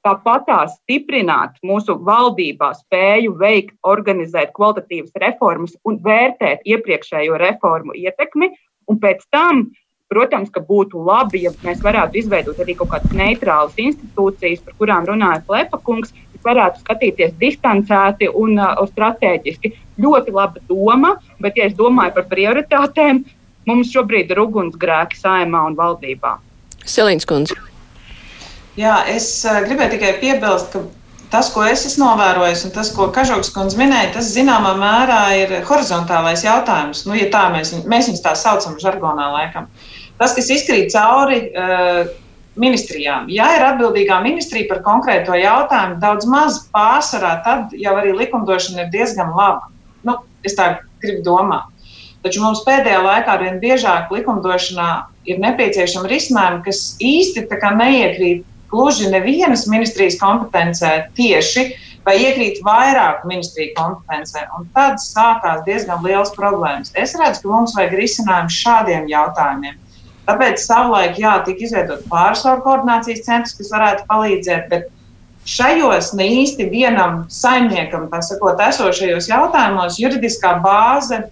Tāpat 0.00 0.46
tās 0.48 0.78
stiprināt 0.78 1.58
mūsu 1.66 1.98
valdībā 2.06 2.70
spēju 2.78 3.34
veikt, 3.36 3.74
organizēt 3.84 4.54
kvalitatīvas 4.56 5.12
reformas 5.20 5.74
un 5.84 5.98
vērtēt 6.00 6.64
iepriekšējo 6.64 7.36
reformu 7.42 7.92
ietekmi. 7.92 8.48
Un 8.88 8.96
pēc 9.02 9.26
tam, 9.28 9.66
protams, 10.08 10.48
ka 10.54 10.62
būtu 10.64 11.02
labi, 11.04 11.42
ja 11.44 11.52
mēs 11.66 11.84
varētu 11.84 12.16
izveidot 12.16 12.62
arī 12.64 12.78
kaut 12.78 12.94
kādas 12.94 13.12
neitrālas 13.12 13.76
institūcijas, 13.76 14.64
par 14.64 14.78
kurām 14.80 15.04
runāja 15.10 15.42
Klepakungs, 15.44 16.14
kas 16.16 16.48
varētu 16.48 16.80
skatīties 16.80 17.36
distancēti 17.42 18.30
un 18.32 18.56
uh, 18.56 18.80
strateģiski. 18.94 19.74
Ļoti 20.00 20.32
laba 20.32 20.64
doma, 20.70 21.18
bet, 21.44 21.60
ja 21.60 21.68
es 21.68 21.76
domāju 21.76 22.16
par 22.16 22.30
prioritātēm, 22.32 23.20
mums 23.68 23.92
šobrīd 23.92 24.32
ir 24.32 24.40
ugunsgrēki 24.48 25.20
saimā 25.20 25.66
un 25.68 25.76
valdībā. 25.76 26.38
Silīns 26.88 27.28
Kundze. 27.28 27.69
Jā, 28.78 29.00
es 29.10 29.26
uh, 29.48 29.60
gribēju 29.66 29.96
tikai 29.96 30.14
piebilst, 30.20 30.74
ka 30.74 30.84
tas, 31.32 31.50
ko 31.54 31.64
es 31.66 31.84
esmu 31.88 32.06
novērojis, 32.06 32.64
un 32.68 32.74
tas, 32.74 32.92
ko 32.94 33.08
Kažoks 33.14 33.52
kundze 33.54 33.78
minēja, 33.80 34.12
tas 34.16 34.30
zināmā 34.34 34.74
mērā 34.78 35.20
ir 35.40 35.54
horizontālais 35.66 36.44
jautājums. 36.46 37.04
Nu, 37.08 37.16
ja 37.18 37.30
tā 37.32 37.48
mēs, 37.54 37.72
mēs 37.86 38.10
viņus 38.10 38.24
tā 38.24 38.34
saucam, 38.38 38.78
žargonā 38.82 39.30
laikam. 39.34 39.70
Tas, 40.20 40.34
kas 40.36 40.50
izkrīt 40.52 40.92
cauri 40.94 41.46
uh, 41.50 42.10
ministrijām. 42.60 43.28
Ja 43.32 43.48
ir 43.56 43.64
atbildīgā 43.64 44.20
ministrija 44.24 44.68
par 44.70 44.82
konkrēto 44.86 45.36
jautājumu, 45.38 46.00
daudz 46.02 46.26
maz 46.30 46.62
pārsvarā, 46.74 47.36
tad 47.46 47.74
jau 47.78 47.94
arī 47.98 48.14
likumdošana 48.18 48.86
ir 48.86 48.94
diezgan 48.94 49.32
laba. 49.36 49.70
Nu, 50.06 50.18
es 50.46 50.56
tā 50.58 50.72
gribu 51.02 51.24
domāt. 51.26 51.68
Taču 52.20 52.42
mums 52.42 52.60
pēdējā 52.66 53.00
laikā 53.00 53.32
arvien 53.32 53.56
biežāk 53.62 54.10
likumdošanā 54.12 54.88
ir 55.30 55.40
nepieciešama 55.40 56.10
risinājuma, 56.10 56.60
kas 56.66 56.82
īsti 57.00 57.46
neiekrīt 57.78 58.44
gluži 58.70 59.10
nevienas 59.12 59.66
ministrijas 59.70 60.18
kompetencē 60.20 60.92
tieši, 61.18 61.66
vai 62.06 62.16
iekrīt 62.22 62.62
vairāku 62.64 63.28
ministriju 63.28 63.74
kompetencē. 63.76 64.46
Un 64.56 64.68
tad 64.76 65.00
sākās 65.02 65.64
diezgan 65.66 66.04
liels 66.06 66.32
problēmas. 66.36 66.94
Es 66.96 67.16
redzu, 67.18 67.44
ka 67.44 67.52
mums 67.52 67.76
vajag 67.76 67.98
risinājumu 68.00 68.54
šādiem 68.56 69.10
jautājumiem. 69.10 69.76
Tāpēc 70.28 70.62
savulaik, 70.62 71.18
jā, 71.18 71.34
tika 71.44 71.66
izveidot 71.66 72.06
pārsvaru 72.10 72.62
koordinācijas 72.64 73.24
centrs, 73.26 73.56
kas 73.58 73.72
varētu 73.74 74.06
palīdzēt, 74.08 74.68
bet 74.70 74.88
šajos 75.48 76.12
ne 76.16 76.28
īsti 76.40 76.68
vienam 76.70 77.24
saimniekam, 77.32 78.06
tā 78.12 78.20
sakot, 78.22 78.60
esošajos 78.62 79.28
jautājumos 79.32 79.98
juridiskā 80.00 80.54
bāze 80.62 81.24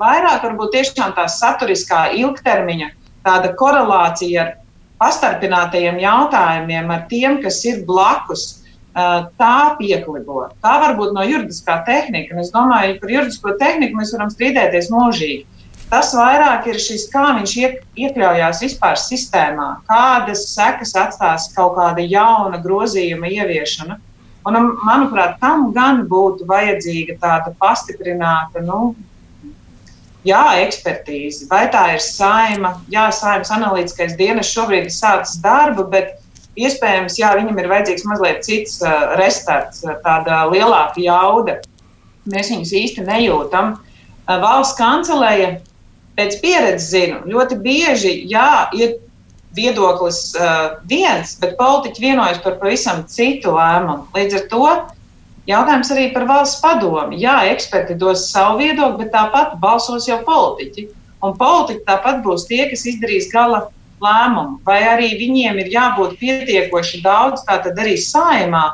vairāk 0.00 0.44
varbūt 0.46 0.74
tiešām 0.74 1.14
tā 1.16 1.26
saturiskā 1.30 2.08
ilgtermiņa 2.18 2.90
tāda 3.24 3.52
korelācija 3.58 4.44
ar 4.44 4.52
pastarpinātajiem 5.02 5.98
jautājumiem 6.02 6.92
ar 6.94 7.08
tiem, 7.10 7.40
kas 7.44 7.62
ir 7.68 7.82
blakus. 7.88 8.60
Tā 8.94 9.74
pieklibo. 9.74 10.44
Tā 10.62 10.76
var 10.78 10.92
būt 10.94 11.16
no 11.16 11.24
juridiskā 11.26 11.80
tehnika. 11.82 12.36
Es 12.38 12.52
domāju, 12.54 13.00
par 13.00 13.10
juridisko 13.10 13.56
tehniku 13.58 13.98
mēs 13.98 14.12
varam 14.14 14.30
strīdēties 14.30 14.86
mūžīgi. 14.94 15.64
Tas 15.90 16.12
vairāk 16.14 16.68
ir 16.70 16.78
šis, 16.78 17.08
kā 17.10 17.24
viņš 17.36 17.52
iekļaujās 17.98 18.62
vispār 18.62 18.96
sistēmā, 18.98 19.66
kādas 19.90 20.46
sekas 20.52 20.94
atstās 20.98 21.50
kaut 21.56 21.74
kāda 21.76 22.02
jauna 22.06 22.58
grozījuma 22.62 23.30
ieviešana. 23.34 23.98
Un, 24.44 24.58
manuprāt, 24.84 25.38
tam 25.40 25.70
gan 25.76 26.02
būtu 26.08 26.48
vajadzīga 26.48 27.16
tāda 27.20 27.52
pastiprināta 27.60 28.62
nu, 28.64 28.94
jā, 30.26 30.42
ekspertīzi, 30.64 31.48
vai 31.50 31.66
tā 31.72 31.84
ir 31.94 32.02
saima, 32.02 32.74
jā, 32.92 33.06
saimas 33.14 33.52
analītiskais 33.54 34.16
dienas 34.18 34.50
šobrīd 34.52 34.88
ir 34.88 34.94
sācis 34.94 35.40
darbu, 35.44 35.86
bet 35.92 36.16
iespējams, 36.56 37.18
jā, 37.20 37.32
viņam 37.38 37.60
ir 37.60 37.70
vajadzīgs 37.70 38.06
mazliet 38.08 38.42
cits 38.46 38.80
uh, 38.84 39.14
restarts, 39.20 39.84
tāda 40.04 40.44
lielāka 40.52 41.02
jauda. 41.02 41.58
Mēs 42.30 42.50
viņus 42.52 42.74
īsti 42.80 43.06
nejūtam. 43.08 43.74
Uh, 44.24 44.38
valsts 44.40 44.78
kancelēja 44.78 45.56
pēc 46.18 46.38
pieredzes 46.42 46.92
zinu, 46.94 47.24
ļoti 47.28 47.58
bieži, 47.64 48.14
jā, 48.30 48.68
ir 48.78 48.98
viedoklis 49.54 50.32
uh, 50.38 50.78
viens, 50.90 51.36
bet 51.42 51.58
politiķi 51.58 52.02
vienojas 52.02 52.40
par 52.42 52.58
pavisam 52.62 53.04
citu 53.10 53.54
lēmumu. 53.54 54.08
Līdz 54.14 54.38
ar 54.40 54.46
to 54.50 54.68
Jautājums 55.48 55.90
arī 55.92 56.08
par 56.14 56.24
valsts 56.28 56.62
padomu. 56.64 57.16
Jā, 57.20 57.42
eksperti 57.52 57.98
dos 58.00 58.30
savu 58.30 58.62
viedokli, 58.62 59.04
bet 59.04 59.12
tāpat 59.12 59.58
balsos 59.60 60.08
jau 60.08 60.22
politiķi. 60.24 60.86
Un 61.24 61.36
politiķi 61.40 61.84
tāpat 61.88 62.22
būs 62.24 62.46
tie, 62.48 62.62
kas 62.70 62.86
izdarīs 62.88 63.28
gala 63.32 63.66
lēmumu. 64.04 64.58
Vai 64.64 64.80
arī 64.88 65.12
viņiem 65.20 65.60
ir 65.62 65.70
jābūt 65.72 66.16
pietiekoši 66.20 67.02
daudz, 67.04 67.44
tātad 67.48 67.78
arī 67.80 67.96
saimā, 68.00 68.64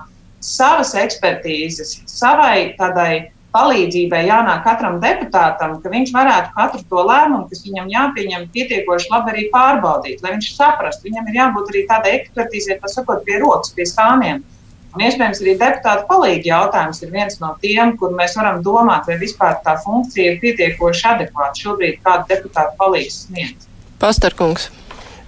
savas 0.41 0.95
ekspertīzes, 0.99 2.01
savai 2.09 2.73
tādai 2.79 3.31
palīdzībai 3.55 4.23
jānāk 4.29 4.63
katram 4.63 5.01
deputātam, 5.03 5.75
ka 5.83 5.91
viņš 5.91 6.13
varētu 6.15 6.55
katru 6.55 6.85
to 6.93 7.03
lēmumu, 7.09 7.49
kas 7.51 7.65
viņam 7.67 7.91
jāpieņem, 7.91 8.47
pietiekoši 8.55 9.11
labi 9.11 9.35
arī 9.35 9.47
pārbaudīt, 9.55 10.23
lai 10.23 10.37
viņš 10.37 10.53
saprastu. 10.55 11.09
Viņam 11.09 11.31
ir 11.31 11.41
jābūt 11.41 11.73
arī 11.73 11.85
tādai 11.91 12.15
ekspertīzei, 12.21 12.79
kas 12.83 12.95
sakot, 12.99 13.25
pie 13.27 13.41
rokas, 13.43 13.75
pie 13.75 13.89
stāviem. 13.91 14.45
Un 14.91 15.05
iespējams, 15.07 15.39
arī 15.45 15.53
deputāta 15.55 16.03
palīdzība 16.09 16.49
jautājums 16.51 16.99
ir 17.05 17.13
viens 17.15 17.37
no 17.39 17.53
tiem, 17.63 17.93
kur 17.99 18.11
mēs 18.17 18.35
varam 18.39 18.59
domāt, 18.67 19.07
vai 19.07 19.21
vispār 19.21 19.61
tā 19.63 19.77
funkcija 19.85 20.33
ir 20.33 20.41
pietiekoši 20.43 21.07
adekvāta 21.13 21.63
šobrīd, 21.63 22.01
kāda 22.03 22.27
deputāta 22.33 22.75
palīdzība 22.81 23.15
sniedz. 23.15 23.69
Pastarkungs. 24.03 24.67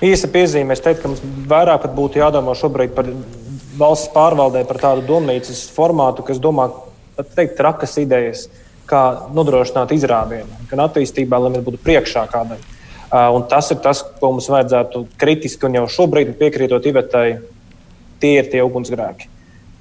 Īsa 0.03 0.27
piezīme. 0.35 0.75
Es 0.75 0.83
teiktu, 0.83 1.05
ka 1.05 1.13
mums 1.13 1.23
vairāk 1.51 1.87
būtu 1.95 2.19
jādomā 2.19 2.57
šobrīd 2.59 2.97
par 2.97 3.07
valsts 3.79 4.11
pārvaldē, 4.15 4.65
par 4.67 4.81
tādu 4.83 5.07
domnīcas 5.07 5.63
formātu, 5.77 6.25
kas 6.27 6.43
domā, 6.43 6.67
teikt, 7.37 7.55
trakas 7.61 7.95
idejas, 8.03 8.49
kā 8.91 9.03
nodrošināt 9.33 9.95
izrāvienu, 9.95 10.59
gan 10.71 10.89
attīstībā, 10.89 11.39
lai 11.39 11.53
mēs 11.55 11.67
būtu 11.69 11.81
priekšā 11.87 12.27
kādai. 12.33 12.59
Un 13.13 13.45
tas 13.49 13.69
ir 13.71 13.79
tas, 13.85 14.03
ko 14.19 14.33
mums 14.33 14.49
vajadzētu 14.51 15.05
kritiski 15.21 15.69
un 15.69 15.79
jau 15.79 15.87
šobrīd 16.01 16.35
piekrītot 16.41 16.89
Ivetai, 16.89 17.27
tie 18.23 18.39
ir 18.41 18.51
tie 18.51 18.63
ugunsgrēki. 18.65 19.32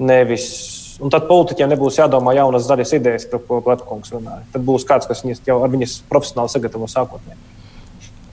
Nevis, 0.01 0.47
un 1.01 1.13
tad 1.13 1.27
politiķiem 1.29 1.69
nebūs 1.75 1.99
jādomā 2.01 2.33
jaunas 2.37 2.65
zaļas 2.65 2.95
idejas, 2.97 3.27
par 3.29 3.43
ko 3.45 3.61
Plepkungs 3.65 4.13
runāja. 4.15 4.41
Tad 4.55 4.65
būs 4.65 4.87
kāds, 4.89 5.09
kas 5.09 5.21
viņas 5.25 5.45
jau 5.45 5.61
ar 5.61 5.71
viņas 5.73 5.99
profesionāli 6.09 6.53
sagatavo 6.55 6.89
sākotnēji. 6.89 7.39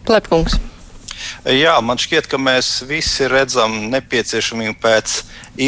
Plepkungs. 0.09 0.57
Jā, 1.49 1.75
man 1.85 1.99
šķiet, 2.01 2.27
ka 2.31 2.39
mēs 2.41 2.83
visi 2.89 3.27
redzam 3.31 3.75
nepieciešamību 3.93 4.77
pēc 4.83 5.14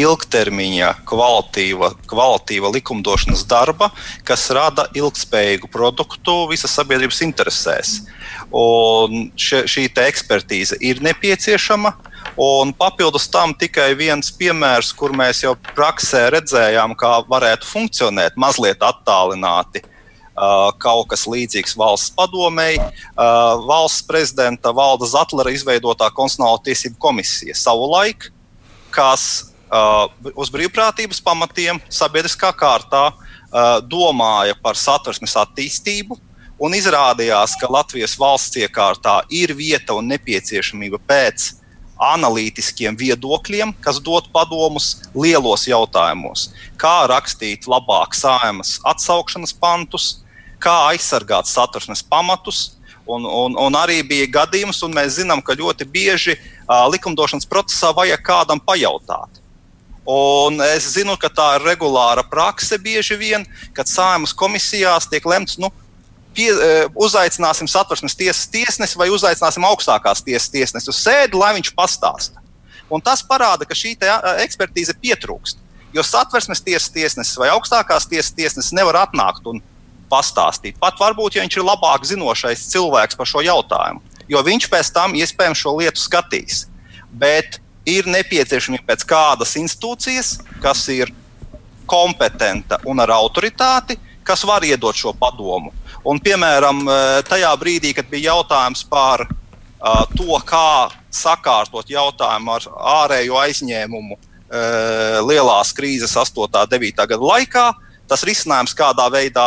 ilgtermiņa 0.01 0.91
kvalitīva, 1.07 1.91
kvalitīva 2.09 2.71
likumdošanas 2.75 3.43
darba, 3.49 3.91
kas 4.27 4.47
rada 4.55 4.87
ilgspējīgu 4.97 5.69
produktu 5.71 6.35
visas 6.51 6.75
sabiedrības 6.77 7.21
interesēs. 7.27 7.93
Un 8.51 9.29
še, 9.39 9.65
šī 9.69 9.87
ekspertīze 10.05 10.79
ir 10.81 11.03
nepieciešama. 11.03 11.93
Un 12.39 12.71
papildus 12.73 13.27
tam 13.27 13.51
tikai 13.57 13.91
viens 13.99 14.31
piemērs, 14.31 14.93
kur 14.95 15.11
mēs 15.11 15.43
jau 15.43 15.51
praksē 15.75 16.29
redzējām, 16.31 16.95
kā 16.95 17.17
varētu 17.27 17.67
funkcionēt 17.67 18.37
mazliet 18.39 18.83
attālināti 18.85 19.83
kaut 20.81 21.09
kas 21.11 21.27
līdzīgs 21.27 21.75
valsts 21.77 22.13
padomēji. 22.15 22.79
Valsts 23.67 24.07
prezidenta 24.07 24.71
Valda 24.73 25.05
Zatlera 25.05 25.51
izveidotā 25.51 26.07
konstitucionālo 26.15 26.63
tiesību 26.65 26.95
komisija 27.03 27.53
savulaik, 27.57 28.31
kas 28.95 29.51
uz 30.33 30.49
brīvprātības 30.55 31.21
pamatiem 31.21 31.83
sabiedriskā 31.91 32.55
kārtā 32.57 33.11
domāja 33.91 34.55
par 34.63 34.79
satversmes 34.79 35.35
attīstību. 35.43 36.17
Un 36.61 36.73
izrādījās, 36.77 37.57
ka 37.59 37.69
Latvijas 37.69 38.15
valsts 38.17 38.59
iekārtā 38.61 39.23
ir 39.33 39.53
vieta 39.57 39.97
un 39.97 40.07
nepieciešamība 40.13 40.99
pēc 41.09 41.60
analītiskiem 42.01 42.97
viedokļiem, 42.97 43.75
kas 43.83 44.01
dod 44.01 44.31
padomus 44.33 44.95
lielos 45.13 45.67
jautājumos. 45.69 46.49
Kā 46.81 47.05
rakstīt 47.11 47.69
labāk 47.69 48.17
sājumas 48.17 48.79
atsaukšanas 48.89 49.53
pantus, 49.53 50.07
kā 50.61 50.73
aizsargāt 50.91 51.49
satversmes 51.49 52.03
pamatus. 52.03 52.71
Un, 53.09 53.25
un, 53.25 53.57
un 53.57 53.75
arī 53.75 53.99
bija 54.07 54.27
gadījums, 54.29 54.79
un 54.85 54.93
mēs 54.95 55.17
zinām, 55.17 55.41
ka 55.41 55.57
ļoti 55.57 55.87
bieži 55.89 56.35
uh, 56.37 56.85
likumdošanas 56.93 57.49
procesā 57.49 57.89
vajag 57.97 58.21
kādam 58.23 58.61
pajautāt. 58.61 59.41
Un 60.07 60.61
es 60.65 60.87
zinu, 60.95 61.13
ka 61.19 61.29
tā 61.29 61.47
ir 61.57 61.65
regulāra 61.65 62.23
prakse 62.25 62.77
bieži 62.81 63.17
vien, 63.19 63.45
kad 63.73 63.89
sājumas 63.89 64.33
komisijās 64.37 65.09
tiek 65.09 65.25
lemts, 65.29 65.59
nu, 65.61 65.69
pie, 66.35 66.49
uzaicināsim 66.95 67.69
satversmes 67.69 68.15
tiesas 68.17 68.47
tiesnesi 68.51 68.99
vai 68.99 69.09
uzaicināsim 69.13 69.65
augstākās 69.67 70.23
tiesas 70.25 70.51
tiesnesi 70.53 70.91
uz 70.91 71.01
sēdi, 71.01 71.37
lai 71.39 71.53
viņš 71.57 71.73
pastāsta. 71.77 72.41
Un 72.91 73.03
tas 73.03 73.23
parāda, 73.23 73.67
ka 73.67 73.77
šī 73.77 73.95
ekspertīze 74.43 74.95
pietrūkst. 74.99 75.59
Jo 75.95 76.03
satversmes 76.07 76.63
tiesas 76.63 76.91
tiesnesis 76.91 77.37
vai 77.39 77.49
augstākās 77.51 78.07
tiesas 78.07 78.31
tiesnesis 78.35 78.75
nevar 78.75 79.01
atnākt 79.03 79.47
un 79.47 79.59
pastāstīt. 80.11 80.77
Pat 80.79 80.99
varbūt, 80.99 81.35
ja 81.35 81.43
viņš 81.45 81.57
ir 81.57 81.67
labāk 81.67 82.05
zinošais 82.07 82.67
cilvēks 82.71 83.19
par 83.19 83.27
šo 83.27 83.43
jautājumu, 83.43 84.03
jo 84.31 84.43
viņš 84.43 84.67
pēc 84.71 84.91
tam 84.95 85.15
iespējams 85.19 85.63
šo 85.63 85.75
lietu 85.79 86.03
skatīs. 86.03 86.65
Bet 87.11 87.59
ir 87.87 88.07
nepieciešami 88.07 88.83
pēc 88.87 89.03
kādas 89.07 89.57
institūcijas, 89.59 90.37
kas 90.63 90.85
ir 90.93 91.11
kompetenta 91.89 92.79
un 92.87 93.03
ar 93.03 93.11
autoritāti, 93.17 93.97
kas 94.23 94.45
var 94.47 94.63
iedot 94.63 94.95
šo 94.95 95.11
padomu. 95.17 95.73
Un, 96.01 96.17
piemēram, 96.17 96.81
tajā 97.29 97.51
brīdī, 97.61 97.91
kad 97.93 98.07
bija 98.09 98.31
jautājums 98.31 98.81
par 98.89 99.21
uh, 99.27 100.01
to, 100.17 100.33
kā 100.47 100.89
sakārtot 101.13 101.91
jautājumu 101.91 102.55
ar 102.55 102.65
ārējo 103.03 103.37
aizņēmumu 103.41 104.17
uh, 104.17 105.19
lielās 105.27 105.73
krīzes 105.77 106.15
8. 106.17 106.47
un 106.47 106.71
9. 106.73 107.05
gada 107.05 107.21
laikā, 107.21 107.65
tas 108.09 108.25
risinājums, 108.25 108.73
kādā 108.77 109.05
veidā 109.13 109.45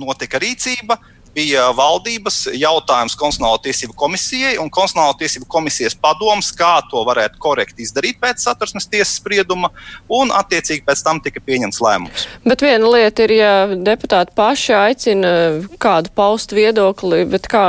notika 0.00 0.40
rīcība, 0.40 0.96
bija 1.34 1.68
valdības 1.74 2.44
jautājums 2.54 3.16
Konstitucionālo 3.18 3.58
tiesību 3.64 3.96
komisijai 3.98 4.54
un 4.62 4.70
Konstitucionālo 4.70 5.16
tiesību 5.18 5.48
komisijas 5.50 5.96
padoms, 5.98 6.52
kā 6.56 6.76
to 6.90 7.02
varētu 7.06 7.40
korekti 7.42 7.84
izdarīt 7.86 8.20
pēc 8.22 8.44
satversmes 8.44 8.86
tiesas 8.90 9.16
sprieduma, 9.18 9.70
un 10.08 10.32
attiecīgi 10.34 10.84
pēc 10.86 11.02
tam 11.06 11.20
tika 11.24 11.42
pieņemts 11.44 11.80
lēmums. 11.84 12.28
Bet 12.46 12.64
viena 12.64 12.92
lieta 12.94 13.26
ir, 13.26 13.34
ja 13.38 13.52
deputāti 13.74 14.36
paši 14.38 14.76
aicina 14.78 15.34
kādu 15.82 16.12
paust 16.14 16.54
viedokli, 16.54 17.24
bet 17.30 17.50
kā 17.50 17.66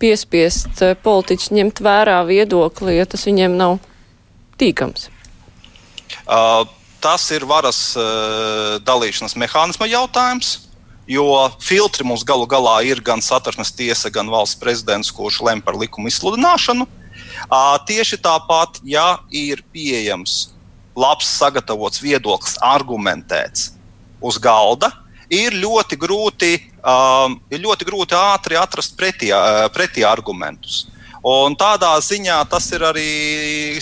piespiest 0.00 0.80
politiķus 1.04 1.52
ņemt 1.52 1.84
vērā 1.84 2.22
viedokli, 2.28 2.96
ja 2.96 3.06
tas 3.08 3.26
viņiem 3.28 3.58
nav 3.60 3.78
tīkams? 4.60 5.10
Uh, 6.24 6.64
tas 7.04 7.28
ir 7.34 7.44
varas 7.48 7.92
uh, 7.98 8.80
dalīšanas 8.86 9.36
mehānisma 9.40 9.88
jautājums 9.90 10.69
jo 11.10 11.26
filtri 11.58 12.06
mums 12.06 12.22
galu 12.26 12.46
galā 12.46 12.80
ir 12.86 13.02
gan 13.02 13.22
satversmes 13.24 13.72
tiesa, 13.74 14.12
gan 14.14 14.30
valsts 14.30 14.58
prezidents, 14.60 15.10
kurš 15.10 15.40
lem 15.42 15.62
par 15.62 15.78
likumu 15.78 16.10
izsludināšanu. 16.10 16.86
Tieši 17.88 18.20
tāpat, 18.22 18.78
ja 18.86 19.18
ir 19.34 19.64
pieejams 19.74 20.52
labs, 20.98 21.28
sagatavots 21.40 22.02
viedoklis, 22.02 22.58
argumentēts 22.62 23.72
uz 24.20 24.38
galda, 24.42 24.90
ir 25.32 25.54
ļoti 25.56 25.96
grūti, 25.98 26.50
um, 26.82 27.38
ir 27.50 27.62
ļoti 27.62 27.86
grūti 27.88 28.18
ātri 28.18 28.58
atrast 28.58 28.96
pretī, 28.98 29.30
pretī 29.74 30.04
argumentus. 30.06 30.84
Un 31.26 31.54
tādā 31.58 31.92
ziņā 32.00 32.38
tas 32.50 32.66
ir 32.72 32.84
arī 32.86 33.08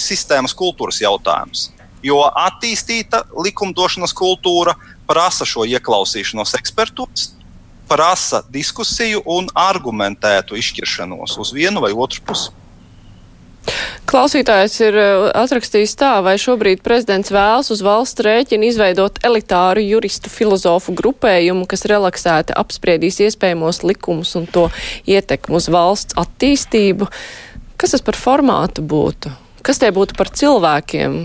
sistēmas 0.01 0.55
kultūras 0.59 1.01
jautājums. 1.03 1.69
Jo 2.03 2.23
attīstīta 2.29 3.25
likumdošanas 3.35 4.15
kultūra 4.15 4.75
prasa 5.09 5.49
šo 5.49 5.65
ieklausīšanos 5.69 6.55
ekspertos, 6.59 7.33
prasa 7.89 8.43
diskusiju 8.53 9.25
un 9.25 9.49
argumentētu 9.57 10.59
izšķiršanos 10.61 11.39
uz 11.41 11.53
vienu 11.57 11.83
vai 11.85 11.95
otru 11.97 12.25
pusi. 12.29 12.55
Klausītājs 14.09 14.75
ir 14.81 14.97
uh, 14.97 15.27
atrakstījis 15.37 15.93
tā, 16.01 16.15
vai 16.25 16.39
šobrīd 16.41 16.81
prezidents 16.85 17.33
vēlas 17.35 17.69
uz 17.75 17.83
valsts 17.85 18.25
rēķina 18.25 18.71
izveidot 18.71 19.21
elitāru 19.27 19.83
juristu 19.85 20.33
filozofu 20.33 20.95
grupējumu, 20.97 21.67
kas 21.69 21.85
relaksēti 21.91 22.57
apspriedīs 22.57 23.21
iespējamos 23.27 23.83
likumus 23.85 24.33
un 24.41 24.49
to 24.49 24.69
ietekmu 25.05 25.61
uz 25.61 25.69
valsts 25.73 26.17
attīstību. 26.21 27.11
Kas 27.79 27.93
tas 27.95 28.05
par 28.05 28.17
formātu 28.17 28.85
būtu? 28.89 29.35
Kas 29.67 29.83
tie 29.83 29.93
būtu 29.93 30.17
par 30.17 30.33
cilvēkiem? 30.33 31.21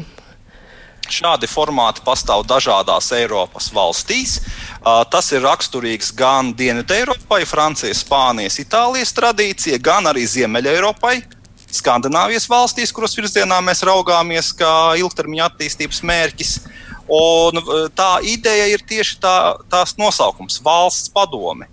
Šādi 1.12 1.49
formāti 1.51 2.01
pastāv 2.06 2.45
dažādās 2.47 3.10
Eiropas 3.16 3.68
valstīs. 3.76 4.38
Tas 4.84 5.32
ir 5.36 5.43
raksturīgs 5.43 6.14
gan 6.16 6.54
Dienvidēropai, 6.56 7.43
Francijas, 7.47 8.04
Spānijas, 8.06 8.60
Itālijas 8.64 9.12
tradīcija, 9.16 9.82
gan 9.84 10.08
arī 10.08 10.24
Ziemeļeiropai, 10.30 11.18
Skandināvijas 11.74 12.47
valstīs, 12.47 12.93
kuras 12.95 13.16
virzienā 13.18 13.60
mēs 13.66 13.84
raugāmies 13.84 14.54
kā 14.56 14.93
ilgtermiņa 15.01 15.49
attīstības 15.49 16.04
mērķis. 16.08 16.56
Un 17.12 17.60
tā 17.97 18.12
ideja 18.24 18.70
ir 18.72 18.84
tieši 18.88 19.20
tā, 19.20 19.38
tās 19.70 19.97
nosaukums- 19.99 20.62
valsts 20.68 21.12
padome. 21.12 21.68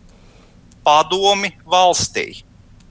Padomi 0.83 1.53
valstī 1.67 2.43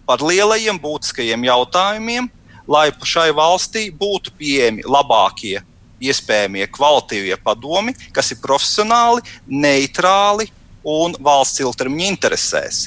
par 0.07 0.19
lielajiem 0.19 0.79
būtiskajiem 0.79 1.43
jautājumiem, 1.43 2.29
lai 2.67 2.91
šai 2.91 3.31
valstī 3.33 3.89
būtu 3.91 4.31
pieejami 4.37 4.85
labākie 4.85 5.59
iespējamie 6.01 6.67
kvalitīvie 6.71 7.37
padomi, 7.43 7.95
kas 8.15 8.31
ir 8.33 8.41
profesionāli, 8.43 9.23
neitrāli 9.47 10.49
un 10.87 11.15
valsts 11.19 11.61
ilgtermiņa 11.63 12.09
interesēs. 12.13 12.81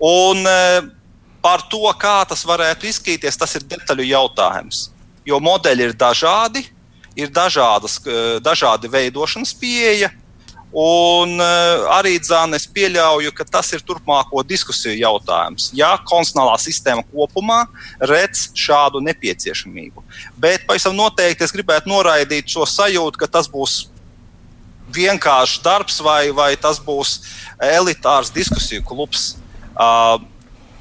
Un, 0.00 0.42
e, 0.48 0.82
par 1.44 1.66
to, 1.70 1.84
kā 2.00 2.22
tas 2.28 2.44
varētu 2.48 2.88
izskatīties, 2.88 3.38
tas 3.38 3.54
ir 3.58 3.66
detaļu 3.68 4.08
jautājums. 4.08 4.88
Jo 5.28 5.40
modeļi 5.40 5.90
ir 5.90 5.96
dažādi, 5.96 6.64
ir 7.16 7.30
dažādas, 7.32 8.00
e, 8.06 8.38
dažādi 8.44 8.90
veidošanas 8.90 9.54
pieeja, 9.60 10.10
Un 10.74 11.36
uh, 11.38 11.84
arī 11.94 12.16
dzēn, 12.18 12.56
es 12.58 12.64
pieļauju, 12.66 13.30
ka 13.38 13.44
tas 13.46 13.68
ir 13.76 13.82
turpmāko 13.86 14.42
diskusiju 14.42 14.96
jautājums. 14.98 15.68
Ja 15.78 15.92
konstitucionālā 16.02 16.56
sistēma 16.58 17.04
kopumā 17.12 17.60
redz 18.02 18.48
šādu 18.58 18.98
nepieciešamību. 19.06 20.02
Bet 20.34 20.66
pavisam 20.66 20.96
noteikti 20.98 21.46
es 21.46 21.54
gribētu 21.54 21.92
noraidīt 21.92 22.50
šo 22.50 22.66
sajūtu, 22.66 23.22
ka 23.22 23.30
tas 23.38 23.46
būs 23.50 23.84
vienkāršs 24.94 25.62
darbs 25.62 26.02
vai, 26.02 26.32
vai 26.34 26.50
tas 26.58 26.82
būs 26.82 27.20
elitārs 27.62 28.34
diskusiju 28.34 28.82
klubs. 28.90 29.36
Uh, 29.78 30.18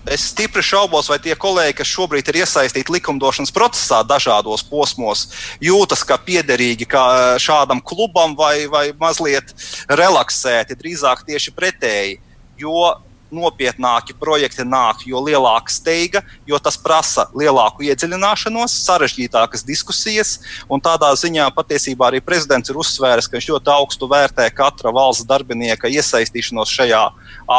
Es 0.04 0.26
stipri 0.34 0.60
šaubos, 0.66 1.08
vai 1.08 1.16
tie 1.24 1.36
kolēģi, 1.40 1.78
kas 1.78 1.88
šobrīd 1.88 2.28
ir 2.28 2.42
iesaistīti 2.42 2.92
likumdošanas 2.92 3.54
procesā, 3.56 4.02
dažādos 4.04 4.66
posmos, 4.68 5.30
jūtas 5.64 6.04
kā 6.04 6.18
piederīgi 6.20 6.88
kā 6.92 7.06
šādam 7.40 7.80
klubam 7.80 8.36
vai, 8.36 8.66
vai 8.68 8.90
mazliet 9.00 9.54
relaksēti. 9.88 10.76
Drīzāk 10.76 11.24
tieši 11.30 11.56
pretēji. 11.56 12.20
Jo 12.60 12.98
nopietnāki 13.34 14.16
projekti 14.20 14.66
nāk, 14.68 15.04
jo 15.10 15.22
lielāka 15.24 15.74
steiga, 15.74 16.22
jo 16.48 16.60
tas 16.62 16.78
prasa 16.80 17.28
lielāku 17.36 17.86
iedziļināšanos, 17.88 18.76
sarežģītākas 18.86 19.66
diskusijas. 19.68 20.36
Tādā 20.84 21.14
ziņā 21.18 21.48
patiesībā 21.56 22.10
arī 22.10 22.20
prezidents 22.24 22.72
ir 22.72 22.80
uzsvēris, 22.82 23.30
ka 23.30 23.38
viņš 23.38 23.50
ļoti 23.54 23.74
augstu 23.74 24.10
vērtē 24.12 24.50
katra 24.56 24.92
valsts 24.96 25.28
darbinieka 25.30 25.92
iesaistīšanos 25.92 26.74
šajā 26.74 27.04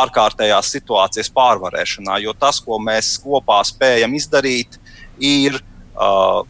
ārkārtējās 0.01 0.75
situācijas 0.77 1.33
pārvarēšanā. 1.35 2.21
Jo 2.25 2.37
tas, 2.37 2.61
ko 2.65 2.79
mēs 2.83 3.17
kopā 3.23 3.63
spējam 3.67 4.15
izdarīt, 4.19 4.79
ir 5.19 5.59
uh, 5.59 6.45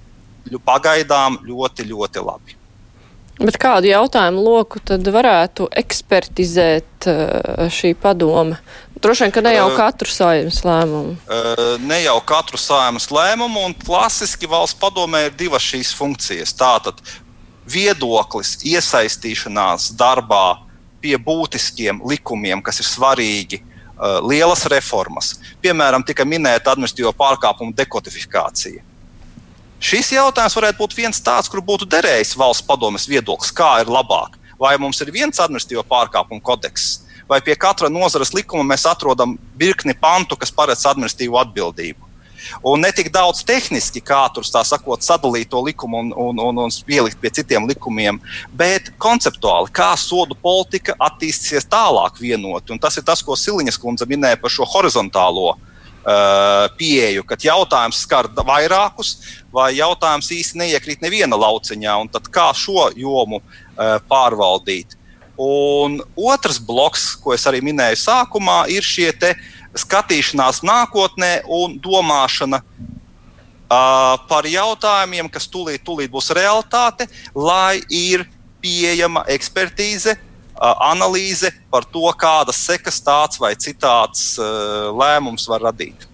pagaidām 0.66 1.40
ļoti, 1.46 1.88
ļoti 1.92 2.24
labi. 2.24 2.63
Bet 3.41 3.57
kādu 3.59 3.89
jautājumu 3.91 4.45
loku 4.45 4.78
tad 4.87 5.07
varētu 5.11 5.66
ekspertizēt 5.74 7.09
uh, 7.11 7.66
šī 7.72 7.95
padome? 7.99 8.61
Droši 9.05 9.26
vien, 9.26 9.32
ka 9.35 9.43
ne 9.45 9.53
jau 9.57 9.66
katru 9.76 10.09
saimnes 10.09 10.62
lēmumu. 10.64 11.16
Ne 11.85 11.99
jau 12.05 12.14
katru 12.24 12.57
saimnes 12.61 13.11
lēmumu, 13.12 13.66
un 13.68 13.74
klasiski 13.76 14.49
valsts 14.49 14.78
padomē 14.80 15.26
ir 15.26 15.35
divas 15.37 15.66
šīs 15.66 15.91
funkcijas. 15.99 16.55
Tātad 16.57 17.03
viedoklis, 17.68 18.55
iesaistīšanās 18.64 19.91
darbā 19.99 20.62
pie 21.05 21.18
būtiskiem 21.20 22.01
likumiem, 22.09 22.62
kas 22.64 22.80
ir 22.80 22.89
svarīgi, 22.89 23.61
lielas 24.24 24.64
reformas. 24.72 25.35
Piemēram, 25.61 26.07
tika 26.07 26.24
minēta 26.24 26.72
administratīvo 26.72 27.12
pārkāpumu 27.18 27.76
dekodifikācija 27.76 28.93
Šis 29.85 30.14
jautājums 30.14 30.55
varētu 30.57 30.80
būt 30.80 30.95
viens 30.97 31.18
tāds, 31.20 31.51
kur 31.53 31.61
būtu 31.61 31.85
derējis 31.93 32.30
valsts 32.41 32.64
padomes 32.64 33.05
viedoklis, 33.05 33.51
kā 33.53 33.82
ir 33.82 33.91
labāk. 33.93 34.39
Vai 34.57 34.78
mums 34.80 35.03
ir 35.05 35.11
viens 35.12 35.43
administratīvo 35.43 35.82
pārkāpumu 35.91 36.41
kodeks, 36.41 37.03
vai 37.28 37.43
pie 37.45 37.53
katra 37.61 37.91
nozares 37.93 38.32
likuma 38.32 38.64
mēs 38.64 38.87
atrodam 38.89 39.35
virkni 39.61 39.93
pantu, 39.93 40.39
kas 40.41 40.55
paredz 40.55 40.87
administratīvu 40.89 41.37
atbildību. 41.43 42.09
Un 42.64 42.80
ne 42.85 42.91
tik 42.97 43.11
daudz 43.12 43.43
tehniski, 43.45 44.01
kā 44.05 44.22
tur 44.32 44.45
sakot, 44.49 45.05
sadalīt 45.05 45.53
to 45.53 45.61
likumu 45.64 46.01
un, 46.01 46.11
un, 46.16 46.41
un, 46.47 46.62
un 46.64 46.74
pielikt 46.89 47.20
pie 47.20 47.35
citiem 47.41 47.68
likumiem, 47.68 48.22
bet 48.57 48.89
konceptuāli, 49.01 49.72
kā 49.72 49.91
sodu 50.01 50.37
politika 50.41 50.97
attīstīsies 51.11 51.68
tālāk 51.68 52.16
vienot. 52.24 52.72
Un 52.72 52.80
tas 52.80 52.97
ir 52.97 53.05
tas, 53.05 53.20
ko 53.24 53.37
Siliņas 53.37 53.80
kundze 53.80 54.09
minēja 54.09 54.41
par 54.41 54.53
šo 54.53 54.68
horizontālo 54.76 55.53
Uh, 55.57 55.73
pieeju, 56.78 57.24
kad 57.24 57.44
jautājums 57.44 58.02
skar 58.05 58.28
vairākus, 58.28 59.14
vai 59.52 59.70
jautājums 59.78 60.28
īsti 60.34 60.61
neiekrīt 60.61 61.05
neviena 61.05 61.38
lauciņā, 61.40 61.94
un 62.02 62.11
tad 62.12 62.28
kā 62.32 62.50
šo 62.57 62.90
jomu 62.96 63.40
uh, 63.40 63.96
pārvaldīt. 64.11 64.98
Un 65.40 65.98
otrs 66.14 66.61
bloks, 66.62 67.14
ko 67.18 67.34
es 67.34 67.46
arī 67.50 67.62
minēju 67.64 67.98
sākumā, 67.98 68.64
ir 68.70 68.86
šie 68.86 69.11
skatīšanās 69.74 70.61
nākotnē 70.62 71.40
un 71.50 71.78
domāšana 71.82 72.61
uh, 72.61 74.14
par 74.28 74.46
jautājumiem, 74.46 75.30
kas 75.32 75.48
tūlīt, 75.50 75.82
tūlīt 75.86 76.12
būs 76.12 76.30
realitāte, 76.36 77.09
lai 77.34 77.80
ir 77.90 78.28
pieejama 78.62 79.24
ekspertīze, 79.34 80.14
analīze 80.62 81.50
par 81.70 81.86
to, 81.90 82.07
kādas 82.18 82.61
sekas 82.66 83.00
tāds 83.05 83.40
vai 83.42 83.55
citāds 83.59 84.34
lēmums 84.38 85.48
var 85.50 85.70
radīt. 85.70 86.09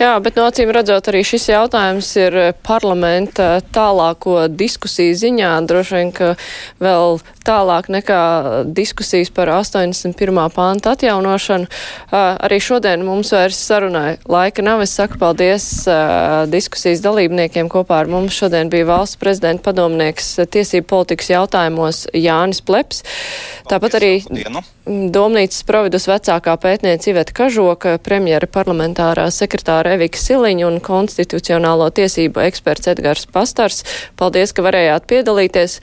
Jā, 0.00 0.16
bet 0.24 0.38
no 0.38 0.46
acīm 0.48 0.70
redzot, 0.74 1.06
arī 1.12 1.20
šis 1.26 1.44
jautājums 1.52 2.08
ir 2.18 2.36
parlamenta 2.66 3.60
tālāko 3.74 4.48
diskusiju 4.48 5.14
ziņā. 5.20 5.50
Droši 5.68 5.98
vien, 5.98 6.10
ka 6.16 6.32
vēl 6.82 7.20
tālāk 7.46 7.88
nekā 7.92 8.20
diskusijas 8.74 9.30
par 9.34 9.50
81. 9.52 10.40
pānta 10.54 10.94
atjaunošanu. 10.96 11.68
Arī 12.12 12.58
šodien 12.62 13.04
mums 13.06 13.32
vairs 13.34 13.60
sarunai 13.60 14.16
laika 14.30 14.64
nav. 14.64 14.82
Es 14.84 14.94
saku 14.98 15.18
paldies 15.20 15.66
diskusijas 16.52 17.02
dalībniekiem. 17.04 17.70
Kopā 17.72 18.02
ar 18.02 18.12
mums 18.12 18.36
šodien 18.36 18.70
bija 18.72 18.88
valsts 18.90 19.20
prezidenta 19.20 19.66
padomnieks 19.70 20.34
tiesību 20.52 20.88
politikas 20.90 21.32
jautājumos 21.32 22.06
Jānis 22.14 22.62
Pleps. 22.64 23.02
Tāpat 23.70 23.98
arī 24.00 24.12
Domnīcas 24.82 25.62
providus 25.62 26.08
vecākā 26.10 26.56
pētniece 26.58 27.12
Iveta 27.12 27.30
Kažoka, 27.36 27.92
premjera 28.02 28.48
parlamentārā 28.50 29.28
sekretāra 29.30 29.92
Evika 29.94 30.18
Siliņa 30.18 30.66
un 30.66 30.80
konstitucionālo 30.82 31.86
tiesību 31.94 32.42
eksperts 32.48 32.90
Edgars 32.90 33.28
Pastars. 33.30 33.84
Paldies, 34.18 34.50
ka 34.50 34.64
varējāt 34.66 35.06
piedalīties. 35.06 35.78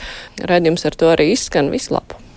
Redījums 0.52 0.84
ar 0.84 0.94
to 1.00 1.08
arī 1.14 1.30
izskan. 1.32 1.49
Vislabāk! 1.50 2.29